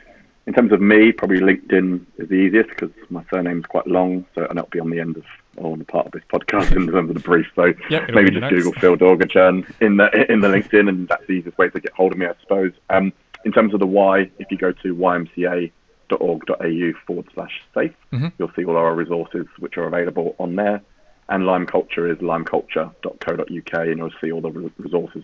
in 0.47 0.53
terms 0.53 0.71
of 0.73 0.81
me, 0.81 1.11
probably 1.13 1.39
LinkedIn 1.39 2.05
is 2.17 2.27
the 2.27 2.35
easiest 2.35 2.69
because 2.69 2.89
my 3.09 3.23
surname's 3.31 3.65
quite 3.65 3.87
long, 3.87 4.25
so 4.35 4.45
and 4.45 4.57
that'll 4.57 4.69
be 4.69 4.79
on 4.79 4.89
the 4.89 4.99
end 4.99 5.15
of 5.15 5.23
or 5.57 5.73
on 5.73 5.79
the 5.79 5.85
part 5.85 6.07
of 6.07 6.11
this 6.11 6.23
podcast 6.31 6.71
in 6.75 6.87
terms 6.87 7.09
of 7.09 7.13
the 7.13 7.21
brief. 7.21 7.47
So 7.55 7.73
Yep, 7.89 8.09
maybe 8.13 8.31
be 8.31 8.35
in 8.35 8.41
the 8.41 8.49
just. 8.49 8.63
Google 8.63 8.73
Phil 8.73 8.97
Doorgachurn 8.97 9.71
in 9.81 9.97
the 9.97 10.31
in 10.31 10.41
the 10.41 10.47
LinkedIn, 10.47 10.89
and 10.89 11.07
that's 11.07 11.25
the 11.27 11.33
easiest 11.33 11.57
way 11.57 11.69
to 11.69 11.79
get 11.79 11.93
hold 11.93 12.11
of 12.11 12.17
me, 12.17 12.25
I 12.25 12.33
suppose. 12.41 12.73
Um, 12.89 13.13
in 13.45 13.51
terms 13.51 13.73
of 13.73 13.79
the 13.79 13.87
Y, 13.87 14.29
if 14.39 14.51
you 14.51 14.57
go 14.57 14.71
to 14.71 14.95
ymca.org.au 14.95 16.91
forward 17.05 17.25
slash 17.33 17.61
safe, 17.73 17.93
Mhm. 18.13 18.31
you'll 18.37 18.51
see 18.55 18.65
all 18.65 18.77
our 18.77 18.93
resources 18.93 19.45
which 19.59 19.77
are 19.77 19.85
available 19.85 20.35
on 20.39 20.55
there. 20.55 20.81
And 21.29 21.43
LimeCulture 21.43 22.11
is 22.11 22.17
limeculture.co.uk, 22.17 23.73
and 23.87 23.97
you'll 23.97 24.11
see 24.19 24.31
all 24.31 24.41
the 24.41 24.51
re- 24.51 24.71
resources 24.77 25.23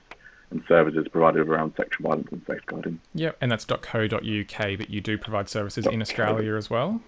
and 0.52 0.64
services 0.68 1.06
provided 1.10 1.48
around 1.50 1.74
sexual 1.76 2.08
violence 2.10 2.30
and 2.32 2.42
safeguarding. 2.48 3.00
Yep, 3.16 3.38
and 3.42 3.52
that's 3.52 3.66
.co.uk, 3.66 4.78
but 4.78 4.90
you 4.90 5.02
do 5.02 5.18
provide 5.18 5.50
services 5.50 5.86
in 5.86 6.02
Australia 6.02 6.56
as 6.56 6.70
well. 6.70 7.02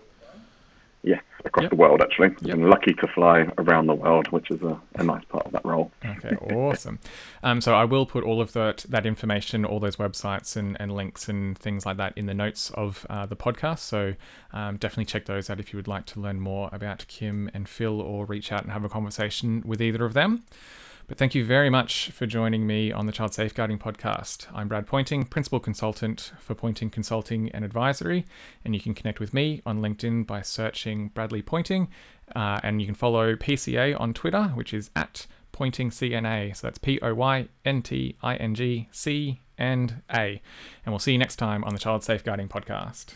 Yes, 1.02 1.22
across 1.46 1.64
Yep. 1.64 1.70
the 1.70 1.76
world 1.78 2.02
actually. 2.02 2.36
Yep. 2.42 2.56
I'm 2.58 2.64
lucky 2.70 2.94
to 2.94 3.08
fly 3.08 3.46
around 3.58 3.88
the 3.88 3.94
world, 3.94 4.28
which 4.32 4.52
is 4.52 4.62
a, 4.62 4.80
a 4.96 5.04
nice 5.04 5.24
part 5.26 5.46
of 5.46 5.54
that 5.54 5.64
role. 5.66 5.92
Okay, 6.06 6.36
awesome. 6.54 7.00
Um, 7.42 7.62
so 7.62 7.74
I 7.74 7.86
will 7.86 8.06
put 8.06 8.26
all 8.26 8.42
of 8.42 8.52
that 8.52 8.86
that 8.90 9.06
information, 9.06 9.64
all 9.64 9.80
those 9.80 9.96
websites 9.96 10.58
and, 10.58 10.76
and 10.78 10.92
links 10.92 11.30
and 11.30 11.58
things 11.58 11.86
like 11.86 11.96
that 11.96 12.18
in 12.18 12.26
the 12.26 12.34
notes 12.34 12.70
of 12.72 13.06
uh, 13.10 13.26
the 13.26 13.38
podcast. 13.38 13.80
So 13.80 14.16
um, 14.52 14.76
definitely 14.76 15.06
check 15.06 15.24
those 15.26 15.50
out 15.50 15.58
if 15.62 15.72
you 15.72 15.78
would 15.78 15.88
like 15.88 16.06
to 16.08 16.20
learn 16.20 16.42
more 16.42 16.70
about 16.74 17.06
Kim 17.08 17.50
and 17.54 17.70
Phil 17.70 18.02
or 18.02 18.26
reach 18.26 18.52
out 18.52 18.64
and 18.64 18.74
have 18.74 18.84
a 18.84 18.90
conversation 18.90 19.64
with 19.66 19.82
either 19.82 20.04
of 20.04 20.14
them. 20.14 20.44
But 21.10 21.18
thank 21.18 21.34
you 21.34 21.44
very 21.44 21.72
much 21.72 22.12
for 22.12 22.28
joining 22.28 22.68
me 22.68 22.92
on 22.92 23.08
the 23.08 23.12
Child 23.12 23.34
Safeguarding 23.34 23.80
Podcast. 23.80 24.46
I'm 24.54 24.68
Brad 24.68 24.86
Poynting, 24.86 25.26
Principal 25.26 25.60
Consultant 25.60 26.34
for 26.38 26.54
Poynting 26.54 26.92
Consulting 26.92 27.50
and 27.50 27.66
Advisory, 27.66 28.28
and 28.64 28.76
you 28.76 28.80
can 28.80 28.94
connect 28.94 29.20
with 29.20 29.34
me 29.34 29.64
on 29.66 29.82
LinkedIn 29.82 30.28
by 30.28 30.44
searching 30.44 31.08
Bradley 31.08 31.42
Poynting, 31.42 31.88
uh, 32.36 32.60
and 32.62 32.80
you 32.80 32.86
can 32.86 32.94
follow 32.94 33.36
PCA 33.36 34.00
on 34.00 34.14
Twitter, 34.14 34.50
which 34.50 34.72
is 34.72 34.92
at 34.96 35.26
Poynting 35.52 35.90
CNA. 35.90 36.56
So 36.56 36.68
that's 36.68 36.78
P 36.78 37.00
O 37.02 37.16
Y 37.16 37.48
N 37.66 37.82
T 37.82 38.16
I 38.22 38.36
N 38.36 38.54
G 38.54 38.88
C 38.92 39.42
and 39.58 40.04
A. 40.14 40.40
And 40.86 40.94
we'll 40.94 41.00
see 41.00 41.14
you 41.14 41.18
next 41.18 41.38
time 41.38 41.64
on 41.64 41.74
the 41.74 41.80
Child 41.80 42.04
Safeguarding 42.04 42.50
Podcast. 42.50 43.16